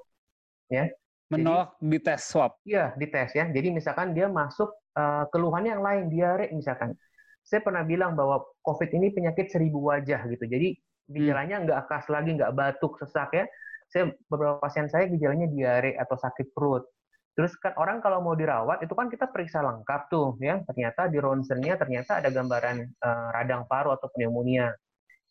Ya. 0.69 0.93
Menolak 1.33 1.81
Jadi, 1.81 1.89
di 1.89 1.99
tes 2.05 2.21
swab? 2.29 2.53
Iya, 2.69 2.93
di 2.95 3.07
tes 3.09 3.33
ya. 3.33 3.49
Jadi 3.49 3.69
misalkan 3.73 4.13
dia 4.13 4.29
masuk 4.29 4.69
uh, 4.93 5.25
keluhannya 5.33 5.73
yang 5.81 5.85
lain, 5.85 6.03
diare 6.13 6.53
misalkan. 6.53 6.93
Saya 7.43 7.65
pernah 7.65 7.83
bilang 7.83 8.15
bahwa 8.15 8.45
COVID 8.63 8.91
ini 8.93 9.11
penyakit 9.11 9.51
seribu 9.51 9.83
wajah 9.89 10.29
gitu. 10.31 10.45
Jadi 10.47 10.79
gejalanya 11.11 11.65
nggak 11.65 11.81
khas 11.91 12.07
lagi, 12.13 12.37
nggak 12.37 12.53
batuk, 12.55 13.01
sesak 13.01 13.33
ya. 13.35 13.45
Saya 13.91 14.13
beberapa 14.29 14.61
pasien 14.61 14.87
saya 14.93 15.09
gejalanya 15.11 15.49
diare 15.49 15.97
atau 15.99 16.17
sakit 16.17 16.55
perut 16.55 16.87
Terus 17.33 17.57
kan 17.57 17.73
orang 17.81 18.05
kalau 18.05 18.21
mau 18.21 18.37
dirawat 18.37 18.85
itu 18.85 18.93
kan 18.93 19.09
kita 19.09 19.25
periksa 19.33 19.65
lengkap 19.65 20.13
tuh 20.13 20.37
ya. 20.37 20.61
Ternyata 20.69 21.09
di 21.09 21.17
ronsennya 21.17 21.81
ternyata 21.81 22.21
ada 22.21 22.29
gambaran 22.29 22.77
uh, 23.01 23.29
radang 23.33 23.65
paru 23.65 23.97
atau 23.97 24.13
pneumonia. 24.13 24.77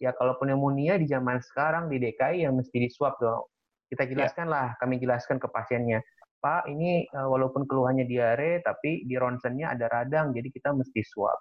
Ya 0.01 0.09
kalau 0.17 0.33
pneumonia 0.41 0.97
di 0.97 1.05
zaman 1.05 1.37
sekarang 1.45 1.93
di 1.93 2.01
DKI 2.01 2.49
yang 2.49 2.57
mesti 2.57 2.73
diswab 2.81 3.21
dong. 3.21 3.45
Kita 3.91 4.07
jelaskan 4.07 4.47
lah, 4.47 4.79
kami 4.79 5.03
jelaskan 5.03 5.35
ke 5.35 5.51
pasiennya. 5.51 5.99
Pak, 6.39 6.71
ini 6.71 7.05
uh, 7.11 7.27
walaupun 7.27 7.67
keluhannya 7.67 8.07
diare, 8.07 8.63
tapi 8.63 9.03
di 9.03 9.19
ronsennya 9.19 9.75
ada 9.75 9.91
radang, 9.91 10.31
jadi 10.31 10.47
kita 10.47 10.71
mesti 10.71 11.03
swab. 11.03 11.37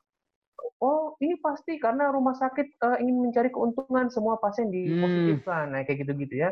Oh, 0.83 1.17
ini 1.23 1.39
pasti 1.41 1.79
karena 1.81 2.11
rumah 2.11 2.35
sakit 2.37 2.83
uh, 2.85 2.99
ingin 3.01 3.17
mencari 3.31 3.49
keuntungan 3.49 4.13
semua 4.13 4.37
pasien 4.43 4.69
dipositifkan, 4.69 5.71
hmm. 5.71 5.73
nah 5.73 5.81
kayak 5.87 6.05
gitu-gitu 6.05 6.45
ya. 6.45 6.51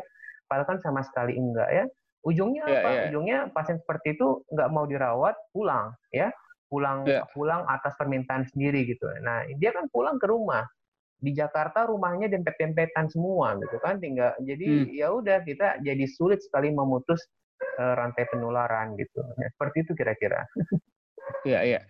Padahal 0.49 0.65
kan 0.65 0.79
sama 0.81 1.05
sekali 1.05 1.37
enggak 1.37 1.69
ya. 1.69 1.85
Ujungnya 2.25 2.63
yeah, 2.65 2.79
apa? 2.81 2.89
Yeah. 2.89 3.05
Ujungnya 3.11 3.37
pasien 3.53 3.77
seperti 3.77 4.17
itu 4.17 4.41
nggak 4.49 4.69
mau 4.73 4.89
dirawat, 4.89 5.35
pulang, 5.53 5.93
ya, 6.09 6.33
pulang 6.73 7.05
yeah. 7.05 7.25
pulang 7.37 7.65
atas 7.69 7.93
permintaan 8.01 8.49
sendiri 8.49 8.85
gitu. 8.89 9.05
Nah, 9.21 9.45
dia 9.61 9.75
kan 9.75 9.85
pulang 9.93 10.17
ke 10.17 10.25
rumah. 10.25 10.65
Di 11.19 11.35
Jakarta 11.35 11.83
rumahnya 11.83 12.31
dempet-dempetan 12.31 13.11
semua 13.11 13.59
gitu 13.59 13.75
kan, 13.83 13.99
tinggal 13.99 14.31
jadi 14.39 14.67
hmm. 14.87 14.95
ya 14.95 15.07
udah 15.11 15.43
kita 15.43 15.83
jadi 15.83 16.05
sulit 16.07 16.39
sekali 16.39 16.71
memutus 16.71 17.19
uh, 17.79 17.93
rantai 17.99 18.23
penularan 18.31 18.95
gitu. 18.95 19.19
Nah, 19.19 19.49
seperti 19.51 19.83
itu 19.83 19.91
kira-kira. 19.95 20.47
Iya, 21.45 21.59
iya. 21.61 21.81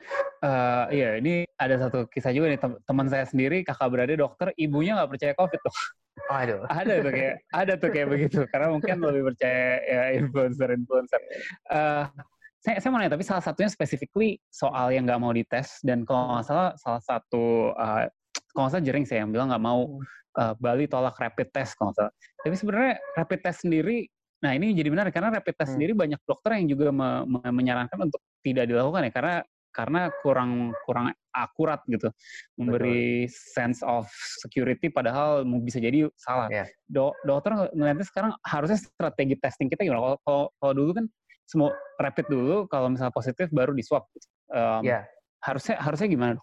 Uh, 0.43 0.85
iya, 0.91 1.09
ini 1.15 1.47
ada 1.55 1.79
satu 1.79 2.07
kisah 2.11 2.35
juga 2.35 2.51
nih 2.51 2.59
teman 2.83 3.07
saya 3.07 3.23
sendiri, 3.23 3.63
kakak 3.63 3.87
beradik 3.87 4.19
dokter, 4.19 4.51
ibunya 4.59 4.99
nggak 4.99 5.11
percaya 5.15 5.33
COVID 5.37 5.59
tuh. 5.63 5.75
Aduh. 6.27 6.61
Ada 6.67 6.93
tuh 6.99 7.11
kayak 7.15 7.35
ada 7.55 7.73
tuh 7.79 7.89
kayak 7.89 8.07
begitu 8.11 8.39
karena 8.51 8.67
mungkin 8.69 8.99
lebih 8.99 9.33
percaya 9.33 9.79
ya 9.87 10.03
influencer 10.19 10.67
influencer. 10.75 11.21
Uh, 11.71 12.05
saya, 12.59 12.83
saya 12.83 12.89
mau 12.91 12.99
nanya 12.99 13.15
tapi 13.15 13.23
salah 13.23 13.43
satunya 13.43 13.71
specifically 13.71 14.35
soal 14.51 14.91
yang 14.91 15.07
nggak 15.07 15.21
mau 15.23 15.31
dites 15.31 15.79
dan 15.87 16.03
kalau 16.03 16.35
nggak 16.35 16.45
salah 16.45 16.69
salah 16.75 17.01
satu 17.01 17.71
uh, 17.79 18.11
kalau 18.51 18.67
nggak 18.67 18.73
salah 18.77 18.85
jering 18.85 19.05
saya 19.05 19.25
yang 19.25 19.31
bilang 19.31 19.47
nggak 19.53 19.63
mau 19.63 20.01
uh, 20.39 20.53
Bali 20.57 20.85
tolak 20.89 21.15
rapid 21.17 21.49
test 21.53 21.77
kalau 21.77 21.91
nggak 21.93 21.97
salah. 22.03 22.13
Tapi 22.41 22.55
sebenarnya 22.55 22.93
rapid 23.17 23.39
test 23.45 23.59
sendiri 23.65 24.09
Nah 24.39 24.55
ini 24.55 24.71
jadi 24.71 24.87
benar 24.87 25.11
karena 25.11 25.35
rapid 25.35 25.55
test 25.55 25.71
hmm. 25.71 25.75
sendiri 25.75 25.91
banyak 25.95 26.19
dokter 26.23 26.55
yang 26.55 26.67
juga 26.71 26.95
me 26.95 27.27
me 27.27 27.39
menyarankan 27.51 28.07
untuk 28.07 28.23
tidak 28.39 28.71
dilakukan 28.71 29.07
ya 29.07 29.11
karena 29.11 29.35
karena 29.69 30.01
kurang 30.25 30.73
kurang 30.87 31.13
akurat 31.29 31.85
gitu 31.85 32.09
memberi 32.57 33.29
Betul. 33.29 33.35
sense 33.53 33.79
of 33.85 34.09
security 34.41 34.89
padahal 34.89 35.45
bisa 35.61 35.77
jadi 35.77 36.09
salah. 36.17 36.49
Yeah. 36.49 36.65
Do, 36.89 37.13
dokter 37.21 37.69
ngeliatnya 37.75 38.07
sekarang 38.07 38.31
harusnya 38.41 38.79
strategi 38.81 39.37
testing 39.37 39.69
kita 39.69 39.85
gimana? 39.85 40.17
Kalau 40.25 40.49
kalau 40.57 40.73
dulu 40.73 40.91
kan 40.97 41.05
semua 41.45 41.69
rapid 42.01 42.25
dulu 42.31 42.55
kalau 42.65 42.89
misalnya 42.89 43.13
positif 43.13 43.51
baru 43.53 43.75
di 43.75 43.83
swab. 43.85 44.07
Um, 44.49 44.81
yeah. 44.81 45.05
Harusnya 45.43 45.77
harusnya 45.77 46.09
gimana? 46.09 46.41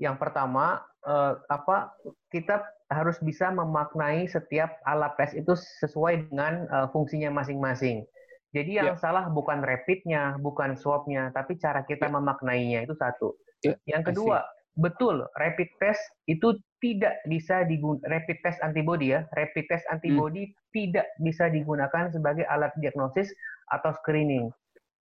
Yang 0.00 0.16
pertama 0.16 0.80
uh, 1.06 1.38
apa 1.48 1.94
kita 2.34 2.60
harus 2.90 3.18
bisa 3.22 3.50
memaknai 3.50 4.30
setiap 4.30 4.78
alat 4.86 5.14
tes 5.18 5.34
itu 5.34 5.54
sesuai 5.82 6.30
dengan 6.30 6.66
uh, 6.70 6.86
fungsinya 6.90 7.30
masing-masing. 7.34 8.06
Jadi 8.54 8.78
yang 8.78 8.94
yeah. 8.94 9.00
salah 9.00 9.26
bukan 9.30 9.60
rapidnya, 9.60 10.38
bukan 10.38 10.78
swabnya, 10.78 11.34
tapi 11.34 11.58
cara 11.58 11.82
kita 11.82 12.06
yeah. 12.06 12.14
memaknainya 12.14 12.78
itu 12.86 12.94
satu. 12.94 13.34
Yeah. 13.66 13.76
Yang 13.90 14.14
kedua, 14.14 14.46
betul 14.78 15.26
rapid 15.40 15.66
test 15.82 16.00
itu 16.30 16.54
tidak 16.78 17.18
bisa 17.26 17.66
digunakan 17.66 18.06
rapid 18.06 18.38
test 18.44 18.58
antibody 18.62 19.16
ya, 19.16 19.26
rapid 19.34 19.66
test 19.66 19.84
antibody 19.90 20.46
hmm. 20.46 20.54
tidak 20.70 21.06
bisa 21.18 21.50
digunakan 21.50 22.12
sebagai 22.12 22.46
alat 22.46 22.70
diagnosis 22.78 23.32
atau 23.72 23.90
screening 23.98 24.52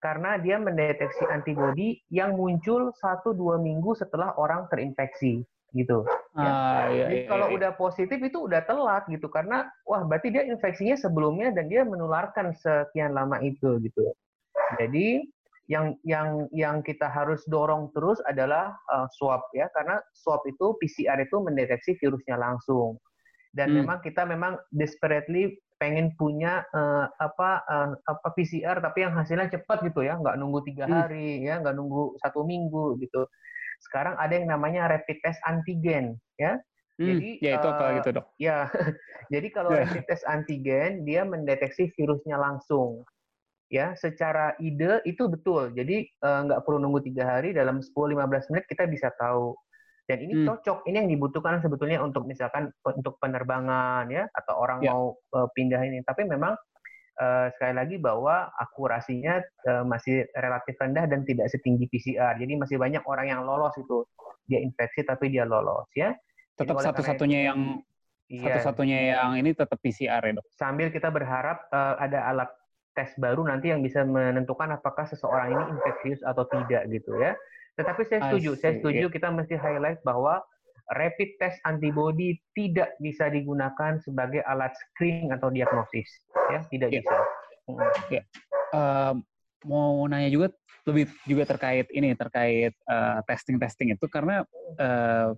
karena 0.04 0.36
dia 0.36 0.60
mendeteksi 0.60 1.24
antibody 1.32 1.96
yang 2.12 2.36
muncul 2.36 2.92
satu 3.00 3.32
dua 3.32 3.56
minggu 3.56 3.96
setelah 3.96 4.36
orang 4.36 4.68
terinfeksi 4.68 5.40
gitu. 5.74 6.06
Ya. 6.38 6.46
Ah, 6.46 6.82
iya, 6.88 7.04
Jadi 7.10 7.16
iya, 7.20 7.28
kalau 7.28 7.46
iya. 7.50 7.54
udah 7.58 7.70
positif 7.74 8.18
itu 8.22 8.38
udah 8.46 8.62
telat 8.64 9.04
gitu 9.10 9.26
karena 9.28 9.66
wah 9.84 10.02
berarti 10.06 10.30
dia 10.30 10.46
infeksinya 10.46 10.94
sebelumnya 10.94 11.50
dan 11.50 11.66
dia 11.66 11.82
menularkan 11.82 12.54
sekian 12.54 13.12
lama 13.12 13.42
itu 13.42 13.82
gitu. 13.82 14.14
Jadi 14.78 15.26
yang 15.66 15.96
yang 16.04 16.46
yang 16.52 16.76
kita 16.84 17.08
harus 17.08 17.40
dorong 17.48 17.88
terus 17.96 18.20
adalah 18.28 18.76
uh, 18.92 19.08
swab 19.16 19.40
ya 19.56 19.66
karena 19.72 19.96
swab 20.12 20.44
itu 20.44 20.76
PCR 20.76 21.16
itu 21.24 21.40
mendeteksi 21.40 21.96
virusnya 21.96 22.36
langsung 22.36 23.00
dan 23.56 23.72
hmm. 23.72 23.76
memang 23.80 23.98
kita 24.04 24.28
memang 24.28 24.60
desperately 24.68 25.56
pengen 25.80 26.12
punya 26.20 26.68
uh, 26.76 27.08
apa 27.16 27.64
uh, 27.64 27.90
apa 27.96 28.28
PCR 28.36 28.76
tapi 28.84 29.08
yang 29.08 29.16
hasilnya 29.16 29.48
cepat 29.48 29.88
gitu 29.88 30.04
ya 30.04 30.20
nggak 30.20 30.36
nunggu 30.36 30.60
tiga 30.68 30.84
hmm. 30.84 30.94
hari 30.94 31.40
hmm. 31.40 31.46
ya 31.48 31.54
nggak 31.64 31.74
nunggu 31.74 32.18
satu 32.20 32.44
minggu 32.44 33.00
gitu 33.00 33.24
sekarang 33.82 34.14
ada 34.20 34.34
yang 34.36 34.48
namanya 34.50 34.90
rapid 34.90 35.18
test 35.24 35.40
antigen, 35.46 36.18
ya. 36.38 36.58
Hmm, 36.94 37.10
jadi 37.10 37.28
ya 37.42 37.50
itu 37.58 37.66
apa 37.66 37.84
uh, 37.84 37.92
gitu 37.98 38.08
dok? 38.14 38.26
Ya, 38.38 38.58
jadi 39.34 39.48
kalau 39.50 39.74
yeah. 39.74 39.82
rapid 39.82 40.04
test 40.06 40.22
antigen 40.30 41.02
dia 41.02 41.26
mendeteksi 41.26 41.90
virusnya 41.98 42.38
langsung. 42.38 43.02
Ya, 43.72 43.98
secara 43.98 44.54
ide 44.62 45.02
itu 45.02 45.26
betul. 45.26 45.74
Jadi 45.74 46.06
uh, 46.22 46.46
nggak 46.46 46.62
perlu 46.62 46.78
nunggu 46.78 47.02
tiga 47.02 47.26
hari, 47.26 47.50
dalam 47.50 47.82
10-15 47.82 48.54
menit 48.54 48.64
kita 48.70 48.86
bisa 48.86 49.10
tahu. 49.18 49.56
Dan 50.04 50.20
ini 50.22 50.44
hmm. 50.44 50.46
cocok. 50.46 50.86
Ini 50.86 51.02
yang 51.02 51.10
dibutuhkan 51.10 51.58
sebetulnya 51.58 51.98
untuk 51.98 52.28
misalkan 52.28 52.70
untuk 52.86 53.18
penerbangan 53.18 54.06
ya, 54.12 54.30
atau 54.30 54.54
orang 54.62 54.78
yeah. 54.84 54.94
mau 54.94 55.18
uh, 55.34 55.48
pindah 55.50 55.82
ini. 55.82 56.06
Tapi 56.06 56.28
memang 56.28 56.54
uh, 57.18 57.46
sekali 57.54 57.74
lagi 57.74 57.96
bahwa 57.98 58.50
akurasinya 58.58 59.42
uh, 59.68 59.84
masih 59.86 60.26
relatif 60.34 60.74
rendah 60.78 61.06
dan 61.06 61.22
tidak 61.22 61.50
setinggi 61.50 61.86
PCR. 61.90 62.38
Jadi 62.38 62.52
masih 62.58 62.76
banyak 62.78 63.02
orang 63.06 63.30
yang 63.30 63.40
lolos 63.42 63.74
itu 63.78 64.06
dia 64.44 64.60
infeksi 64.60 65.06
tapi 65.06 65.30
dia 65.30 65.46
lolos 65.46 65.88
ya. 65.94 66.14
Tetap 66.54 66.78
satu-satunya 66.78 67.50
yang 67.50 67.82
iya, 68.30 68.58
satu-satunya 68.58 68.98
yang 69.14 69.30
ini 69.38 69.50
tetap 69.54 69.78
PCR 69.82 70.22
ya 70.22 70.32
dok. 70.38 70.46
Sambil 70.54 70.88
kita 70.94 71.10
berharap 71.10 71.66
uh, 71.70 71.98
ada 71.98 72.30
alat 72.30 72.50
tes 72.94 73.10
baru 73.18 73.42
nanti 73.42 73.74
yang 73.74 73.82
bisa 73.82 74.06
menentukan 74.06 74.70
apakah 74.70 75.02
seseorang 75.02 75.50
ini 75.50 75.64
infeksius 75.74 76.22
atau 76.22 76.46
tidak 76.46 76.86
gitu 76.94 77.18
ya. 77.18 77.34
Tetapi 77.74 78.02
saya 78.06 78.20
setuju, 78.30 78.54
saya 78.54 78.78
setuju 78.78 79.10
kita 79.10 79.34
mesti 79.34 79.58
highlight 79.58 79.98
bahwa 80.06 80.46
rapid 80.92 81.40
test 81.40 81.56
antibody 81.64 82.36
tidak 82.52 82.92
bisa 83.00 83.32
digunakan 83.32 83.96
sebagai 84.04 84.44
alat 84.44 84.76
screening 84.76 85.32
atau 85.32 85.48
diagnosis, 85.48 86.08
ya 86.52 86.60
tidak 86.68 86.88
ya. 86.92 87.00
bisa. 87.00 87.16
Ya. 88.12 88.22
Uh, 88.74 89.14
mau 89.64 90.04
nanya 90.04 90.28
juga 90.28 90.52
lebih 90.84 91.08
juga 91.24 91.48
terkait 91.48 91.88
ini 91.96 92.12
terkait 92.12 92.76
uh, 92.84 93.24
testing 93.24 93.56
testing 93.56 93.96
itu 93.96 94.04
karena 94.12 94.44
uh, 94.76 95.32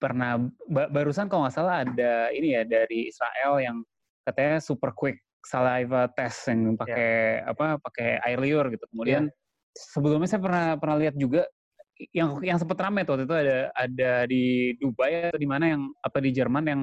pernah 0.00 0.40
barusan 0.70 1.28
kalau 1.28 1.44
nggak 1.44 1.54
salah 1.54 1.84
ada 1.84 2.32
ini 2.32 2.56
ya 2.56 2.62
dari 2.64 3.12
Israel 3.12 3.60
yang 3.60 3.76
katanya 4.24 4.62
super 4.62 4.96
quick 4.96 5.20
saliva 5.44 6.08
test 6.16 6.48
yang 6.48 6.78
pakai 6.78 7.42
yeah. 7.44 7.50
apa 7.50 7.76
pakai 7.82 8.22
air 8.24 8.38
liur 8.40 8.64
gitu 8.72 8.86
kemudian 8.94 9.28
yeah. 9.28 9.34
sebelumnya 9.74 10.28
saya 10.30 10.40
pernah 10.40 10.66
pernah 10.80 10.96
lihat 11.02 11.14
juga 11.18 11.44
yang 12.14 12.38
yang 12.46 12.58
sempat 12.62 12.78
ramai 12.78 13.02
tuh 13.02 13.18
waktu 13.18 13.26
itu 13.26 13.36
ada 13.36 13.58
ada 13.74 14.12
di 14.30 14.74
Dubai 14.78 15.30
atau 15.30 15.40
di 15.40 15.48
mana 15.50 15.64
yang 15.74 15.82
apa 15.98 16.18
di 16.22 16.30
Jerman 16.30 16.64
yang 16.66 16.80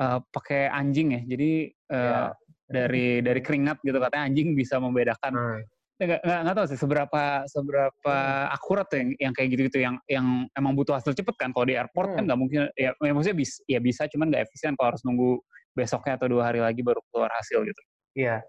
uh, 0.00 0.18
pakai 0.32 0.72
anjing 0.72 1.12
ya. 1.12 1.20
Jadi 1.36 1.50
uh, 1.92 1.96
yeah. 1.96 2.28
dari 2.68 3.20
dari 3.20 3.40
keringat 3.44 3.84
gitu 3.84 3.96
katanya 4.00 4.24
anjing 4.28 4.56
bisa 4.56 4.80
membedakan. 4.80 5.32
Hmm. 5.32 5.60
Nggak, 5.96 6.20
nggak, 6.28 6.40
nggak 6.44 6.56
tahu 6.60 6.66
sih 6.68 6.80
seberapa 6.80 7.22
seberapa 7.48 8.16
hmm. 8.16 8.56
akurat 8.56 8.86
tuh 8.88 8.98
yang 9.00 9.10
yang 9.16 9.32
kayak 9.32 9.48
gitu-gitu 9.56 9.78
yang 9.80 9.96
yang 10.08 10.44
emang 10.52 10.76
butuh 10.76 10.92
hasil 10.92 11.16
cepet 11.16 11.36
kan 11.40 11.56
kalau 11.56 11.64
di 11.64 11.76
airport 11.76 12.12
kan 12.12 12.12
hmm. 12.12 12.16
kan 12.20 12.24
nggak 12.28 12.40
mungkin 12.40 12.60
ya, 12.76 12.92
ya 12.92 13.12
maksudnya 13.16 13.38
bisa 13.40 13.56
ya 13.64 13.78
bisa 13.80 14.02
cuman 14.08 14.28
nggak 14.28 14.44
efisien 14.44 14.76
kalau 14.76 14.92
harus 14.92 15.00
nunggu 15.08 15.40
besoknya 15.72 16.20
atau 16.20 16.28
dua 16.28 16.52
hari 16.52 16.60
lagi 16.60 16.80
baru 16.84 17.00
keluar 17.12 17.32
hasil 17.32 17.64
gitu. 17.64 17.82
Iya 18.16 18.44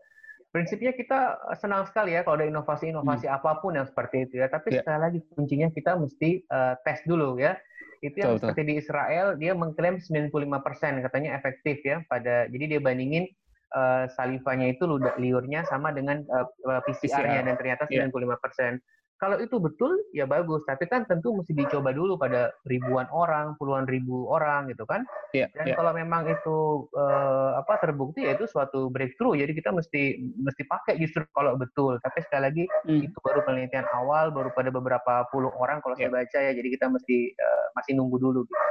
prinsipnya 0.57 0.89
kita 0.97 1.37
senang 1.61 1.85
sekali 1.85 2.17
ya 2.17 2.25
kalau 2.25 2.41
ada 2.41 2.49
inovasi-inovasi 2.49 3.29
hmm. 3.29 3.37
apa 3.37 3.61
pun 3.61 3.77
yang 3.77 3.85
seperti 3.85 4.25
itu 4.25 4.41
ya. 4.41 4.49
Tapi 4.49 4.73
yeah. 4.73 4.81
sekali 4.81 4.99
lagi 5.05 5.19
kuncinya 5.37 5.69
kita 5.69 5.93
mesti 5.93 6.41
uh, 6.49 6.73
tes 6.81 7.05
dulu 7.05 7.37
ya. 7.37 7.53
Itu 8.01 8.17
yang 8.17 8.33
betul, 8.33 8.41
seperti 8.41 8.61
di 8.65 8.73
Israel 8.81 9.37
dia 9.37 9.53
mengklaim 9.53 10.01
95% 10.01 11.05
katanya 11.05 11.37
efektif 11.37 11.77
ya 11.85 12.01
pada 12.09 12.49
jadi 12.49 12.77
dia 12.77 12.79
bandingin 12.81 13.29
uh, 13.77 14.09
salivanya 14.17 14.73
itu 14.73 14.89
liurnya 15.21 15.61
sama 15.69 15.93
dengan 15.93 16.25
uh, 16.33 16.49
PCR-nya 16.89 17.45
PCR. 17.45 17.47
dan 17.53 17.55
ternyata 17.61 17.83
95%. 17.85 17.93
Yeah. 17.93 18.73
Kalau 19.17 19.41
itu 19.41 19.57
betul, 19.57 19.97
ya 20.13 20.29
bagus. 20.29 20.61
Tapi 20.69 20.85
kan 20.85 21.01
tentu 21.09 21.33
mesti 21.33 21.49
dicoba 21.57 21.89
dulu 21.89 22.21
pada 22.21 22.53
ribuan 22.69 23.09
orang, 23.09 23.57
puluhan 23.57 23.89
ribu 23.89 24.29
orang, 24.29 24.69
gitu 24.69 24.85
kan. 24.85 25.01
Yeah, 25.33 25.49
Dan 25.57 25.73
yeah. 25.73 25.77
kalau 25.77 25.89
memang 25.97 26.29
itu 26.29 26.85
uh, 26.93 27.57
apa 27.57 27.81
terbukti, 27.81 28.29
ya 28.29 28.37
itu 28.37 28.45
suatu 28.45 28.93
breakthrough. 28.93 29.33
Jadi 29.41 29.57
kita 29.57 29.73
mesti 29.73 30.21
mesti 30.37 30.63
pakai 30.69 31.01
justru 31.01 31.25
kalau 31.33 31.57
betul. 31.57 31.97
Tapi 31.97 32.21
sekali 32.29 32.41
lagi 32.45 32.63
mm. 32.85 33.09
itu 33.09 33.17
baru 33.25 33.41
penelitian 33.41 33.89
awal, 33.97 34.29
baru 34.29 34.53
pada 34.53 34.69
beberapa 34.69 35.25
puluh 35.33 35.49
orang 35.57 35.81
kalau 35.81 35.97
yeah. 35.97 36.13
saya 36.13 36.21
baca 36.21 36.37
ya. 36.37 36.51
Jadi 36.53 36.67
kita 36.77 36.85
mesti 36.85 37.17
uh, 37.33 37.65
masih 37.73 37.91
nunggu 37.97 38.17
dulu. 38.21 38.45
Gitu. 38.45 38.63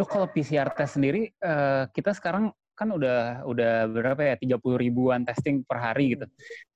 Dok, 0.00 0.08
kalau 0.08 0.26
PCR 0.32 0.72
test 0.72 0.96
sendiri, 0.96 1.36
uh, 1.44 1.84
kita 1.92 2.16
sekarang 2.16 2.48
kan 2.80 2.88
udah 2.96 3.44
udah 3.44 3.92
berapa 3.92 4.22
ya 4.24 4.56
30 4.56 4.56
ribuan 4.80 5.20
testing 5.20 5.60
per 5.68 5.84
hari 5.84 6.16
gitu 6.16 6.24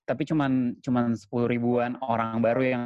tapi 0.05 0.29
cuman 0.29 0.77
cuman 0.85 1.17
sepuluh 1.17 1.49
ribuan 1.49 1.97
orang 2.05 2.41
baru 2.45 2.63
yang 2.63 2.83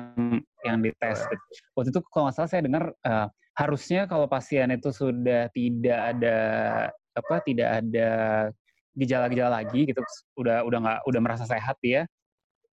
yang 0.62 0.79
dites. 0.83 1.27
Waktu 1.75 1.91
itu 1.91 2.01
kalau 2.14 2.31
nggak 2.31 2.37
salah 2.39 2.51
saya 2.51 2.62
dengar 2.62 2.95
uh, 3.07 3.27
harusnya 3.59 4.07
kalau 4.07 4.31
pasien 4.31 4.71
itu 4.71 4.95
sudah 4.95 5.51
tidak 5.51 5.99
ada 6.14 6.39
apa 7.19 7.35
tidak 7.43 7.69
ada 7.83 8.11
gejala-gejala 8.95 9.62
lagi 9.62 9.91
gitu, 9.91 10.03
udah 10.39 10.62
udah 10.62 10.79
nggak 10.79 11.01
udah 11.07 11.21
merasa 11.23 11.45
sehat 11.47 11.79
dia 11.83 12.07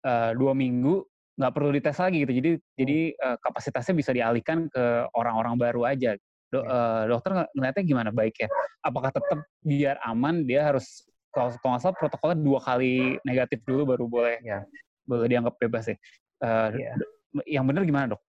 uh, 0.06 0.32
dua 0.38 0.54
minggu 0.54 1.02
nggak 1.36 1.54
perlu 1.54 1.70
dites 1.74 1.98
lagi 1.98 2.24
gitu. 2.24 2.34
Jadi 2.38 2.52
jadi 2.78 3.00
uh, 3.18 3.38
kapasitasnya 3.42 3.94
bisa 3.98 4.12
dialihkan 4.14 4.70
ke 4.70 5.10
orang-orang 5.18 5.58
baru 5.58 5.90
aja. 5.90 6.14
Do, 6.54 6.62
uh, 6.62 7.10
dokter 7.10 7.50
ngeliatnya 7.58 7.84
gimana 7.84 8.10
baiknya? 8.14 8.48
Apakah 8.86 9.10
tetap 9.10 9.42
biar 9.66 9.98
aman 10.06 10.46
dia 10.46 10.70
harus 10.70 11.04
kalau 11.36 11.52
nggak 11.52 11.82
salah 11.84 11.98
protokolnya 12.00 12.40
dua 12.40 12.60
kali 12.64 13.20
negatif 13.28 13.60
dulu 13.68 13.94
baru 13.94 14.06
boleh 14.08 14.40
ya. 14.40 14.64
boleh 15.06 15.28
dianggap 15.28 15.60
bebas 15.60 15.92
sih. 15.92 15.98
Uh, 16.40 16.72
ya. 16.80 16.96
Yang 17.46 17.66
benar 17.68 17.82
gimana 17.84 18.06
dok? 18.16 18.22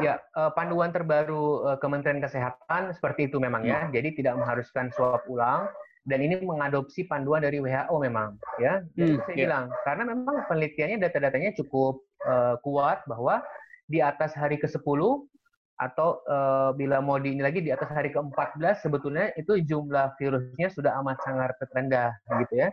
Ya, 0.00 0.16
uh, 0.38 0.48
panduan 0.56 0.88
terbaru 0.88 1.68
uh, 1.68 1.76
Kementerian 1.76 2.22
Kesehatan 2.22 2.96
seperti 2.96 3.28
itu 3.28 3.36
memang 3.36 3.66
ya. 3.66 3.84
Hmm. 3.84 3.92
Jadi 3.92 4.22
tidak 4.22 4.40
mengharuskan 4.40 4.88
swab 4.94 5.26
ulang 5.28 5.68
dan 6.08 6.18
ini 6.24 6.40
mengadopsi 6.40 7.04
panduan 7.04 7.44
dari 7.44 7.60
WHO 7.60 7.94
memang 8.00 8.38
ya. 8.56 8.80
Jadi 8.96 9.18
hmm, 9.18 9.22
saya 9.26 9.34
yeah. 9.34 9.40
bilang 9.44 9.64
karena 9.84 10.02
memang 10.08 10.36
penelitiannya 10.48 10.98
data-datanya 11.02 11.50
cukup 11.60 12.00
uh, 12.24 12.56
kuat 12.64 13.04
bahwa 13.04 13.44
di 13.90 14.00
atas 14.00 14.32
hari 14.32 14.56
ke-10 14.56 15.00
atau 15.82 16.22
uh, 16.30 16.70
bila 16.78 17.02
mau 17.02 17.18
di 17.18 17.34
ini 17.34 17.42
lagi 17.42 17.58
di 17.58 17.74
atas 17.74 17.90
hari 17.90 18.14
ke-14 18.14 18.86
sebetulnya 18.86 19.34
itu 19.34 19.58
jumlah 19.66 20.14
virusnya 20.14 20.70
sudah 20.70 20.94
amat 21.02 21.18
sangat 21.26 21.58
rendah 21.74 22.14
gitu 22.46 22.54
ya. 22.62 22.68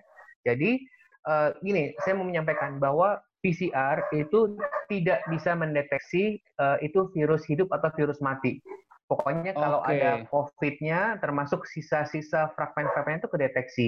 Jadi 0.46 0.86
uh, 1.26 1.50
gini, 1.66 1.98
saya 2.06 2.14
mau 2.14 2.30
menyampaikan 2.30 2.78
bahwa 2.78 3.18
PCR 3.42 4.06
itu 4.14 4.60
tidak 4.92 5.26
bisa 5.32 5.58
mendeteksi 5.58 6.38
uh, 6.62 6.78
itu 6.86 7.10
virus 7.18 7.42
hidup 7.50 7.72
atau 7.74 7.90
virus 7.98 8.22
mati. 8.22 8.62
Pokoknya 9.10 9.58
kalau 9.58 9.82
okay. 9.82 9.98
ada 9.98 10.12
COVID-nya, 10.30 11.18
termasuk 11.18 11.66
sisa-sisa 11.66 12.54
fragmen-fragmen 12.54 13.26
itu 13.26 13.30
kedeteksi. 13.32 13.88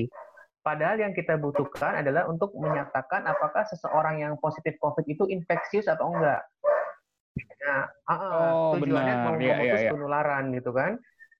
Padahal 0.66 0.98
yang 0.98 1.14
kita 1.14 1.38
butuhkan 1.38 2.02
adalah 2.02 2.26
untuk 2.26 2.54
menyatakan 2.58 3.26
apakah 3.30 3.66
seseorang 3.70 4.22
yang 4.22 4.34
positif 4.42 4.78
COVID 4.82 5.06
itu 5.06 5.30
infeksius 5.30 5.86
atau 5.86 6.10
enggak. 6.10 6.42
Nah, 7.66 7.84
uh, 8.10 8.14
oh, 8.14 8.72
tujuannya 8.78 9.16
benar. 9.16 9.26
mau 9.26 9.36
ya, 9.38 9.56
memutus 9.58 9.82
ya, 9.82 9.88
ya. 9.88 9.92
penularan 9.94 10.44
gitu 10.56 10.72
kan. 10.74 10.92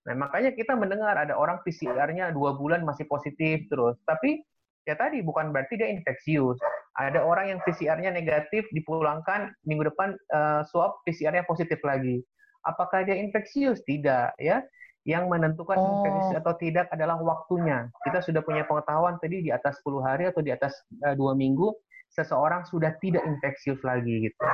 Nah, 0.02 0.14
makanya 0.18 0.50
kita 0.54 0.74
mendengar 0.74 1.14
ada 1.14 1.38
orang 1.38 1.62
PCR-nya 1.62 2.34
dua 2.34 2.58
bulan 2.58 2.82
masih 2.82 3.06
positif 3.06 3.66
terus. 3.70 3.94
Tapi 4.02 4.42
ya 4.82 4.98
tadi 4.98 5.22
bukan 5.22 5.54
berarti 5.54 5.78
dia 5.78 5.88
infeksius. 5.90 6.58
Ada 6.98 7.22
orang 7.22 7.56
yang 7.56 7.60
PCR-nya 7.62 8.10
negatif 8.10 8.66
dipulangkan 8.74 9.54
minggu 9.64 9.88
depan 9.88 10.18
uh, 10.34 10.66
swab 10.66 11.00
PCR-nya 11.06 11.46
positif 11.46 11.78
lagi. 11.86 12.20
Apakah 12.66 13.06
dia 13.06 13.18
infeksius? 13.18 13.82
Tidak, 13.86 14.38
ya. 14.38 14.62
Yang 15.02 15.24
menentukan 15.34 15.78
oh. 15.78 15.86
infeksi 15.98 16.34
atau 16.38 16.54
tidak 16.58 16.86
adalah 16.94 17.18
waktunya. 17.18 17.90
Kita 18.06 18.22
sudah 18.22 18.42
punya 18.42 18.62
pengetahuan 18.66 19.18
tadi 19.18 19.42
di 19.42 19.50
atas 19.50 19.82
10 19.82 19.98
hari 20.02 20.30
atau 20.30 20.42
di 20.42 20.54
atas 20.54 20.78
uh, 21.02 21.14
dua 21.18 21.34
minggu 21.34 21.74
seseorang 22.12 22.68
sudah 22.68 22.92
tidak 23.00 23.24
infeksius 23.24 23.80
lagi 23.80 24.28
gitu 24.28 24.44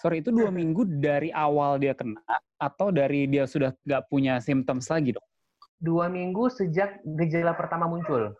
sorry 0.00 0.20
itu 0.20 0.30
dua 0.30 0.52
minggu 0.52 0.84
dari 0.86 1.32
awal 1.32 1.80
dia 1.80 1.96
kena 1.96 2.20
atau 2.58 2.90
dari 2.90 3.24
dia 3.30 3.46
sudah 3.46 3.72
nggak 3.86 4.02
punya 4.10 4.42
symptoms 4.42 4.90
lagi 4.90 5.14
dok? 5.14 5.24
Dua 5.78 6.10
minggu 6.10 6.50
sejak 6.50 7.00
gejala 7.04 7.54
pertama 7.54 7.86
muncul. 7.86 8.34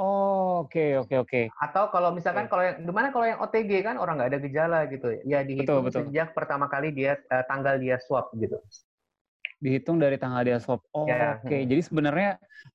Oh 0.00 0.64
oke 0.64 0.72
okay, 0.72 0.90
oke 0.96 1.12
okay, 1.12 1.18
oke. 1.20 1.28
Okay. 1.28 1.44
Atau 1.60 1.92
kalau 1.92 2.16
misalkan 2.16 2.48
okay. 2.48 2.52
kalau 2.52 2.62
yang 2.64 2.76
gimana 2.80 3.08
kalau 3.12 3.26
yang 3.28 3.38
OTG 3.44 3.70
kan 3.84 3.96
orang 4.00 4.16
nggak 4.16 4.30
ada 4.32 4.40
gejala 4.40 4.78
gitu 4.88 5.08
ya 5.28 5.44
dihitung 5.44 5.84
betul, 5.84 5.86
betul. 5.86 6.00
sejak 6.08 6.28
pertama 6.32 6.66
kali 6.72 6.90
dia 6.96 7.20
uh, 7.28 7.44
tanggal 7.44 7.76
dia 7.76 8.00
swab 8.00 8.32
gitu. 8.40 8.56
Dihitung 9.62 10.00
dari 10.00 10.16
tanggal 10.16 10.42
dia 10.42 10.58
swab. 10.58 10.80
Oh 10.96 11.04
ya. 11.04 11.38
oke. 11.38 11.44
Okay. 11.44 11.60
Hmm. 11.62 11.68
Jadi 11.68 11.82
sebenarnya 11.84 12.30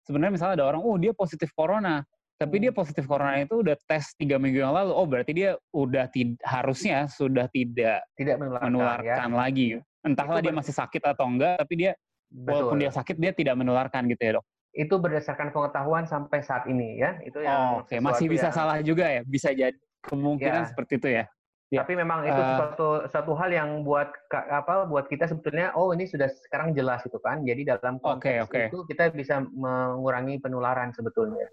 sebenarnya 0.05 0.33
misalnya 0.37 0.53
ada 0.61 0.65
orang 0.69 0.81
oh 0.85 0.95
dia 1.01 1.11
positif 1.11 1.49
corona 1.57 2.05
tapi 2.37 2.61
dia 2.61 2.69
hmm. 2.69 2.79
positif 2.79 3.09
corona 3.09 3.41
itu 3.41 3.65
udah 3.65 3.73
tes 3.89 4.13
tiga 4.13 4.37
minggu 4.37 4.61
yang 4.61 4.73
lalu. 4.73 4.93
Oh 4.93 5.09
berarti 5.09 5.33
dia 5.33 5.57
udah 5.73 6.05
tid 6.13 6.37
harusnya 6.45 7.09
sudah 7.09 7.49
tidak 7.49 8.05
tidak 8.13 8.37
menularkan, 8.37 8.69
menularkan 8.69 9.29
ya. 9.33 9.37
lagi. 9.37 9.67
Entahlah 10.05 10.39
dia 10.45 10.53
masih 10.53 10.73
sakit 10.77 11.01
atau 11.01 11.25
enggak, 11.25 11.57
tapi 11.65 11.73
dia 11.75 11.91
Betul. 12.29 12.45
walaupun 12.45 12.77
dia 12.77 12.91
sakit 12.93 13.17
dia 13.17 13.33
tidak 13.33 13.57
menularkan 13.57 14.05
gitu 14.05 14.21
ya 14.21 14.31
dok. 14.37 14.45
Itu 14.77 14.95
berdasarkan 15.01 15.49
pengetahuan 15.49 16.05
sampai 16.05 16.45
saat 16.45 16.69
ini 16.69 17.01
ya. 17.01 17.17
Itu 17.25 17.41
yang 17.41 17.81
oh, 17.81 17.81
Oke 17.81 17.97
okay. 17.97 17.99
masih 17.99 18.29
bisa 18.29 18.53
yang... 18.53 18.55
salah 18.55 18.77
juga 18.85 19.09
ya. 19.09 19.25
Bisa 19.25 19.49
jadi 19.49 19.73
kemungkinan 20.05 20.61
ya. 20.63 20.69
seperti 20.69 20.93
itu 21.01 21.09
ya. 21.09 21.25
Ya. 21.67 21.83
Tapi 21.83 21.99
memang 21.99 22.23
itu 22.23 22.39
uh, 22.39 22.55
suatu 22.55 22.89
satu 23.11 23.35
hal 23.35 23.51
yang 23.51 23.83
buat 23.83 24.07
apa 24.31 24.87
buat 24.87 25.11
kita 25.11 25.27
sebetulnya 25.27 25.75
oh 25.75 25.91
ini 25.91 26.07
sudah 26.07 26.29
sekarang 26.47 26.77
jelas 26.77 27.01
itu 27.03 27.17
kan. 27.19 27.41
Jadi 27.41 27.65
dalam 27.65 27.97
konteks 27.99 28.23
okay, 28.23 28.37
okay. 28.45 28.65
itu 28.71 28.85
kita 28.87 29.11
bisa 29.11 29.41
mengurangi 29.41 30.39
penularan 30.39 30.93
sebetulnya. 30.95 31.49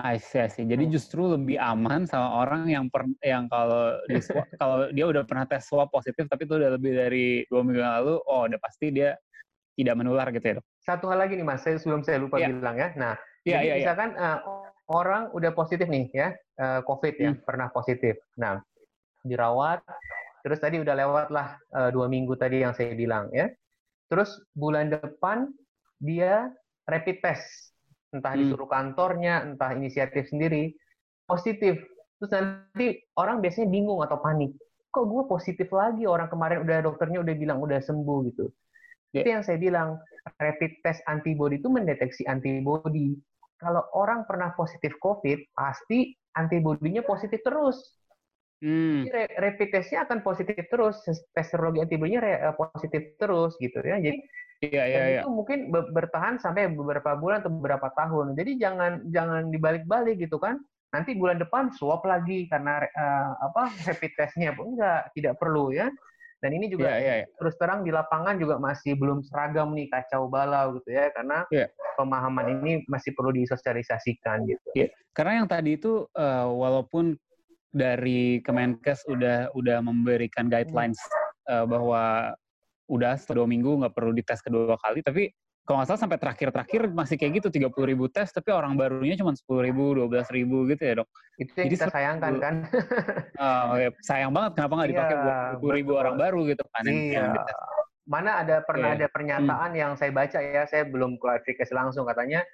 I 0.00 0.16
see, 0.18 0.40
I 0.40 0.48
see. 0.48 0.64
Jadi 0.66 0.88
hmm. 0.88 0.92
justru 0.92 1.22
lebih 1.30 1.56
aman 1.60 2.08
sama 2.08 2.42
orang 2.44 2.68
yang 2.68 2.88
per, 2.88 3.06
yang 3.20 3.46
kalau 3.48 3.96
di 4.08 4.20
kalau 4.60 4.88
dia 4.92 5.06
udah 5.06 5.22
pernah 5.24 5.44
tes 5.46 5.64
swab 5.68 5.92
positif 5.92 6.26
tapi 6.26 6.44
itu 6.48 6.56
udah 6.56 6.70
lebih 6.74 6.92
dari 6.96 7.26
dua 7.48 7.60
minggu 7.64 7.80
lalu, 7.80 8.14
oh 8.24 8.48
udah 8.48 8.60
pasti 8.60 8.90
dia 8.90 9.14
tidak 9.78 9.94
menular 9.96 10.28
gitu 10.34 10.44
ya 10.44 10.54
dok. 10.60 10.66
Satu 10.80 11.04
hal 11.08 11.24
lagi 11.24 11.36
nih 11.36 11.46
mas, 11.46 11.64
saya 11.64 11.80
sebelum 11.80 12.04
saya 12.04 12.20
lupa 12.20 12.36
yeah. 12.36 12.48
bilang 12.52 12.76
ya. 12.76 12.88
Nah, 12.96 13.14
yeah, 13.48 13.60
jadi 13.60 13.64
yeah, 13.64 13.64
iya. 13.64 13.74
misalkan 13.84 14.10
yeah. 14.16 14.36
Uh, 14.44 14.68
orang 14.90 15.22
udah 15.32 15.50
positif 15.54 15.86
nih 15.86 16.04
ya, 16.12 16.28
uh, 16.60 16.80
COVID 16.84 17.14
ya, 17.16 17.30
hmm. 17.32 17.40
pernah 17.46 17.68
positif. 17.72 18.18
Nah, 18.36 18.60
dirawat, 19.24 19.80
terus 20.44 20.58
tadi 20.60 20.80
udah 20.82 20.94
lewat 20.96 21.26
lah 21.32 21.56
uh, 21.72 21.88
dua 21.88 22.10
minggu 22.10 22.36
tadi 22.36 22.60
yang 22.60 22.76
saya 22.76 22.92
bilang 22.92 23.32
ya. 23.32 23.48
Terus 24.10 24.42
bulan 24.52 24.90
depan 24.90 25.48
dia 26.02 26.50
rapid 26.90 27.22
test 27.22 27.70
entah 28.10 28.34
hmm. 28.34 28.40
disuruh 28.46 28.68
kantornya, 28.68 29.46
entah 29.46 29.74
inisiatif 29.74 30.30
sendiri, 30.30 30.74
positif. 31.26 31.78
Terus 32.20 32.30
nanti 32.34 33.00
orang 33.16 33.40
biasanya 33.40 33.68
bingung 33.70 34.02
atau 34.04 34.20
panik. 34.20 34.52
Kok 34.90 35.06
gue 35.06 35.22
positif 35.30 35.70
lagi? 35.70 36.04
Orang 36.04 36.28
kemarin 36.28 36.66
udah 36.66 36.82
dokternya 36.84 37.22
udah 37.22 37.34
bilang 37.38 37.58
udah 37.62 37.78
sembuh 37.78 38.18
gitu. 38.28 38.50
Yeah. 39.14 39.22
Itu 39.24 39.28
yang 39.38 39.42
saya 39.46 39.58
bilang, 39.58 39.88
rapid 40.36 40.82
test 40.84 41.00
antibody 41.06 41.62
itu 41.62 41.70
mendeteksi 41.70 42.26
antibody. 42.26 43.16
Kalau 43.60 43.86
orang 43.96 44.24
pernah 44.26 44.52
positif 44.56 44.96
COVID, 44.98 45.54
pasti 45.54 46.12
antibodinya 46.36 47.04
positif 47.04 47.40
terus. 47.42 47.78
Hmm. 48.60 49.08
Jadi 49.08 49.40
rapid 49.40 49.68
testnya 49.72 50.04
akan 50.04 50.20
positif 50.20 50.60
terus, 50.68 51.00
tes 51.06 51.46
serologi 51.48 51.80
antibodinya 51.80 52.20
eh, 52.24 52.54
positif 52.56 53.16
terus 53.16 53.56
gitu 53.56 53.80
ya. 53.80 53.96
Jadi 53.96 54.20
Iya, 54.60 54.84
iya, 54.84 55.02
iya. 55.08 55.20
itu 55.24 55.32
mungkin 55.32 55.72
bertahan 55.72 56.36
sampai 56.36 56.68
beberapa 56.68 57.16
bulan 57.16 57.40
atau 57.40 57.48
beberapa 57.48 57.88
tahun. 57.96 58.36
Jadi 58.36 58.60
jangan 58.60 59.08
jangan 59.08 59.48
dibalik-balik 59.48 60.20
gitu 60.20 60.36
kan. 60.36 60.60
Nanti 60.92 61.16
bulan 61.16 61.40
depan 61.40 61.72
swab 61.72 62.04
lagi 62.04 62.44
karena 62.52 62.84
uh, 62.84 63.32
apa 63.40 63.72
rapid 63.88 64.12
testnya 64.20 64.52
pun 64.52 64.76
enggak 64.76 65.08
tidak 65.16 65.40
perlu 65.40 65.72
ya. 65.72 65.88
Dan 66.40 66.56
ini 66.56 66.72
juga 66.72 66.88
yeah, 66.88 67.00
yeah, 67.00 67.16
yeah. 67.24 67.28
terus 67.36 67.52
terang 67.60 67.84
di 67.84 67.92
lapangan 67.92 68.40
juga 68.40 68.56
masih 68.56 68.96
belum 68.96 69.20
seragam 69.28 69.76
nih 69.76 69.92
kacau 69.92 70.24
balau 70.24 70.80
gitu 70.80 70.96
ya 70.96 71.12
karena 71.12 71.44
yeah. 71.52 71.68
pemahaman 72.00 72.60
ini 72.60 72.80
masih 72.88 73.12
perlu 73.12 73.28
disosialisasikan 73.36 74.48
gitu. 74.48 74.68
Yeah. 74.72 74.88
Karena 75.12 75.44
yang 75.44 75.48
tadi 75.52 75.76
itu 75.76 76.08
uh, 76.16 76.48
walaupun 76.48 77.20
dari 77.76 78.40
Kemenkes 78.40 79.04
udah 79.06 79.52
udah 79.52 79.78
memberikan 79.84 80.48
guidelines 80.48 80.98
uh, 81.46 81.68
bahwa 81.68 82.34
udah 82.90 83.14
setelah 83.14 83.46
dua 83.46 83.48
minggu 83.48 83.70
nggak 83.86 83.94
perlu 83.94 84.10
dites 84.10 84.42
kedua 84.42 84.74
kali 84.82 85.00
tapi 85.06 85.30
kalau 85.70 85.78
nggak 85.80 85.88
salah 85.94 86.02
sampai 86.02 86.18
terakhir-terakhir 86.18 86.82
masih 86.90 87.14
kayak 87.14 87.32
gitu 87.38 87.70
30 87.70 87.70
ribu 87.94 88.10
tes 88.10 88.26
tapi 88.34 88.50
orang 88.50 88.74
barunya 88.74 89.14
cuma 89.14 89.30
10 89.36 89.46
ribu 89.70 89.94
12 89.94 90.26
ribu 90.34 90.66
gitu 90.66 90.82
ya 90.82 90.94
dok. 90.98 91.08
Itu 91.38 91.52
yang 91.54 91.66
Jadi 91.70 91.76
kita 91.78 91.86
sayangkan 91.94 92.32
kan? 92.42 92.54
Uh, 93.40 93.88
ya, 93.88 93.90
sayang 94.04 94.36
banget 94.36 94.52
kenapa 94.60 94.72
nggak 94.76 94.90
dipakai 94.92 95.16
iya, 95.16 95.24
buat 95.24 95.64
10 95.64 95.78
ribu 95.80 95.92
orang 95.96 96.16
baru 96.20 96.40
gitu 96.44 96.60
kan 96.76 96.84
iya. 96.84 97.12
yang 97.16 97.26
dites. 97.32 97.56
Mana 98.04 98.30
ada 98.42 98.56
pernah 98.60 98.88
yeah. 98.92 98.98
ada 99.00 99.06
pernyataan 99.08 99.70
hmm. 99.72 99.80
yang 99.80 99.92
saya 99.96 100.10
baca 100.12 100.38
ya 100.44 100.62
saya 100.68 100.84
belum 100.84 101.16
klarifikasi 101.16 101.72
langsung. 101.72 102.04
Katanya 102.04 102.44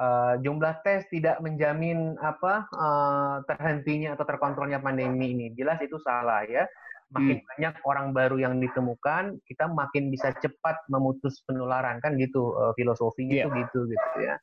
uh, 0.00 0.40
jumlah 0.40 0.80
tes 0.80 1.04
tidak 1.12 1.42
menjamin 1.44 2.16
apa 2.24 2.70
uh, 2.72 3.36
terhentinya 3.44 4.16
atau 4.16 4.24
terkontrolnya 4.24 4.80
pandemi 4.80 5.36
ini. 5.36 5.46
Jelas 5.52 5.76
itu 5.84 6.00
salah 6.00 6.46
ya 6.48 6.64
makin 7.10 7.42
hmm. 7.42 7.48
banyak 7.54 7.74
orang 7.82 8.06
baru 8.14 8.36
yang 8.38 8.54
ditemukan 8.62 9.38
kita 9.46 9.66
makin 9.66 10.14
bisa 10.14 10.30
cepat 10.38 10.78
memutus 10.86 11.42
penularan 11.44 11.98
kan 11.98 12.14
gitu 12.16 12.54
uh, 12.54 12.70
filosofinya 12.78 13.42
yeah. 13.42 13.46
itu 13.46 13.50
gitu 13.66 13.78
gitu 13.90 14.16
ya 14.22 14.34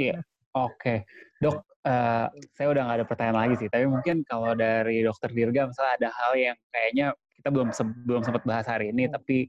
iya 0.00 0.10
yeah. 0.16 0.20
oke 0.56 0.76
okay. 0.80 1.04
dok 1.44 1.60
uh, 1.84 2.32
saya 2.56 2.68
udah 2.72 2.82
nggak 2.88 2.98
ada 3.04 3.06
pertanyaan 3.06 3.38
lagi 3.46 3.54
sih 3.60 3.68
tapi 3.68 3.84
mungkin 3.84 4.24
kalau 4.24 4.56
dari 4.56 5.04
dokter 5.04 5.28
Dirga 5.28 5.68
misalnya 5.68 5.94
ada 6.00 6.08
hal 6.16 6.32
yang 6.40 6.56
kayaknya 6.72 7.06
kita 7.40 7.48
belum 7.52 7.68
belum 8.08 8.22
sempat 8.24 8.42
bahas 8.48 8.66
hari 8.68 8.92
ini 8.92 9.08
hmm. 9.08 9.12
tapi 9.16 9.48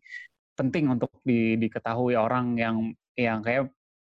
penting 0.56 0.92
untuk 0.92 1.12
di, 1.24 1.56
diketahui 1.58 2.14
orang 2.14 2.60
yang 2.60 2.76
yang 3.16 3.40
kayak 3.42 3.72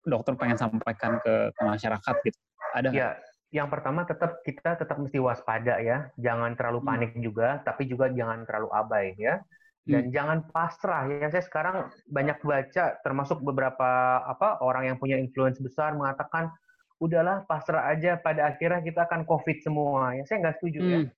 dokter 0.06 0.38
pengen 0.38 0.56
sampaikan 0.56 1.18
ke, 1.18 1.50
ke 1.50 1.62
masyarakat 1.66 2.14
gitu? 2.22 2.38
Ada 2.72 2.88
Ya, 2.94 3.10
yang 3.54 3.70
pertama 3.70 4.02
tetap 4.02 4.42
kita 4.42 4.74
tetap 4.74 4.98
mesti 4.98 5.22
waspada 5.22 5.78
ya, 5.78 6.10
jangan 6.18 6.58
terlalu 6.58 6.82
hmm. 6.82 6.88
panik 6.88 7.12
hmm. 7.14 7.22
juga, 7.22 7.48
tapi 7.62 7.86
juga 7.86 8.10
jangan 8.10 8.42
terlalu 8.42 8.68
abai 8.74 9.06
ya, 9.14 9.38
dan 9.86 10.10
hmm. 10.10 10.12
jangan 10.12 10.38
pasrah 10.50 11.06
ya. 11.06 11.30
Saya 11.30 11.44
sekarang 11.46 11.76
banyak 12.10 12.42
baca, 12.42 12.98
termasuk 13.06 13.38
beberapa 13.46 14.22
apa 14.26 14.58
orang 14.60 14.90
yang 14.90 14.96
punya 14.98 15.14
influence 15.14 15.62
besar 15.62 15.94
mengatakan 15.94 16.50
udahlah 16.98 17.44
pasrah 17.46 17.92
aja 17.92 18.18
pada 18.18 18.50
akhirnya 18.50 18.82
kita 18.82 19.06
akan 19.06 19.22
covid 19.22 19.62
semua 19.62 20.18
ya. 20.18 20.26
Saya 20.26 20.42
nggak 20.42 20.56
setuju 20.58 20.80
ya. 20.82 20.98
hmm. 21.00 21.06
ya. 21.06 21.10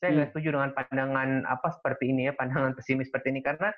Saya 0.00 0.08
nggak 0.08 0.24
hmm. 0.24 0.32
setuju 0.32 0.48
dengan 0.56 0.70
pandangan 0.72 1.30
apa 1.44 1.68
seperti 1.68 2.04
ini 2.10 2.22
ya, 2.28 2.32
pandangan 2.32 2.72
pesimis 2.80 3.12
seperti 3.12 3.28
ini 3.28 3.40
karena 3.44 3.70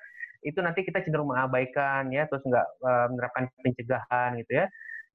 itu 0.45 0.59
nanti 0.61 0.85
kita 0.85 1.01
cenderung 1.01 1.33
mengabaikan 1.33 2.13
ya 2.13 2.29
terus 2.29 2.45
nggak 2.45 2.67
uh, 2.85 3.07
menerapkan 3.09 3.49
pencegahan 3.57 4.37
gitu 4.37 4.63
ya 4.63 4.65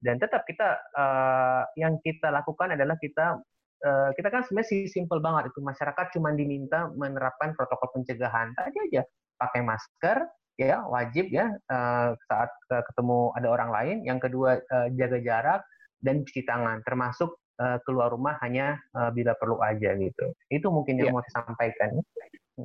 dan 0.03 0.19
tetap 0.19 0.43
kita 0.45 0.83
uh, 0.99 1.63
yang 1.79 1.97
kita 2.03 2.29
lakukan 2.35 2.75
adalah 2.75 2.99
kita 2.99 3.39
uh, 3.87 4.11
kita 4.19 4.29
kan 4.35 4.43
sebenarnya 4.43 4.91
simpel 4.91 5.23
banget 5.23 5.55
itu. 5.55 5.63
Masyarakat 5.63 6.07
cuma 6.19 6.35
diminta 6.35 6.91
menerapkan 6.93 7.55
protokol 7.55 8.03
pencegahan 8.03 8.51
tadi 8.59 8.79
aja. 8.91 9.03
Pakai 9.39 9.63
masker 9.63 10.27
ya 10.61 10.85
wajib 10.85 11.31
ya 11.33 11.49
uh, 11.49 12.13
saat 12.27 12.51
ketemu 12.69 13.31
ada 13.39 13.49
orang 13.49 13.71
lain. 13.71 13.97
Yang 14.03 14.29
kedua 14.29 14.59
uh, 14.59 14.89
jaga 14.99 15.19
jarak 15.23 15.63
dan 16.03 16.27
cuci 16.27 16.43
tangan. 16.43 16.83
Termasuk 16.83 17.39
uh, 17.63 17.79
keluar 17.87 18.11
rumah 18.11 18.43
hanya 18.43 18.83
uh, 18.99 19.15
bila 19.15 19.39
perlu 19.39 19.63
aja 19.63 19.95
gitu. 19.95 20.35
Itu 20.51 20.75
mungkin 20.75 20.99
yang 20.99 21.15
yeah. 21.15 21.17
mau 21.17 21.23
disampaikan 21.23 21.95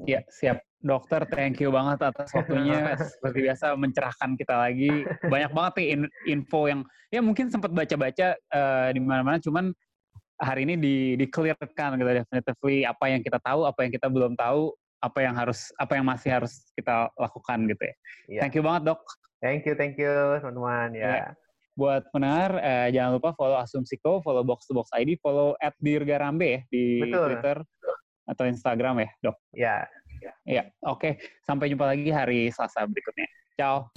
Ya, 0.08 0.24
siap. 0.28 0.60
Dokter, 0.78 1.26
thank 1.34 1.58
you 1.58 1.74
banget 1.74 2.00
atas 2.06 2.30
waktunya. 2.36 2.94
Seperti 3.18 3.40
biasa 3.50 3.74
mencerahkan 3.74 4.38
kita 4.38 4.56
lagi. 4.56 5.08
Banyak 5.26 5.52
banget 5.52 5.74
nih 5.82 5.88
info 6.30 6.70
yang 6.70 6.86
ya 7.10 7.20
mungkin 7.24 7.50
sempat 7.50 7.74
baca-baca 7.74 8.38
uh, 8.54 8.90
di 8.94 9.00
mana-mana, 9.02 9.42
cuman 9.42 9.74
hari 10.38 10.70
ini 10.70 10.76
di 10.78 10.96
di 11.18 11.26
clearkan 11.26 11.98
gitu 11.98 12.12
definitively 12.14 12.86
apa 12.86 13.06
yang 13.10 13.26
kita 13.26 13.42
tahu, 13.42 13.66
apa 13.66 13.80
yang 13.88 13.92
kita 13.96 14.08
belum 14.12 14.38
tahu, 14.38 14.70
apa 15.02 15.20
yang 15.26 15.34
harus 15.34 15.74
apa 15.82 15.98
yang 15.98 16.06
masih 16.06 16.30
harus 16.30 16.70
kita 16.78 17.10
lakukan 17.18 17.66
gitu 17.66 17.84
ya. 17.84 17.96
Yeah. 18.30 18.42
Thank 18.46 18.54
you 18.60 18.64
banget, 18.64 18.94
Dok. 18.94 19.02
Thank 19.42 19.66
you, 19.66 19.74
thank 19.74 19.96
you, 19.98 20.14
teman-teman. 20.44 20.94
Ya. 20.94 21.02
Yeah. 21.02 21.30
Buat 21.78 22.10
pendengar, 22.10 22.58
eh, 22.58 22.90
jangan 22.90 23.22
lupa 23.22 23.38
follow 23.38 23.58
Asumsiko, 23.62 24.18
follow 24.26 24.42
Box 24.42 24.66
to 24.66 24.74
Box 24.74 24.90
ID, 24.98 25.18
follow 25.22 25.54
at 25.62 25.78
Dirgarambe 25.78 26.46
ya 26.50 26.62
di 26.74 27.06
Betul. 27.06 27.38
Twitter 27.38 27.58
atau 28.28 28.44
Instagram 28.46 29.08
ya, 29.08 29.10
Dok? 29.24 29.38
Ya. 29.56 29.76
Ya, 30.44 30.66
oke. 30.82 30.98
Okay. 30.98 31.14
Sampai 31.46 31.70
jumpa 31.70 31.86
lagi 31.88 32.10
hari 32.10 32.50
Selasa 32.50 32.84
berikutnya. 32.90 33.30
Ciao. 33.54 33.90